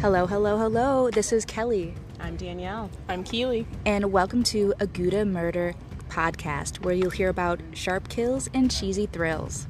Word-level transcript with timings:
Hello, 0.00 0.26
hello, 0.26 0.56
hello. 0.58 1.10
This 1.10 1.32
is 1.32 1.44
Kelly, 1.44 1.94
I'm 2.20 2.36
Danielle. 2.36 2.90
I'm 3.08 3.24
Keely. 3.24 3.66
and 3.84 4.12
welcome 4.12 4.42
to 4.44 4.72
a 4.80 4.86
Gouda 4.86 5.24
Murder 5.24 5.74
podcast 6.08 6.84
where 6.84 6.94
you'll 6.94 7.10
hear 7.10 7.28
about 7.28 7.60
sharp 7.72 8.08
kills 8.08 8.48
and 8.54 8.70
cheesy 8.70 9.06
thrills. 9.06 9.66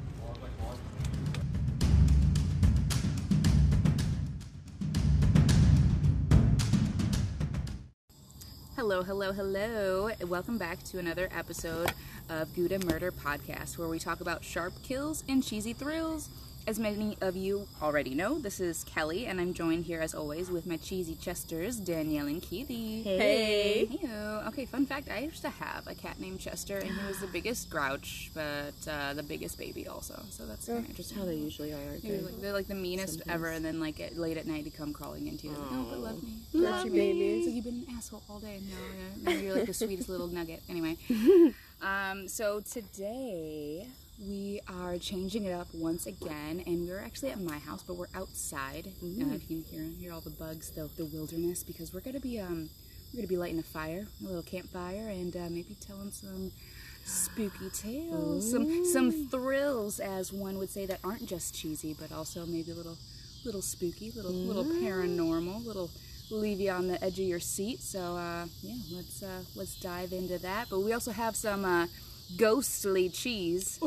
Hello, 8.75 9.03
hello, 9.03 9.33
hello. 9.33 10.09
Welcome 10.27 10.57
back 10.57 10.81
to 10.85 10.99
another 10.99 11.29
episode 11.37 11.91
of 12.29 12.53
Gouda 12.55 12.79
Murder 12.85 13.11
Podcast 13.11 13.77
where 13.77 13.87
we 13.87 13.99
talk 13.99 14.21
about 14.21 14.43
sharp 14.43 14.73
kills 14.83 15.23
and 15.27 15.43
cheesy 15.43 15.73
thrills. 15.73 16.29
As 16.69 16.77
many 16.77 17.17
of 17.21 17.35
you 17.35 17.67
already 17.81 18.13
know, 18.13 18.37
this 18.37 18.59
is 18.59 18.83
Kelly, 18.83 19.25
and 19.25 19.41
I'm 19.41 19.55
joined 19.55 19.85
here 19.85 20.01
as 20.01 20.13
always 20.13 20.51
with 20.51 20.67
my 20.67 20.77
cheesy 20.77 21.15
chesters, 21.15 21.77
Danielle 21.77 22.27
and 22.27 22.43
Keely. 22.43 23.01
Hey. 23.01 23.89
Heyo. 23.91 24.47
Okay, 24.49 24.67
fun 24.67 24.85
fact 24.85 25.09
I 25.09 25.21
used 25.21 25.41
to 25.41 25.49
have 25.49 25.87
a 25.87 25.95
cat 25.95 26.19
named 26.19 26.39
Chester, 26.39 26.77
and 26.77 26.91
he 26.91 27.07
was 27.07 27.21
the 27.21 27.25
biggest 27.25 27.71
grouch, 27.71 28.29
but 28.35 28.75
uh, 28.87 29.15
the 29.15 29.23
biggest 29.23 29.57
baby 29.57 29.87
also. 29.87 30.21
So 30.29 30.45
that's 30.45 30.67
kind 30.67 30.77
of 30.77 30.89
interesting. 30.91 31.17
How 31.17 31.25
they 31.25 31.37
usually 31.37 31.71
are. 31.71 31.97
they? 32.03 32.19
like, 32.19 32.39
they're 32.39 32.53
like 32.53 32.67
the 32.67 32.75
meanest 32.75 33.23
ever, 33.27 33.47
and 33.47 33.65
then 33.65 33.79
like 33.79 33.99
at, 33.99 34.15
late 34.15 34.37
at 34.37 34.45
night 34.45 34.63
they 34.63 34.69
come 34.69 34.93
crawling 34.93 35.25
into 35.25 35.47
you. 35.47 35.53
Like, 35.53 35.71
oh, 35.71 35.87
but 35.89 35.99
love 36.01 36.21
me, 36.21 36.33
love 36.53 36.85
me. 36.85 37.39
It's 37.39 37.47
like 37.47 37.55
you've 37.55 37.65
been 37.65 37.85
an 37.89 37.95
asshole 37.97 38.21
all 38.29 38.37
day. 38.37 38.59
No, 38.69 39.31
no, 39.31 39.31
no, 39.33 39.41
you're 39.41 39.55
like 39.55 39.65
the 39.65 39.73
sweetest 39.85 40.07
little 40.07 40.27
nugget. 40.27 40.61
Anyway, 40.69 40.97
um, 41.81 42.27
so 42.27 42.59
today 42.59 43.87
we 44.27 44.59
are 44.67 44.97
changing 44.97 45.45
it 45.45 45.51
up 45.53 45.67
once 45.73 46.05
again, 46.05 46.63
and 46.65 46.87
we're 46.87 46.99
actually 46.99 47.29
at 47.31 47.39
my 47.41 47.57
house, 47.57 47.83
but 47.83 47.95
we're 47.95 48.07
outside. 48.15 48.87
Uh, 48.87 49.35
if 49.35 49.49
you 49.49 49.61
can 49.61 49.63
hear 49.63 49.83
hear 49.99 50.13
all 50.13 50.21
the 50.21 50.29
bugs, 50.29 50.71
the 50.71 50.89
the 50.97 51.05
wilderness, 51.05 51.63
because 51.63 51.93
we're 51.93 52.01
gonna 52.01 52.19
be 52.19 52.39
um 52.39 52.69
we're 53.13 53.19
gonna 53.19 53.27
be 53.27 53.37
lighting 53.37 53.59
a 53.59 53.63
fire, 53.63 54.07
a 54.21 54.25
little 54.25 54.43
campfire, 54.43 55.09
and 55.09 55.35
uh, 55.35 55.47
maybe 55.49 55.75
telling 55.79 56.11
some 56.11 56.51
spooky 57.05 57.69
tales, 57.69 58.51
some 58.51 58.85
some 58.85 59.29
thrills, 59.29 59.99
as 59.99 60.33
one 60.33 60.57
would 60.57 60.69
say, 60.69 60.85
that 60.85 60.99
aren't 61.03 61.25
just 61.25 61.55
cheesy, 61.55 61.95
but 61.99 62.11
also 62.11 62.45
maybe 62.45 62.71
a 62.71 62.75
little 62.75 62.97
little 63.45 63.61
spooky, 63.61 64.11
little 64.11 64.31
little 64.31 64.65
paranormal, 64.65 65.65
little 65.65 65.89
leave 66.29 66.59
you 66.59 66.69
on 66.71 66.87
the 66.87 67.03
edge 67.03 67.19
of 67.19 67.25
your 67.25 67.39
seat. 67.39 67.79
So 67.81 68.15
uh, 68.17 68.45
yeah, 68.61 68.75
let's 68.91 69.23
uh, 69.23 69.43
let's 69.55 69.79
dive 69.79 70.11
into 70.11 70.37
that. 70.39 70.67
But 70.69 70.81
we 70.81 70.93
also 70.93 71.11
have 71.11 71.35
some 71.35 71.65
uh, 71.65 71.87
ghostly 72.37 73.09
cheese 73.09 73.79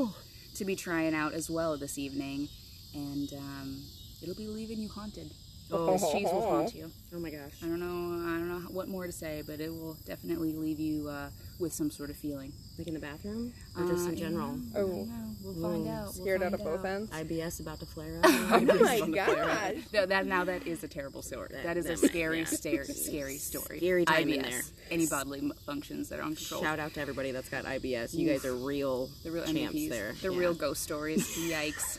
to 0.54 0.64
be 0.64 0.76
trying 0.76 1.14
out 1.14 1.32
as 1.32 1.50
well 1.50 1.76
this 1.76 1.98
evening, 1.98 2.48
and 2.94 3.32
um, 3.34 3.82
it'll 4.22 4.34
be 4.34 4.46
leaving 4.46 4.78
you 4.78 4.88
haunted. 4.88 5.30
Oh. 5.72 5.92
This 5.92 6.10
cheese 6.12 6.24
will 6.24 6.42
haunt 6.42 6.74
you. 6.74 6.90
Oh 7.14 7.18
my 7.18 7.30
gosh. 7.30 7.52
I 7.62 7.66
don't 7.66 7.80
know. 7.80 7.86
I 7.86 8.38
don't 8.38 8.48
know 8.48 8.60
what 8.70 8.88
more 8.88 9.06
to 9.06 9.12
say, 9.12 9.42
but 9.46 9.60
it 9.60 9.70
will 9.70 9.96
definitely 10.06 10.52
leave 10.52 10.78
you 10.80 11.08
uh, 11.08 11.28
with 11.58 11.72
some 11.72 11.90
sort 11.90 12.10
of 12.10 12.16
feeling. 12.16 12.52
Like 12.78 12.88
in 12.88 12.94
the 12.94 13.00
bathroom? 13.00 13.52
Or 13.76 13.86
just 13.86 14.06
Uh, 14.06 14.10
in 14.10 14.16
general? 14.16 14.56
yeah, 14.72 14.80
Oh. 14.80 15.08
We'll 15.44 15.54
find 15.72 15.88
out. 15.88 16.04
We'll 16.04 16.12
Scared 16.12 16.42
out 16.42 16.54
of 16.54 16.60
both 16.64 16.84
ends. 16.84 17.10
IBS 17.10 17.60
about 17.60 17.80
to 17.80 17.86
flare 17.86 18.18
up. 18.22 18.24
Oh 18.32 18.54
up. 18.56 18.64
my 18.80 19.00
gosh. 19.14 19.74
No, 19.92 20.06
that 20.06 20.26
now 20.26 20.44
that 20.44 20.66
is 20.66 20.82
a 20.84 20.88
terrible 20.88 21.22
story. 21.22 21.48
That- 21.52 21.64
that 21.64 21.76
is 21.76 21.86
a 21.86 21.96
scary, 21.96 22.40
yeah. 22.40 22.44
scary, 22.46 22.86
scary 22.86 23.36
story. 23.38 23.78
Scary 23.78 24.04
time 24.04 24.28
in 24.28 24.40
IBS, 24.42 24.50
there. 24.50 24.60
Any 24.90 25.06
bodily 25.06 25.50
functions 25.66 26.08
that 26.08 26.18
are 26.18 26.22
uncontrolled. 26.24 26.64
Shout 26.64 26.78
out 26.78 26.94
to 26.94 27.00
everybody 27.00 27.30
that's 27.32 27.48
got 27.48 27.64
IBS. 27.64 28.14
You 28.14 28.28
guys 28.28 28.44
are 28.44 28.54
real, 28.54 29.08
the 29.24 29.30
real 29.30 29.44
champs 29.44 29.74
MVPs. 29.74 29.88
there. 29.90 30.12
The 30.22 30.32
Yeah. 30.32 30.38
real 30.38 30.54
ghost 30.54 30.82
stories. 30.82 31.26
Yikes. 31.36 31.98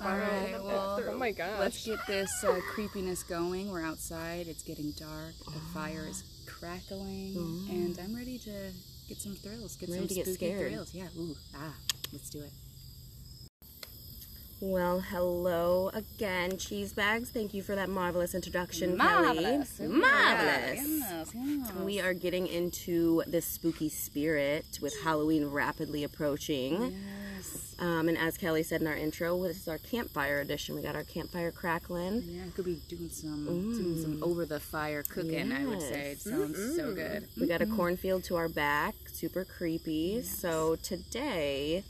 All 0.00 0.16
right, 0.16 0.54
well, 0.62 1.02
Oh 1.08 1.16
my 1.16 1.32
gosh. 1.32 1.58
let's 1.58 1.84
get 1.84 1.98
this 2.06 2.30
uh, 2.44 2.60
creepiness 2.72 3.22
going. 3.24 3.70
We're 3.70 3.84
outside. 3.84 4.46
It's 4.46 4.62
getting 4.62 4.92
dark. 4.92 5.34
The 5.46 5.60
fire 5.74 6.06
is 6.08 6.22
crackling, 6.46 7.66
and 7.68 7.98
I'm 7.98 8.14
ready 8.14 8.38
to 8.38 8.70
get 9.08 9.18
some 9.18 9.34
thrills. 9.34 9.74
Get 9.76 9.88
Ready 9.88 10.00
some 10.00 10.08
to 10.08 10.14
get 10.14 10.26
scared. 10.34 10.70
thrills. 10.72 10.94
Yeah. 10.94 11.08
Ooh. 11.18 11.34
Ah. 11.56 11.74
Let's 12.12 12.30
do 12.30 12.38
it. 12.40 12.50
Well, 14.60 15.00
hello 15.00 15.90
again, 15.94 16.58
cheese 16.58 16.92
bags. 16.92 17.30
Thank 17.30 17.54
you 17.54 17.62
for 17.62 17.76
that 17.76 17.88
marvelous 17.88 18.34
introduction, 18.34 18.96
Marvelous. 18.96 19.76
Kelly. 19.78 19.88
Marvelous. 19.90 20.80
yes, 20.84 21.32
yes. 21.34 21.72
We 21.74 22.00
are 22.00 22.12
getting 22.12 22.48
into 22.48 23.22
this 23.28 23.46
spooky 23.46 23.88
spirit 23.88 24.78
with 24.82 24.94
Halloween 25.04 25.46
rapidly 25.46 26.02
approaching. 26.02 26.82
Yes. 26.82 26.92
Um, 27.80 28.08
and 28.08 28.18
as 28.18 28.36
Kelly 28.36 28.64
said 28.64 28.80
in 28.80 28.88
our 28.88 28.96
intro, 28.96 29.40
this 29.44 29.56
is 29.56 29.68
our 29.68 29.78
campfire 29.78 30.40
edition. 30.40 30.74
We 30.74 30.82
got 30.82 30.96
our 30.96 31.04
campfire 31.04 31.52
crackling. 31.52 32.24
Yeah, 32.26 32.42
could 32.56 32.64
be 32.64 32.80
doing 32.88 33.08
some 33.08 33.44
doing 33.46 34.02
some 34.02 34.22
over 34.22 34.44
the 34.44 34.58
fire 34.58 35.04
cooking. 35.04 35.52
I 35.52 35.64
would 35.64 35.80
say 35.80 36.10
it 36.12 36.18
Yes. 36.18 36.22
sounds 36.24 36.76
so 36.76 36.92
good. 36.92 37.28
We 37.40 37.46
got 37.46 37.62
a 37.62 37.66
cornfield 37.66 38.24
to 38.24 38.36
our 38.36 38.48
back, 38.48 38.94
super 39.06 39.44
creepy. 39.44 40.22
So 40.22 40.74
today, 40.82 41.84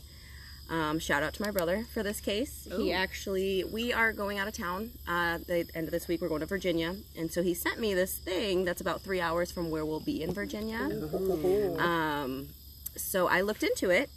um, 0.69 0.99
shout 0.99 1.23
out 1.23 1.33
to 1.35 1.43
my 1.43 1.51
brother 1.51 1.87
for 1.95 2.03
this 2.03 2.21
case. 2.21 2.69
He 2.77 2.93
actually, 2.93 3.65
we 3.65 3.91
are 3.95 4.13
going 4.13 4.39
out 4.39 4.47
of 4.47 4.53
town. 4.55 4.91
Uh, 5.09 5.39
the 5.39 5.67
end 5.75 5.87
of 5.87 5.91
this 5.91 6.07
week, 6.07 6.21
we're 6.21 6.29
going 6.29 6.41
to 6.41 6.47
Virginia, 6.47 6.97
and 7.17 7.33
so 7.33 7.43
he 7.43 7.55
sent 7.55 7.81
me 7.81 7.95
this 7.95 8.19
thing 8.19 8.67
that's 8.67 8.83
about 8.83 9.01
three 9.01 9.23
hours 9.23 9.51
from 9.51 9.71
where 9.71 9.87
we'll 9.87 10.01
be 10.01 10.23
in 10.23 10.35
Virginia. 10.35 10.81
Um, 11.79 12.49
so 12.95 13.27
I 13.29 13.41
looked 13.41 13.63
into 13.63 13.89
it, 13.89 14.11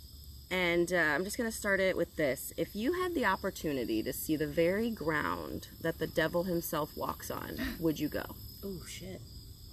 and 0.52 0.92
uh, 0.92 0.98
I'm 0.98 1.24
just 1.24 1.38
going 1.38 1.50
to 1.50 1.56
start 1.56 1.80
it 1.80 1.96
with 1.96 2.18
this. 2.18 2.54
If 2.58 2.76
you 2.76 2.94
had 3.02 3.16
the 3.16 3.26
opportunity 3.26 4.04
to 4.04 4.12
see 4.12 4.36
the 4.36 4.48
very 4.48 4.92
ground 4.92 5.70
that 5.82 5.98
the 5.98 6.08
devil 6.08 6.44
himself 6.44 6.96
walks 6.98 7.32
on, 7.32 7.58
would 7.80 8.00
you 8.00 8.10
go? 8.10 8.26
Oh 8.64 8.82
shit. 8.88 9.22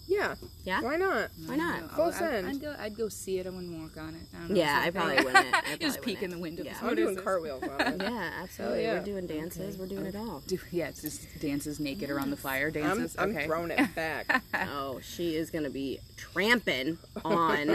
Yeah. 0.08 0.34
Yeah? 0.64 0.80
Why 0.80 0.96
not? 0.96 1.30
Why 1.46 1.56
not? 1.56 1.82
I'd, 1.98 2.00
I'd, 2.22 2.34
in. 2.34 2.44
I'd 2.46 2.60
go. 2.60 2.74
I'd 2.78 2.96
go 2.96 3.08
see 3.08 3.38
it. 3.38 3.46
I 3.46 3.50
wouldn't 3.50 3.78
walk 3.80 3.96
on 4.02 4.14
it. 4.14 4.22
I 4.34 4.38
don't 4.40 4.50
know, 4.50 4.56
Yeah, 4.56 4.78
I 4.80 4.84
something. 4.86 4.92
probably 5.00 5.16
wouldn't. 5.24 5.36
I 5.54 5.60
probably 5.60 5.78
Just 5.78 6.02
peek 6.02 6.22
in 6.22 6.30
the 6.30 6.38
window. 6.38 6.62
Yeah. 6.64 6.76
I'm 6.80 6.86
What 6.86 6.96
doing 6.96 7.10
is 7.10 7.16
this? 7.16 7.24
cartwheels. 7.24 7.62
Yeah, 7.98 8.30
absolutely. 8.42 8.82
yeah. 8.82 8.94
We're 8.98 9.04
doing 9.04 9.26
dances. 9.26 9.76
We're 9.78 9.86
doing 9.86 10.06
it 10.06 10.16
all. 10.16 10.42
Do, 10.46 10.58
yeah, 10.72 10.88
it's 10.88 11.02
just 11.02 11.26
dances 11.40 11.78
naked 11.78 12.10
around 12.10 12.30
the 12.30 12.36
fire. 12.36 12.66
I'm, 12.68 12.72
Dances. 12.72 13.16
I'm 13.18 13.30
okay. 13.36 13.46
throwing 13.46 13.70
it 13.70 13.94
back. 13.94 14.42
Oh, 14.70 15.00
she 15.00 15.36
is 15.36 15.50
going 15.50 15.64
to 15.64 15.70
be 15.70 16.00
tramping 16.16 16.98
on 17.24 17.66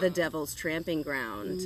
the 0.00 0.10
Devil's 0.12 0.54
Tramping 0.54 1.02
Ground. 1.02 1.60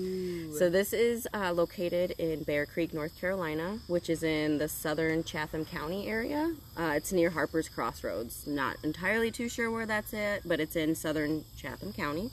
So 0.57 0.69
this 0.71 0.93
is 0.93 1.27
uh, 1.35 1.53
located 1.53 2.13
in 2.19 2.43
Bear 2.45 2.65
Creek, 2.67 2.93
North 2.95 3.19
Carolina, 3.21 3.79
which 3.87 4.09
is 4.09 4.23
in 4.23 4.59
the 4.59 4.69
southern 4.69 5.25
Chatham 5.25 5.65
County 5.65 6.07
area. 6.09 6.55
Uh, 6.77 6.93
it's 6.97 7.13
near 7.13 7.31
Harper's 7.31 7.69
Crossroads. 7.69 8.47
Not 8.47 8.77
entirely 8.83 9.31
too 9.31 9.49
sure 9.49 9.71
where 9.71 9.87
that's 9.87 10.02
at, 10.13 10.47
but 10.47 10.59
it's 10.61 10.75
in 10.77 10.95
southern 10.95 11.45
Chatham 11.57 11.93
County. 11.93 12.31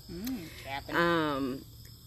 Um, 0.96 1.66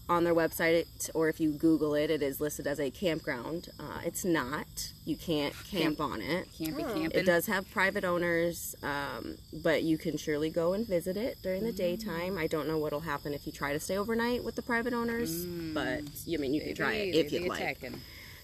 on 0.09 0.25
their 0.25 0.35
website, 0.35 0.73
it, 0.73 1.09
or 1.13 1.29
if 1.29 1.39
you 1.39 1.51
Google 1.51 1.95
it, 1.95 2.09
it 2.11 2.21
is 2.21 2.41
listed 2.41 2.67
as 2.67 2.77
a 2.79 2.91
campground. 2.91 3.69
Uh, 3.79 3.99
it's 4.03 4.25
not. 4.25 4.91
You 5.05 5.15
can't 5.15 5.53
camp 5.71 6.01
on 6.01 6.21
it. 6.21 6.47
Can't 6.57 6.75
be 6.75 6.83
Oh. 6.83 6.93
camping. 6.93 7.19
It 7.21 7.25
does 7.25 7.45
have 7.45 7.71
private 7.71 8.03
owners, 8.03 8.75
um, 8.83 9.37
but 9.53 9.83
you 9.83 9.97
can 9.97 10.17
surely 10.17 10.49
go 10.49 10.73
and 10.73 10.85
visit 10.85 11.15
it 11.15 11.37
during 11.41 11.63
the 11.63 11.71
daytime. 11.71 12.37
I 12.37 12.47
don't 12.47 12.67
know 12.67 12.77
what'll 12.77 12.99
happen 12.99 13.33
if 13.33 13.45
you 13.45 13.53
try 13.53 13.71
to 13.71 13.79
stay 13.79 13.97
overnight 13.97 14.43
with 14.43 14.55
the 14.55 14.61
private 14.61 14.93
owners, 14.93 15.45
but 15.73 16.01
I 16.31 16.37
mean, 16.37 16.53
you 16.53 16.61
can 16.61 16.75
try 16.75 16.93
it 16.95 17.15
if 17.15 17.31
you'd 17.31 17.47
like. 17.47 17.79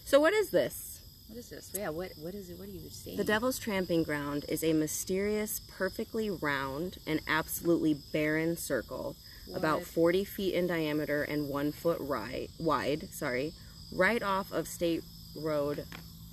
So, 0.05 0.19
what 0.19 0.33
is 0.33 0.49
this? 0.51 0.88
What 1.29 1.37
is 1.37 1.49
this? 1.49 1.71
Yeah. 1.75 1.89
What? 1.89 2.11
What 2.19 2.33
is 2.33 2.49
it? 2.49 2.57
What 2.57 2.67
are 2.67 2.71
you 2.71 2.89
saying? 2.89 3.17
The 3.17 3.23
Devil's 3.23 3.59
Tramping 3.59 4.01
Ground 4.01 4.45
is 4.49 4.63
a 4.63 4.73
mysterious, 4.73 5.61
perfectly 5.77 6.31
round, 6.31 6.97
and 7.05 7.21
absolutely 7.27 7.93
barren 8.11 8.57
circle, 8.57 9.15
about 9.53 9.83
40 9.83 10.25
feet 10.25 10.55
in 10.55 10.65
diameter 10.65 11.21
and 11.21 11.47
one 11.47 11.71
foot 11.71 11.99
ri- 11.99 12.49
wide. 12.59 13.09
Sorry, 13.11 13.53
right 13.93 14.23
off 14.23 14.51
of 14.51 14.67
State 14.67 15.03
Road 15.35 15.85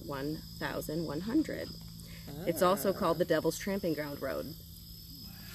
1100. 0.07 1.69
It's 2.47 2.63
also 2.63 2.91
ah. 2.91 2.93
called 2.93 3.19
the 3.19 3.25
Devil's 3.27 3.59
Tramping 3.59 3.93
Ground 3.93 4.23
Road. 4.23 4.55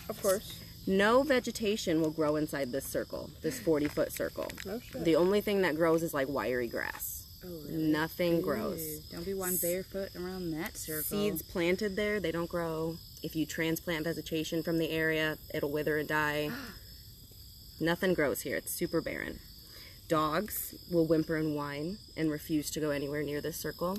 Of 0.07 0.21
course. 0.21 0.59
No 0.85 1.23
vegetation 1.23 2.01
will 2.01 2.11
grow 2.11 2.35
inside 2.35 2.71
this 2.71 2.85
circle, 2.85 3.31
this 3.41 3.59
40 3.59 3.87
foot 3.87 4.11
circle. 4.11 4.47
Shit. 4.63 5.03
The 5.03 5.15
only 5.15 5.41
thing 5.41 5.61
that 5.61 5.75
grows 5.75 6.03
is 6.03 6.13
like 6.13 6.27
wiry 6.29 6.67
grass. 6.67 7.20
Oh, 7.43 7.47
really? 7.67 7.83
Nothing 7.91 8.41
grows. 8.41 8.99
Don't 9.11 9.25
be 9.25 9.33
one 9.33 9.57
barefoot 9.57 10.15
around 10.15 10.51
that 10.51 10.77
circle. 10.77 11.03
Seeds 11.03 11.41
planted 11.41 11.95
there, 11.95 12.19
they 12.19 12.31
don't 12.31 12.49
grow. 12.49 12.97
If 13.23 13.35
you 13.35 13.45
transplant 13.45 14.05
vegetation 14.05 14.63
from 14.63 14.77
the 14.77 14.89
area, 14.89 15.37
it'll 15.53 15.71
wither 15.71 15.97
and 15.97 16.07
die. 16.07 16.51
Nothing 17.79 18.13
grows 18.13 18.41
here. 18.41 18.57
It's 18.57 18.71
super 18.71 19.01
barren. 19.01 19.39
Dogs 20.11 20.75
will 20.91 21.05
whimper 21.05 21.37
and 21.37 21.55
whine 21.55 21.97
and 22.17 22.29
refuse 22.29 22.69
to 22.71 22.81
go 22.81 22.89
anywhere 22.89 23.23
near 23.23 23.39
this 23.39 23.55
circle. 23.55 23.97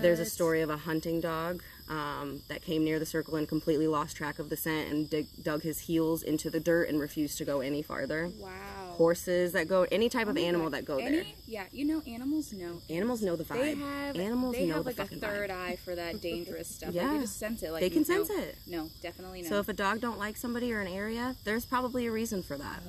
There's 0.00 0.20
a 0.20 0.24
story 0.24 0.60
of 0.60 0.70
a 0.70 0.76
hunting 0.76 1.20
dog 1.20 1.64
um, 1.88 2.42
that 2.48 2.62
came 2.62 2.84
near 2.84 3.00
the 3.00 3.06
circle 3.06 3.34
and 3.34 3.48
completely 3.48 3.88
lost 3.88 4.16
track 4.16 4.38
of 4.38 4.50
the 4.50 4.56
scent 4.56 4.88
and 4.92 5.10
dig- 5.10 5.26
dug 5.42 5.62
his 5.62 5.80
heels 5.80 6.22
into 6.22 6.48
the 6.48 6.60
dirt 6.60 6.88
and 6.88 7.00
refused 7.00 7.38
to 7.38 7.44
go 7.44 7.60
any 7.60 7.82
farther. 7.82 8.30
Wow. 8.38 8.50
horses 8.92 9.52
that 9.54 9.66
go, 9.66 9.84
any 9.90 10.08
type 10.08 10.28
of 10.28 10.36
Oh 10.36 10.40
my 10.40 10.46
animal 10.46 10.66
God. 10.70 10.74
that 10.78 10.84
go 10.84 10.98
Any- 10.98 11.16
there. 11.16 11.24
Yeah, 11.48 11.64
you 11.72 11.86
know, 11.86 12.02
animals 12.06 12.52
know. 12.52 12.80
Animals 12.88 13.20
know 13.22 13.34
the 13.34 13.42
vibe. 13.42 13.58
They 13.62 13.74
have 13.74 14.16
Animals 14.16 14.54
they 14.54 14.66
know 14.66 14.74
have 14.76 14.84
the 14.84 14.90
like 14.96 15.10
a 15.12 15.16
third 15.16 15.50
vibe. 15.50 15.56
eye 15.56 15.76
for 15.84 15.96
that 15.96 16.20
dangerous 16.20 16.68
stuff. 16.76 16.94
Yeah. 16.94 17.04
Like, 17.08 17.12
they 17.14 17.20
just 17.22 17.38
sense 17.40 17.62
it. 17.64 17.72
Like 17.72 17.80
They 17.80 17.90
can 17.90 18.04
sense 18.04 18.30
it. 18.30 18.58
No, 18.68 18.90
definitely 19.02 19.42
no. 19.42 19.48
So 19.48 19.58
if 19.58 19.68
a 19.68 19.72
dog 19.72 20.00
don't 20.00 20.18
like 20.20 20.36
somebody 20.36 20.72
or 20.72 20.80
an 20.80 20.86
area, 20.88 21.34
there's 21.42 21.64
probably 21.64 22.06
a 22.06 22.12
reason 22.12 22.44
for 22.44 22.56
that. 22.58 22.80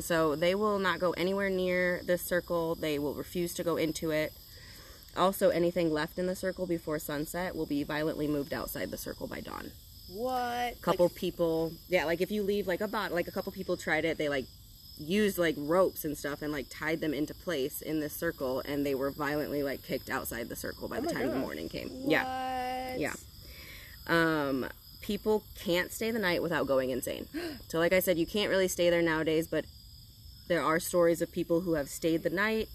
So 0.00 0.36
they 0.36 0.54
will 0.54 0.78
not 0.78 1.00
go 1.00 1.12
anywhere 1.12 1.50
near 1.50 2.02
this 2.04 2.22
circle. 2.22 2.74
They 2.74 2.98
will 2.98 3.14
refuse 3.14 3.54
to 3.54 3.64
go 3.64 3.76
into 3.76 4.10
it. 4.10 4.32
Also, 5.16 5.50
anything 5.50 5.92
left 5.92 6.18
in 6.18 6.26
the 6.26 6.36
circle 6.36 6.66
before 6.66 6.98
sunset 6.98 7.56
will 7.56 7.66
be 7.66 7.82
violently 7.82 8.28
moved 8.28 8.52
outside 8.52 8.90
the 8.90 8.96
circle 8.96 9.26
by 9.26 9.40
dawn. 9.40 9.72
What? 10.08 10.72
A 10.72 10.76
couple 10.80 11.08
people 11.10 11.72
yeah 11.88 12.04
like 12.04 12.20
if 12.20 12.30
you 12.30 12.42
leave 12.42 12.66
like 12.66 12.80
a 12.80 12.88
bot 12.88 13.12
like 13.12 13.28
a 13.28 13.30
couple 13.30 13.52
people 13.52 13.76
tried 13.76 14.06
it 14.06 14.16
they 14.16 14.28
like 14.30 14.46
used 14.98 15.38
like 15.38 15.54
ropes 15.58 16.04
and 16.04 16.16
stuff 16.16 16.40
and 16.40 16.50
like 16.50 16.66
tied 16.70 17.00
them 17.00 17.12
into 17.12 17.34
place 17.34 17.82
in 17.82 18.00
this 18.00 18.14
circle 18.14 18.60
and 18.64 18.86
they 18.86 18.94
were 18.94 19.10
violently 19.10 19.62
like 19.62 19.82
kicked 19.82 20.08
outside 20.10 20.48
the 20.48 20.56
circle 20.56 20.88
by 20.88 20.98
Oh 20.98 21.02
the 21.02 21.12
time 21.12 21.28
the 21.28 21.36
morning 21.36 21.68
came 21.68 21.88
what? 21.88 22.10
yeah 22.10 22.96
yeah 22.96 23.12
um 24.06 24.66
people 25.02 25.44
can't 25.56 25.92
stay 25.92 26.10
the 26.10 26.18
night 26.18 26.42
without 26.42 26.66
going 26.66 26.90
insane 26.90 27.26
so 27.68 27.78
like 27.78 27.92
i 27.92 28.00
said 28.00 28.18
you 28.18 28.26
can't 28.26 28.50
really 28.50 28.66
stay 28.66 28.90
there 28.90 29.02
nowadays 29.02 29.46
but 29.46 29.64
there 30.48 30.62
are 30.62 30.80
stories 30.80 31.20
of 31.22 31.30
people 31.32 31.60
who 31.60 31.74
have 31.74 31.88
stayed 31.88 32.22
the 32.22 32.30
night 32.30 32.68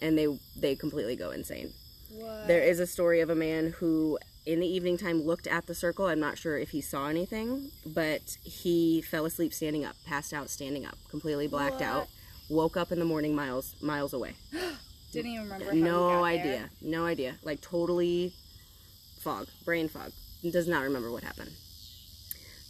and 0.00 0.16
they 0.16 0.26
they 0.56 0.74
completely 0.74 1.16
go 1.16 1.30
insane 1.30 1.72
What? 2.10 2.46
there 2.46 2.62
is 2.62 2.80
a 2.80 2.86
story 2.86 3.20
of 3.20 3.30
a 3.30 3.34
man 3.34 3.74
who, 3.78 4.18
in 4.46 4.60
the 4.60 4.66
evening 4.66 4.96
time, 4.96 5.22
looked 5.22 5.46
at 5.46 5.66
the 5.66 5.74
circle. 5.74 6.06
I'm 6.06 6.18
not 6.20 6.38
sure 6.38 6.56
if 6.58 6.70
he 6.70 6.80
saw 6.80 7.08
anything, 7.08 7.70
but 7.84 8.38
he 8.42 9.02
fell 9.02 9.26
asleep 9.26 9.52
standing 9.52 9.84
up, 9.84 9.94
passed 10.06 10.32
out 10.32 10.48
standing 10.48 10.86
up, 10.86 10.96
completely 11.10 11.46
blacked 11.46 11.74
What? 11.80 11.82
out, 11.82 12.06
woke 12.48 12.76
up 12.76 12.90
in 12.90 12.98
the 12.98 13.04
morning 13.04 13.34
miles 13.34 13.74
miles 13.82 14.12
away. 14.14 14.32
Didn't 15.12 15.30
even 15.32 15.44
remember. 15.44 15.64
How 15.66 15.72
he 15.72 15.80
No 15.82 16.24
idea, 16.24 16.44
there. 16.44 16.70
no 16.80 17.04
idea. 17.04 17.34
Like 17.42 17.60
totally 17.60 18.32
fog, 19.20 19.46
brain 19.64 19.88
fog. 19.88 20.12
Does 20.42 20.66
not 20.68 20.82
remember 20.84 21.10
what 21.12 21.22
happened. 21.22 21.50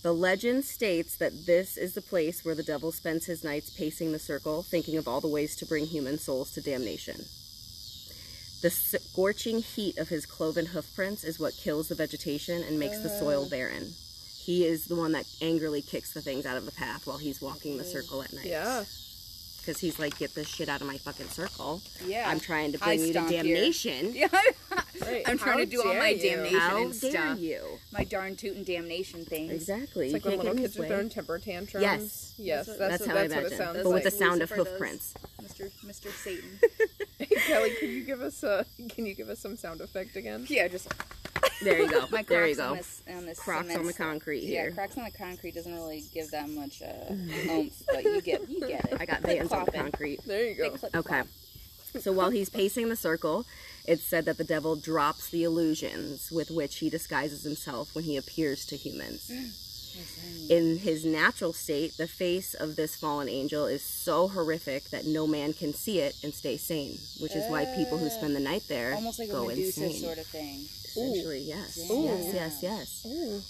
The 0.02 0.14
legend 0.14 0.64
states 0.64 1.17
that 1.17 1.47
this 1.47 1.76
is 1.76 1.93
the 1.94 2.00
place 2.00 2.43
where 2.43 2.55
the 2.55 2.62
devil 2.62 2.91
spends 2.91 3.26
his 3.26 3.44
nights 3.44 3.69
pacing 3.69 4.12
the 4.12 4.19
circle, 4.19 4.62
thinking 4.62 4.97
of 4.97 5.06
all 5.06 5.20
the 5.20 5.29
ways 5.29 5.55
to 5.56 5.67
bring 5.67 5.87
human 5.87 6.19
souls 6.19 6.52
to 6.52 6.62
damnation. 6.62 7.17
The 8.62 8.70
scorching 8.70 9.61
heat 9.61 9.99
of 9.99 10.08
his 10.08 10.25
cloven 10.26 10.67
hoofprints 10.67 11.25
is 11.25 11.38
what 11.38 11.55
kills 11.55 11.88
the 11.88 11.94
vegetation 11.94 12.62
and 12.62 12.79
makes 12.79 13.00
the 13.00 13.08
soil 13.08 13.43
uh-huh. 13.43 13.50
barren. 13.50 13.93
He 14.38 14.64
is 14.64 14.87
the 14.87 14.97
one 14.97 15.12
that 15.12 15.26
angrily 15.43 15.82
kicks 15.82 16.14
the 16.14 16.23
things 16.23 16.47
out 16.47 16.56
of 16.56 16.64
the 16.64 16.73
path 16.73 17.06
while 17.06 17.19
he's 17.19 17.43
walking 17.43 17.76
the 17.76 17.85
circle 17.85 18.23
at 18.23 18.32
night. 18.32 18.47
Yeah. 18.47 18.85
Because 19.61 19.79
he's 19.79 19.99
like, 19.99 20.19
get 20.19 20.35
this 20.35 20.49
shit 20.49 20.69
out 20.69 20.81
of 20.81 20.87
my 20.87 20.97
fucking 20.99 21.29
circle. 21.29 21.83
Yeah. 22.07 22.29
I'm 22.29 22.41
trying 22.41 22.73
to 22.73 22.79
I 22.83 22.97
bring 22.97 23.01
you 23.01 23.07
to 23.09 23.12
stomp 23.12 23.31
here. 23.31 23.43
damnation. 23.43 24.12
Yeah. 24.15 24.29
Right. 25.07 25.23
I'm 25.27 25.39
trying 25.39 25.59
How 25.59 25.65
to 25.65 25.67
do 25.67 25.83
all 25.83 25.95
my 25.95 26.09
you? 26.11 26.23
damnation. 26.31 26.59
How 26.59 26.77
and 26.83 27.01
dare 27.01 27.11
stuff. 27.11 27.39
you? 27.39 27.62
My 27.93 28.05
darn 28.05 28.37
tootin' 28.37 28.65
damnation 28.65 29.25
things. 29.25 29.51
Exactly. 29.53 30.07
It's 30.07 30.12
like 30.12 30.25
you 30.25 30.31
when 30.31 30.39
can't 30.39 30.45
little 30.45 30.55
get 30.55 30.62
kids 30.62 30.75
his 30.75 30.79
are 30.79 30.83
way. 30.83 30.89
throwing 30.89 31.09
temper 31.09 31.39
tantrums. 31.39 31.83
Yes. 31.83 32.35
Yes. 32.39 32.67
That's 32.67 32.79
That's, 32.79 32.91
That's, 32.99 33.01
what, 33.01 33.09
how 33.09 33.15
that's 33.15 33.33
I 33.33 33.37
what 33.37 33.41
imagine. 33.47 33.53
it 33.53 33.57
sounds 33.57 33.77
but 33.79 33.85
like. 33.87 33.95
with 33.95 34.05
the 34.05 34.11
sound 34.11 34.43
of 34.43 34.51
Lucifer 34.51 34.57
hoof 34.57 34.69
does. 34.69 34.79
prints. 34.79 35.15
Mr. 35.43 35.71
Mr. 35.87 36.11
Satan. 36.12 36.59
Hey, 37.19 37.27
Kelly, 37.47 37.71
can 37.81 37.89
you 37.91 38.05
give 38.05 38.21
us 38.21 38.43
a? 38.43 38.67
Can 38.91 39.07
you 39.07 39.15
give 39.15 39.29
us 39.31 39.39
some 39.39 39.57
sound 39.57 39.81
effect 39.81 40.17
again? 40.17 40.45
yeah, 40.49 40.69
just 40.69 40.93
There 41.62 41.81
you 41.81 41.89
go. 41.89 42.07
my 42.11 42.23
there 42.23 42.47
you 42.47 42.57
go. 42.57 42.71
on 42.71 42.77
this 42.77 43.03
on 43.09 43.27
this 43.27 43.39
Crocs 43.39 43.62
cement 43.62 43.81
on 43.81 43.87
the 43.87 43.93
stuff. 43.93 44.07
concrete 44.07 44.43
Yeah, 44.45 44.62
here. 44.62 44.71
cracks 44.73 44.97
on 44.97 45.05
the 45.05 45.11
concrete 45.11 45.55
doesn't 45.55 45.75
really 45.75 46.05
give 46.12 46.31
that 46.31 46.49
much 46.49 46.83
uh, 46.83 47.12
oomph, 47.51 47.83
but 47.87 48.05
you 48.05 48.21
get 48.21 48.49
you 48.49 48.61
get 48.61 48.85
it. 48.87 49.01
I 49.01 49.07
got 49.07 49.23
Clip 49.23 49.39
vans 49.39 49.53
on 49.53 49.65
the 49.65 49.73
concrete. 49.73 50.21
There 50.25 50.45
you 50.49 50.55
go. 50.57 50.77
Okay. 50.99 51.23
So 51.99 52.12
while 52.12 52.31
he's 52.31 52.49
pacing 52.49 52.89
the 52.89 52.97
circle, 52.97 53.47
it's 53.85 54.05
said 54.05 54.25
that 54.27 54.39
the 54.39 54.45
devil 54.45 54.77
drops 54.77 55.29
the 55.29 55.43
illusions 55.43 56.31
with 56.31 56.51
which 56.51 56.77
he 56.77 56.89
disguises 56.89 57.43
himself 57.43 57.95
when 57.95 58.05
he 58.05 58.17
appears 58.17 58.65
to 58.67 58.77
humans. 58.77 59.31
In 60.49 60.79
his 60.79 61.05
natural 61.05 61.53
state, 61.53 61.97
the 61.97 62.07
face 62.07 62.55
of 62.55 62.77
this 62.77 62.97
fallen 62.97 63.29
angel 63.29 63.67
is 63.67 63.83
so 63.83 64.29
horrific 64.29 64.85
that 64.91 65.07
no 65.07 65.27
man 65.27 65.53
can 65.53 65.73
see 65.75 65.99
it 66.01 66.17
and 66.23 66.35
stay 66.35 66.57
sane, 66.57 66.99
which 67.21 67.35
is 67.37 67.49
why 67.51 67.65
people 67.77 67.99
who 67.99 68.09
spend 68.09 68.35
the 68.35 68.41
night 68.41 68.65
there 68.69 68.95
Almost 68.95 69.19
like 69.19 69.29
a 69.29 69.33
go 69.33 69.47
Medusa 69.47 69.85
insane. 69.85 70.03
sort 70.03 70.19
of 70.19 70.27
thing. 70.27 70.67
Essentially, 70.96 71.40
yes. 71.42 71.78
Ooh. 71.90 72.02
Yes, 72.04 72.34
yes, 72.34 72.58
yes. 72.62 73.06
Ooh. 73.06 73.42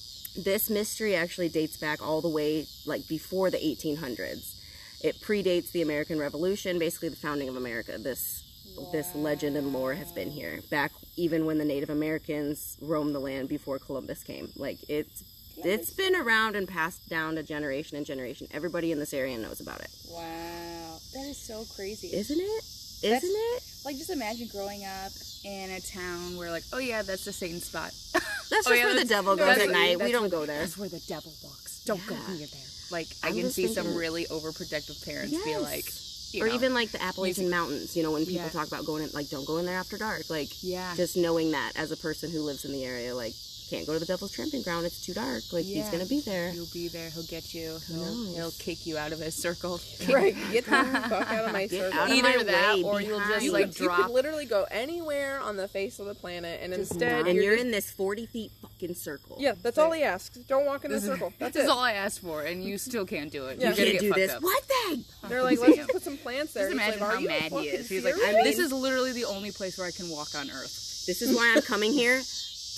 This 0.43 0.71
mystery 0.71 1.17
actually 1.17 1.49
dates 1.49 1.77
back 1.77 2.01
all 2.07 2.21
the 2.21 2.29
way 2.29 2.67
like 2.87 3.07
before 3.09 3.51
the 3.51 3.59
1800s. 3.59 4.55
It 5.03 5.17
predates 5.21 5.73
the 5.73 5.83
American 5.83 6.19
Revolution, 6.19 6.79
basically 6.79 7.09
the 7.09 7.17
founding 7.17 7.49
of 7.49 7.57
America. 7.57 7.99
This 7.99 8.45
this 8.93 9.15
legend 9.15 9.57
and 9.57 9.73
lore 9.73 9.95
has 9.95 10.13
been 10.13 10.31
here 10.31 10.61
back 10.71 10.93
even 11.17 11.45
when 11.45 11.59
the 11.59 11.65
Native 11.65 11.91
Americans 11.91 12.77
roamed 12.81 13.15
the 13.15 13.19
land 13.19 13.49
before 13.49 13.79
Columbus 13.79 14.23
came. 14.23 14.51
Like 14.57 14.79
it's 14.89 15.25
it's 15.65 15.91
been 15.91 16.15
around 16.15 16.55
and 16.57 16.67
passed 16.69 17.09
down 17.09 17.35
to 17.35 17.43
generation 17.43 17.97
and 17.97 18.07
generation. 18.07 18.47
Everybody 18.53 18.93
in 18.93 18.99
this 18.99 19.13
area 19.13 19.37
knows 19.39 19.61
about 19.61 19.81
it. 19.81 19.91
Wow, 20.09 20.99
that 21.15 21.27
is 21.27 21.37
so 21.39 21.65
crazy. 21.75 22.09
Isn't 22.15 22.39
it? 22.41 22.65
That's- 23.03 23.25
Isn't 23.25 23.37
it? 23.37 23.63
Like 23.85 23.97
just 23.97 24.11
imagine 24.11 24.49
growing 24.49 24.85
up 24.85 25.13
in 25.45 25.71
a 25.71 25.81
town 25.81 26.37
where 26.37 26.51
like, 26.51 26.65
oh 26.73 26.79
yeah, 26.79 27.03
that's 27.03 27.25
the 27.25 27.33
Satan 27.33 27.61
spot. 27.61 27.93
That's 28.51 28.67
Oh, 28.67 28.71
just 28.71 28.81
yeah, 28.83 28.87
where 28.87 28.99
the 28.99 29.05
devil 29.05 29.37
goes 29.37 29.59
at 29.59 29.71
night. 29.71 30.01
We 30.03 30.11
don't 30.11 30.29
go 30.29 30.45
there. 30.45 30.59
That's 30.59 30.77
where 30.77 30.89
the 30.89 30.99
devil 31.07 31.33
walks. 31.41 31.81
Don't 31.85 32.05
go 32.09 32.17
Yeah. 32.17 32.35
near 32.35 32.47
there. 32.49 32.67
Like 32.91 33.15
I 33.23 33.29
I'm 33.29 33.35
can 33.35 33.43
just 33.45 33.55
see 33.55 33.69
some 33.69 33.95
really 33.95 34.25
overprotective 34.27 35.05
parents 35.05 35.39
be 35.45 35.57
like, 35.57 35.93
you 36.33 36.43
or 36.43 36.49
know, 36.49 36.55
even 36.55 36.75
like 36.75 36.91
the 36.91 37.01
Appalachian 37.01 37.45
Music. 37.45 37.51
Mountains, 37.57 37.97
you 37.97 38.03
know, 38.03 38.11
when 38.11 38.25
people 38.27 38.43
Yeah. 38.47 38.51
talk 38.51 38.67
about 38.67 38.85
going 38.85 39.05
in, 39.05 39.11
like, 39.13 39.29
don't 39.31 39.45
go 39.45 39.59
in 39.59 39.67
there 39.67 39.79
after 39.79 39.97
dark. 39.97 40.25
Like, 40.29 40.51
yeah, 40.65 40.95
just 40.97 41.17
knowing 41.17 41.53
that 41.53 41.73
as 41.77 41.93
a 41.93 41.97
person 41.97 42.33
who 42.33 42.43
lives 42.43 42.65
in 42.65 42.73
the 42.73 42.85
area, 42.85 43.15
like, 43.15 43.35
can't 43.71 43.87
go 43.87 43.93
to 43.95 43.99
the 44.01 44.07
Devil's 44.07 44.33
Tramping 44.33 44.63
Ground. 44.63 44.85
It's 44.85 45.01
too 45.01 45.15
dark. 45.15 45.43
Like, 45.53 45.65
he's 45.65 45.89
gonna 45.89 46.05
be 46.07 46.21
there. 46.21 46.51
He'll 46.51 46.67
be 46.73 46.89
there. 46.89 47.09
He'll 47.11 47.23
get 47.23 47.55
you. 47.55 47.79
He'll, 47.89 48.35
he'll 48.35 48.51
kick 48.53 48.85
you 48.87 48.99
out 48.99 49.13
of 49.13 49.21
his 49.21 49.35
circle. 49.35 49.81
Right. 50.11 50.35
Get 50.51 50.65
the 50.65 50.71
fuck 50.73 51.31
out 51.31 51.45
of 51.45 51.53
my 51.53 51.67
Get 51.67 51.81
circle. 51.93 52.01
of 52.01 52.09
Either 52.11 52.39
my 52.39 52.43
that, 52.45 52.77
way, 52.79 52.83
or 52.83 53.01
you'll 53.01 53.21
just 53.21 53.45
you, 53.45 53.53
like 53.53 53.67
could, 53.77 53.81
you 53.81 53.89
could 53.91 54.11
literally 54.11 54.45
go 54.47 54.67
anywhere 54.71 55.39
on 55.41 55.57
the 55.57 55.69
face 55.69 55.99
of 56.01 56.07
the 56.07 56.15
planet, 56.15 56.61
and 56.63 56.73
Just 56.75 56.93
instead, 56.93 57.19
not- 57.21 57.27
and 57.29 57.35
you're 57.37 57.45
you're 57.45 57.55
just- 57.55 57.65
in 57.67 57.71
this 57.71 57.91
40 57.91 58.27
feet 58.27 58.51
fucking 58.61 58.95
circle. 58.95 59.37
Yeah, 59.39 59.53
that's 59.63 59.79
all 59.79 59.93
he 59.93 60.03
asks. 60.03 60.37
Don't 60.39 60.67
walk 60.67 60.85
in 60.85 60.91
the 60.91 60.97
This 60.97 61.05
is- 61.05 61.11
circle. 61.11 61.33
That's 61.39 61.57
is 61.57 61.69
all 61.69 61.79
I 61.79 61.93
asked 61.93 62.21
for, 62.21 62.43
and 62.43 62.65
you 62.65 62.77
still 62.79 63.07
can't 63.07 63.31
do 63.31 63.47
it. 63.47 63.59
Yeah. 63.61 63.71
You 63.71 63.75
can't 63.77 63.93
get 63.93 64.01
do 64.01 64.13
this. 64.15 64.33
up. 64.33 64.43
What 64.43 64.65
then? 64.89 65.05
They're 65.29 65.43
like, 65.43 65.61
let's 65.61 65.77
just 65.77 65.91
put 65.91 66.03
some 66.03 66.17
plants 66.17 66.53
there. 66.55 66.65
Just 66.71 66.75
imagine 66.75 67.01
how 67.01 67.21
mad 67.21 67.53
he 67.53 67.69
is. 67.69 67.89
He's 67.89 68.05
like, 68.05 68.15
this 68.17 68.59
is 68.59 68.73
literally 68.73 69.13
the 69.13 69.25
only 69.27 69.53
place 69.53 69.79
where 69.79 69.87
I 69.87 69.91
can 69.93 70.09
walk 70.09 70.35
on 70.35 70.51
Earth. 70.51 71.05
This 71.07 71.23
is 71.23 71.35
why 71.37 71.53
I'm 71.57 71.63
coming 71.63 71.93
here 71.93 72.21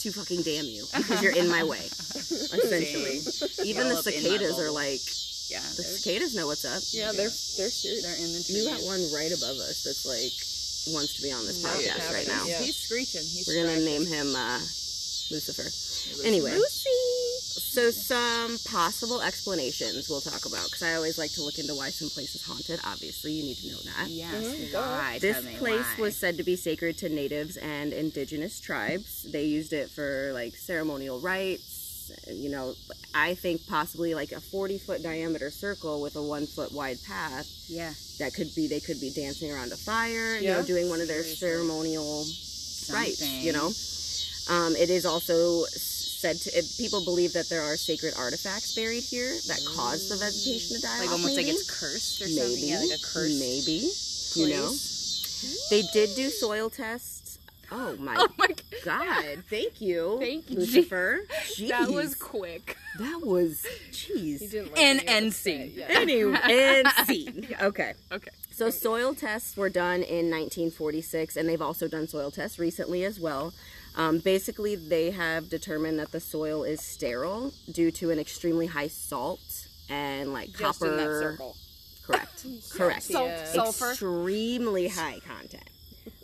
to 0.02 0.12
fucking 0.12 0.42
damn 0.42 0.66
you 0.66 0.86
because 0.96 1.22
you're 1.22 1.36
in 1.36 1.48
my 1.48 1.62
way. 1.64 1.78
Essentially, 2.14 3.22
even 3.64 3.88
the 3.88 3.94
All 3.94 3.98
up 3.98 4.04
cicadas 4.04 4.58
are 4.58 4.70
like 4.70 5.00
Yeah, 5.50 5.60
the 5.76 5.82
cicadas 5.84 6.34
know 6.34 6.46
what's 6.46 6.64
up. 6.64 6.82
yeah, 6.92 7.12
they're 7.12 7.30
they're 7.58 7.70
serious. 7.70 8.02
they're 8.02 8.16
in 8.18 8.32
the 8.32 8.42
You 8.46 8.66
trees. 8.66 8.68
got 8.68 8.82
one 8.86 9.02
right 9.14 9.30
above 9.32 9.56
us 9.62 9.82
that's 9.84 10.04
like 10.06 10.34
wants 10.94 11.14
to 11.16 11.22
be 11.22 11.30
on 11.32 11.46
this 11.46 11.62
Not 11.62 11.74
podcast 11.78 12.12
right 12.12 12.26
now. 12.26 12.42
yeah. 12.46 12.60
He's 12.60 12.76
screeching. 12.76 13.22
He's 13.22 13.46
We're 13.46 13.62
gonna 13.62 13.78
scratching. 13.80 14.04
name 14.04 14.06
him 14.06 14.34
uh, 14.34 14.58
Lucifer. 15.30 15.70
Anyway, 16.26 16.50
so 17.72 17.90
some 17.90 18.58
possible 18.70 19.22
explanations 19.22 20.08
we'll 20.10 20.20
talk 20.20 20.44
about 20.44 20.64
because 20.66 20.82
I 20.82 20.94
always 20.94 21.16
like 21.18 21.30
to 21.32 21.42
look 21.42 21.58
into 21.58 21.74
why 21.74 21.88
some 21.90 22.10
place 22.10 22.34
is 22.34 22.44
haunted. 22.44 22.80
Obviously, 22.84 23.32
you 23.32 23.42
need 23.44 23.56
to 23.58 23.68
know 23.68 23.78
that. 23.96 24.08
Yes. 24.10 24.34
Mhm, 24.44 24.72
Why? 24.74 25.18
This 25.18 25.36
Tell 25.36 25.44
me 25.52 25.56
place 25.56 25.86
why. 25.96 26.02
was 26.02 26.16
said 26.16 26.36
to 26.36 26.42
be 26.44 26.56
sacred 26.56 26.98
to 26.98 27.08
natives 27.08 27.56
and 27.56 27.92
indigenous 27.92 28.60
tribes. 28.60 29.22
They 29.30 29.44
used 29.46 29.72
it 29.72 29.90
for 29.90 30.32
like 30.34 30.54
ceremonial 30.56 31.18
rites. 31.20 32.10
You 32.30 32.50
know, 32.50 32.74
I 33.14 33.34
think 33.34 33.66
possibly 33.66 34.14
like 34.14 34.32
a 34.32 34.40
40 34.40 34.76
foot 34.78 35.02
diameter 35.02 35.50
circle 35.50 36.02
with 36.02 36.16
a 36.16 36.22
one 36.22 36.46
foot 36.46 36.72
wide 36.72 36.98
path. 37.06 37.48
Yeah. 37.68 37.94
That 38.18 38.34
could 38.34 38.54
be, 38.54 38.66
they 38.66 38.80
could 38.80 39.00
be 39.00 39.10
dancing 39.10 39.50
around 39.50 39.72
a 39.72 39.76
fire, 39.76 40.36
you 40.36 40.48
Yeah. 40.48 40.58
know, 40.60 40.62
doing 40.66 40.90
one 40.90 41.00
of 41.00 41.08
their 41.08 41.22
Seriously. 41.22 41.48
ceremonial 41.48 42.26
rites, 42.92 43.18
Something. 43.20 43.40
you 43.40 43.52
know. 43.52 43.72
Um, 44.50 44.76
it 44.76 44.90
is 44.90 45.06
also 45.06 45.64
said 46.22 46.36
to, 46.46 46.56
it, 46.56 46.64
people 46.78 47.04
believe 47.04 47.32
that 47.34 47.48
there 47.50 47.62
are 47.62 47.76
sacred 47.76 48.14
artifacts 48.16 48.74
buried 48.76 49.02
here 49.02 49.34
that 49.48 49.60
cause 49.74 50.08
the 50.08 50.16
vegetation 50.16 50.76
to 50.76 50.82
die 50.82 51.00
Like 51.00 51.08
off, 51.08 51.14
almost 51.18 51.36
like 51.36 51.48
it's 51.48 51.66
cursed 51.68 52.22
or 52.22 52.26
maybe, 52.26 52.38
something. 52.38 52.68
Yeah, 52.70 52.78
like 52.78 52.98
a 52.98 53.02
curse. 53.02 53.38
maybe, 53.42 53.90
you 54.38 54.54
know. 54.54 54.70
They 55.70 55.82
did 55.92 56.14
do 56.14 56.30
soil 56.30 56.70
tests. 56.70 57.38
Oh 57.74 57.96
my 57.98 58.14
Oh 58.18 58.28
my 58.38 58.48
god. 58.84 59.06
god! 59.24 59.44
Thank 59.48 59.80
you, 59.80 60.18
Thank 60.20 60.50
you. 60.50 60.58
Lucifer. 60.58 61.20
That 61.68 61.90
was 61.90 62.14
quick. 62.14 62.76
that 62.98 63.20
was 63.24 63.64
He 63.90 64.36
jeez. 64.36 64.50
didn't 64.50 64.72
like 64.72 64.78
And 64.80 65.00
any 65.00 65.08
end 65.08 65.34
scene. 65.34 65.72
Yeah. 65.74 65.86
Anyway, 65.88 66.38
and 66.44 66.86
scene. 67.06 67.48
Okay. 67.62 67.94
Okay. 68.12 68.30
So 68.50 68.68
soil 68.68 69.14
tests 69.14 69.56
were 69.56 69.70
done 69.70 70.02
in 70.02 70.30
1946, 70.30 71.36
and 71.36 71.48
they've 71.48 71.62
also 71.62 71.88
done 71.88 72.06
soil 72.06 72.30
tests 72.30 72.58
recently 72.58 73.04
as 73.04 73.18
well. 73.18 73.54
Um, 73.94 74.18
basically, 74.18 74.74
they 74.74 75.10
have 75.10 75.48
determined 75.48 75.98
that 75.98 76.12
the 76.12 76.20
soil 76.20 76.62
is 76.64 76.80
sterile 76.80 77.52
due 77.70 77.90
to 77.92 78.10
an 78.10 78.18
extremely 78.18 78.66
high 78.66 78.88
salt 78.88 79.66
and 79.90 80.32
like 80.32 80.50
Just 80.56 80.82
in 80.82 80.96
that 80.96 81.02
copper 81.04 81.20
circle. 81.22 81.56
Correct. 82.04 82.46
Correct. 82.72 83.02
Salt- 83.02 83.28
Yeah. 83.28 83.44
sulfur. 83.44 83.90
Extremely 83.90 84.88
high 84.88 85.20
content. 85.26 85.62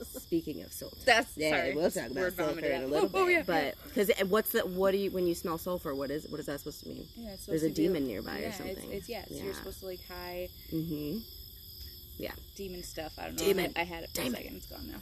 Speaking 0.03 0.63
of 0.63 0.73
sulfur. 0.73 0.97
That's 1.05 1.37
Yeah, 1.37 1.51
sorry. 1.51 1.75
we'll 1.77 1.91
talk 1.91 2.11
about 2.11 2.33
sulfur 2.33 2.43
vomited 2.51 2.71
in 2.73 2.81
a 2.81 2.85
out. 2.85 2.91
little 2.91 3.11
Oh, 3.15 3.27
bit. 3.27 3.33
yeah, 3.33 3.43
but 3.47 3.75
because 3.85 4.11
what's 4.29 4.51
the 4.53 4.61
what 4.61 4.91
do 4.91 4.99
you 4.99 5.11
when 5.11 5.27
you 5.27 5.35
smell 5.35 5.57
sulfur? 5.57 5.95
What 5.95 6.11
is 6.11 6.27
what 6.29 6.41
is 6.41 6.47
that 6.47 6.59
supposed 6.61 6.83
to 6.83 6.89
mean? 6.89 7.07
Yeah, 7.17 7.31
it's 7.31 7.47
There's 7.47 7.61
supposed 7.61 7.65
a 7.65 7.69
to 7.69 7.75
be- 7.75 7.87
demon 7.87 8.07
nearby 8.07 8.39
or 8.41 8.53
something. 8.53 8.77
It's, 8.77 8.93
it's 8.93 9.09
yeah, 9.09 9.23
it's, 9.23 9.31
Yeah. 9.39 9.45
you're 9.45 9.55
supposed 9.55 9.81
to 9.81 9.87
like 9.87 10.01
high 10.09 10.49
Mm-hmm. 10.73 11.19
Demon 12.57 12.83
stuff. 12.83 13.13
I 13.19 13.27
don't 13.27 13.37
know. 13.39 13.45
Demon. 13.45 13.73
I, 13.77 13.81
I 13.81 13.85
had 13.85 14.05
it 14.05 14.11
for 14.11 14.17
Demon. 14.23 14.35
a 14.35 14.37
second. 14.37 14.57
It's 14.57 14.67
gone 14.67 14.89
now. 14.91 14.99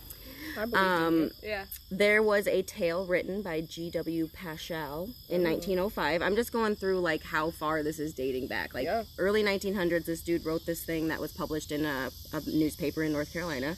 Um. 0.75 1.31
Yeah. 1.43 1.65
There 1.91 2.23
was 2.23 2.47
a 2.47 2.63
tale 2.63 3.05
written 3.05 3.43
by 3.43 3.61
G.W. 3.63 4.29
Paschal 4.33 5.11
in 5.29 5.43
1905. 5.43 6.23
I'm 6.23 6.37
just 6.37 6.53
going 6.53 6.77
through 6.77 7.01
like 7.01 7.23
how 7.25 7.51
far 7.51 7.83
this 7.83 7.99
is 7.99 8.15
dating 8.15 8.47
back. 8.47 8.73
Like 8.75 8.85
Yeah. 8.85 9.05
early 9.19 9.43
1900s, 9.43 10.05
this 10.07 10.23
dude 10.23 10.47
wrote 10.47 10.65
this 10.65 10.83
thing 10.85 11.09
that 11.09 11.21
was 11.21 11.33
published 11.33 11.73
in 11.73 11.85
a, 11.85 12.11
a 12.33 12.41
newspaper 12.49 13.03
in 13.03 13.13
North 13.13 13.33
Carolina. 13.33 13.77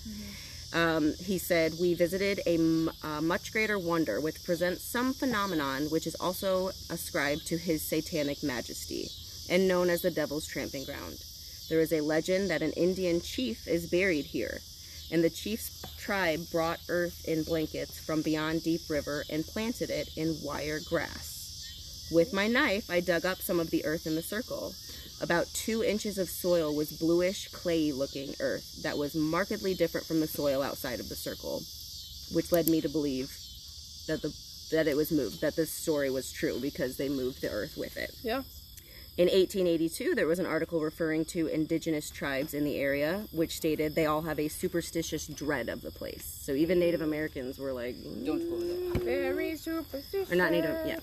Um, 0.75 1.15
he 1.25 1.39
said, 1.39 1.73
We 1.81 1.95
visited 1.95 2.41
a, 2.47 2.57
m- 2.57 2.91
a 3.03 3.23
much 3.23 3.53
greater 3.53 3.79
wonder 3.79 4.21
which 4.21 4.45
presents 4.45 4.83
some 4.85 5.15
phenomenon 5.15 5.85
which 5.91 6.07
is 6.07 6.15
also 6.17 6.69
ascribed 6.91 7.47
to 7.47 7.57
his 7.57 7.81
satanic 7.83 8.43
majesty 8.43 9.09
and 9.51 9.67
known 9.67 9.89
as 9.89 10.03
the 10.03 10.11
devil's 10.11 10.47
tramping 10.47 10.85
ground. 10.85 11.17
There 11.69 11.81
is 11.81 11.93
a 11.93 12.01
legend 12.01 12.51
that 12.51 12.63
an 12.63 12.73
Indian 12.73 13.21
chief 13.21 13.69
is 13.69 13.91
buried 13.91 14.27
here, 14.27 14.61
and 15.11 15.23
the 15.23 15.31
chief's 15.31 15.83
tribe 15.99 16.41
brought 16.51 16.81
earth 16.89 17.25
in 17.27 17.43
blankets 17.43 17.99
from 18.01 18.23
beyond 18.23 18.63
Deep 18.63 18.83
River 18.89 19.25
and 19.29 19.47
planted 19.47 19.91
it 19.91 20.09
in 20.17 20.39
wire 20.43 20.81
grass. 20.89 22.09
With 22.11 22.33
my 22.33 22.49
knife, 22.49 22.91
I 22.91 23.01
dug 23.01 23.27
up 23.27 23.39
some 23.39 23.61
of 23.61 23.71
the 23.71 23.85
earth 23.85 24.07
in 24.07 24.15
the 24.15 24.23
circle. 24.23 24.75
About 25.21 25.47
two 25.53 25.83
inches 25.83 26.17
of 26.17 26.31
soil 26.31 26.75
was 26.75 26.93
bluish, 26.93 27.51
clayey 27.51 27.93
looking 27.93 28.35
earth 28.41 28.83
that 28.83 28.97
was 28.97 29.15
markedly 29.15 29.75
different 29.75 30.07
from 30.07 30.21
the 30.21 30.27
soil 30.27 30.63
outside 30.63 31.01
of 31.01 31.09
the 31.09 31.17
circle, 31.17 31.63
which 32.33 32.53
led 32.53 32.69
me 32.69 32.81
to 32.81 32.89
believe 32.89 33.37
that 34.07 34.23
the 34.23 34.33
that 34.71 34.87
it 34.87 34.97
was 34.97 35.11
moved, 35.11 35.41
that 35.41 35.57
this 35.57 35.73
story 35.73 36.11
was 36.11 36.31
true 36.31 36.59
because 36.61 36.97
they 36.97 37.09
moved 37.09 37.41
the 37.41 37.51
earth 37.51 37.77
with 37.77 37.97
it. 37.97 38.15
Yeah. 38.23 38.43
In 39.19 39.25
1882, 39.25 40.15
there 40.15 40.29
was 40.29 40.39
an 40.39 40.47
article 40.47 40.81
referring 40.81 41.25
to 41.25 41.49
indigenous 41.49 42.09
tribes 42.09 42.55
in 42.55 42.63
the 42.63 42.77
area, 42.77 43.25
which 43.33 43.57
stated 43.57 43.97
they 43.97 44.07
all 44.07 44.23
have 44.23 44.39
a 44.39 44.47
superstitious 44.47 45.27
dread 45.27 45.69
of 45.69 45.83
the 45.83 45.91
place. 45.91 46.39
So 46.41 46.53
even 46.53 46.79
Native 46.79 47.01
Americans 47.01 47.59
were 47.59 47.73
like, 47.73 47.97
Don't 48.25 48.49
go 48.49 48.61
there. 48.61 49.05
Very 49.05 49.57
superstitious. 49.57 50.31
or 50.31 50.37
not 50.37 50.53
Native, 50.53 50.87
yeah. 50.87 51.01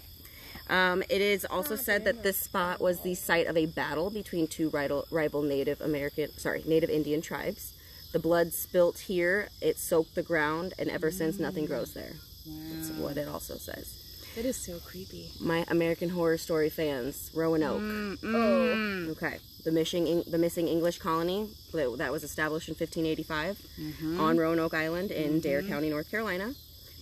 Um, 0.70 1.04
it 1.10 1.20
is 1.20 1.44
also 1.44 1.76
said 1.76 2.06
that 2.06 2.24
this 2.24 2.38
spot 2.38 2.80
was 2.80 3.02
the 3.02 3.16
site 3.16 3.48
of 3.48 3.58
a 3.58 3.66
battle 3.66 4.10
between 4.10 4.48
two 4.48 4.70
rival, 4.70 5.06
rival 5.12 5.42
Native 5.42 5.82
American, 5.82 6.32
sorry, 6.38 6.64
Native 6.66 6.90
Indian 6.90 7.22
tribes. 7.22 7.74
The 8.14 8.20
blood 8.20 8.54
spilt 8.54 8.98
here, 8.98 9.50
it 9.60 9.78
soaked 9.78 10.16
the 10.16 10.24
ground, 10.24 10.74
and 10.80 10.90
ever 10.90 11.12
since 11.12 11.38
nothing 11.38 11.66
grows 11.66 11.94
there. 11.94 12.14
That's 12.48 12.92
what 12.92 13.18
it 13.18 13.28
also 13.28 13.58
says. 13.58 14.05
That 14.36 14.44
is 14.44 14.58
so 14.58 14.80
creepy. 14.80 15.32
My 15.40 15.64
American 15.70 16.10
Horror 16.10 16.38
Story 16.38 16.70
fans, 16.70 17.32
Roanoke. 17.34 17.80
Mm. 17.80 18.18
Oh. 18.22 18.28
mm. 18.28 19.10
Okay, 19.12 19.38
the 19.64 19.72
missing 19.72 20.24
the 20.28 20.38
missing 20.38 20.68
English 20.68 21.00
colony 21.00 21.48
that 21.72 21.96
that 22.00 22.12
was 22.12 22.24
established 22.24 22.68
in 22.68 22.74
1585 22.74 23.58
mm-hmm. 23.80 24.20
on 24.20 24.38
Roanoke 24.38 24.74
Island 24.74 25.12
in 25.12 25.30
mm-hmm. 25.30 25.40
Dare 25.40 25.64
County, 25.64 25.90
North 25.90 26.12
Carolina. 26.12 26.54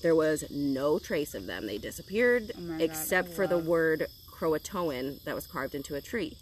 There 0.04 0.16
was 0.16 0.44
no 0.52 1.00
trace 1.00 1.34
of 1.34 1.48
them. 1.48 1.66
They 1.66 1.80
disappeared 1.80 2.52
oh 2.56 2.62
my 2.62 2.74
God, 2.74 2.82
except 2.82 3.30
oh, 3.30 3.32
for 3.32 3.48
the 3.48 3.58
word 3.58 4.06
Croatoan 4.30 5.24
that 5.24 5.34
was 5.34 5.48
carved 5.48 5.74
into 5.74 5.96
a 5.96 6.02
tree. 6.02 6.38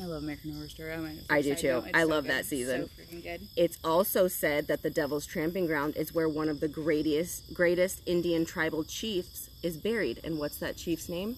I 0.00 0.06
love 0.06 0.24
American 0.24 0.54
Horror 0.54 0.68
Story. 0.68 0.92
I, 0.92 1.36
I 1.36 1.42
do 1.42 1.54
too. 1.54 1.68
note, 1.68 1.84
it's 1.86 1.96
I 1.96 2.02
so 2.02 2.08
love 2.08 2.24
good. 2.24 2.32
that 2.32 2.46
season. 2.46 2.88
So 2.88 3.02
freaking 3.02 3.22
good. 3.22 3.42
It's 3.56 3.78
also 3.84 4.26
said 4.26 4.66
that 4.66 4.82
the 4.82 4.90
Devil's 4.90 5.24
Tramping 5.24 5.66
Ground 5.66 5.94
is 5.96 6.12
where 6.12 6.28
one 6.28 6.48
of 6.48 6.58
the 6.58 6.66
greatest 6.66 7.54
greatest 7.54 8.02
Indian 8.06 8.44
tribal 8.44 8.82
chiefs 8.82 9.50
is 9.64 9.76
buried. 9.76 10.20
And 10.24 10.38
what's 10.38 10.58
that 10.58 10.76
chief's 10.76 11.08
name? 11.08 11.36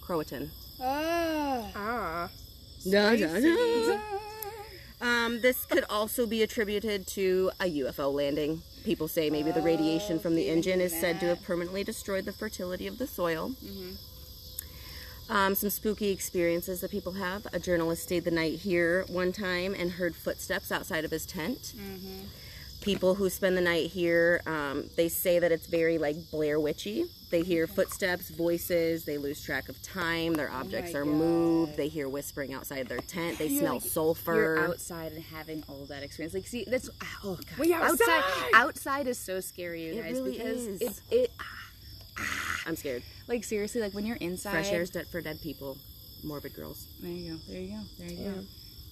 Croatan. 0.00 0.50
Ah. 0.80 1.70
Ah. 1.74 2.28
Dun, 2.90 3.18
dun, 3.20 3.42
dun. 3.42 4.00
Um, 5.00 5.40
this 5.40 5.64
could 5.64 5.84
also 5.88 6.26
be 6.26 6.42
attributed 6.42 7.06
to 7.08 7.50
a 7.60 7.64
UFO 7.64 8.12
landing. 8.12 8.62
People 8.84 9.06
say 9.06 9.30
maybe 9.30 9.52
the 9.52 9.62
radiation 9.62 10.18
from 10.18 10.34
the 10.34 10.48
engine 10.48 10.80
is 10.80 10.92
said 10.98 11.20
to 11.20 11.26
have 11.26 11.42
permanently 11.42 11.84
destroyed 11.84 12.24
the 12.24 12.32
fertility 12.32 12.86
of 12.86 12.98
the 12.98 13.06
soil. 13.06 13.52
Um, 15.30 15.54
some 15.54 15.70
spooky 15.70 16.10
experiences 16.10 16.80
that 16.80 16.90
people 16.90 17.12
have. 17.12 17.46
A 17.52 17.58
journalist 17.58 18.02
stayed 18.04 18.24
the 18.24 18.30
night 18.30 18.60
here 18.60 19.04
one 19.08 19.30
time 19.30 19.74
and 19.74 19.92
heard 19.92 20.16
footsteps 20.16 20.72
outside 20.72 21.04
of 21.04 21.10
his 21.10 21.26
tent. 21.26 21.74
People 22.88 23.14
who 23.14 23.28
spend 23.28 23.54
the 23.54 23.60
night 23.60 23.90
here, 23.90 24.40
um, 24.46 24.88
they 24.96 25.10
say 25.10 25.38
that 25.38 25.52
it's 25.52 25.66
very 25.66 25.98
like 25.98 26.16
Blair 26.30 26.58
Witchy. 26.58 27.04
They 27.30 27.42
hear 27.42 27.66
footsteps, 27.66 28.30
voices, 28.30 29.04
they 29.04 29.18
lose 29.18 29.42
track 29.42 29.68
of 29.68 29.82
time, 29.82 30.32
their 30.32 30.50
oh 30.50 30.54
objects 30.60 30.94
my 30.94 31.00
are 31.00 31.04
God. 31.04 31.12
moved, 31.12 31.76
they 31.76 31.88
hear 31.88 32.08
whispering 32.08 32.54
outside 32.54 32.88
their 32.88 33.00
tent, 33.00 33.36
they 33.36 33.48
You're 33.48 33.60
smell 33.60 33.72
like- 33.74 33.82
sulfur. 33.82 34.34
You're 34.34 34.68
outside 34.70 35.12
and 35.12 35.22
having 35.22 35.62
all 35.68 35.84
that 35.90 36.02
experience. 36.02 36.32
Like, 36.32 36.46
see, 36.46 36.64
that's 36.66 36.88
ah, 37.02 37.18
oh 37.24 37.34
god. 37.34 37.58
We 37.58 37.74
outside! 37.74 38.24
outside 38.54 39.06
is 39.06 39.18
so 39.18 39.40
scary, 39.40 39.84
you 39.84 39.92
It 39.92 40.02
guys, 40.04 40.12
really 40.14 40.38
because 40.38 40.66
is. 40.66 40.80
it's 40.80 41.02
it. 41.10 41.30
Ah, 41.38 41.44
ah. 42.20 42.60
I'm 42.64 42.76
scared. 42.76 43.02
Like 43.26 43.44
seriously, 43.44 43.82
like 43.82 43.92
when 43.92 44.06
you're 44.06 44.16
inside. 44.16 44.52
Fresh 44.52 44.72
air's 44.72 44.88
dead 44.88 45.08
for 45.08 45.20
dead 45.20 45.42
people. 45.42 45.76
Morbid 46.24 46.54
girls. 46.54 46.86
There 47.02 47.10
you 47.10 47.32
go. 47.34 47.38
There 47.48 47.60
you 47.60 47.68
go. 47.68 47.80
There 47.98 48.08
you 48.08 48.30
go. 48.30 48.44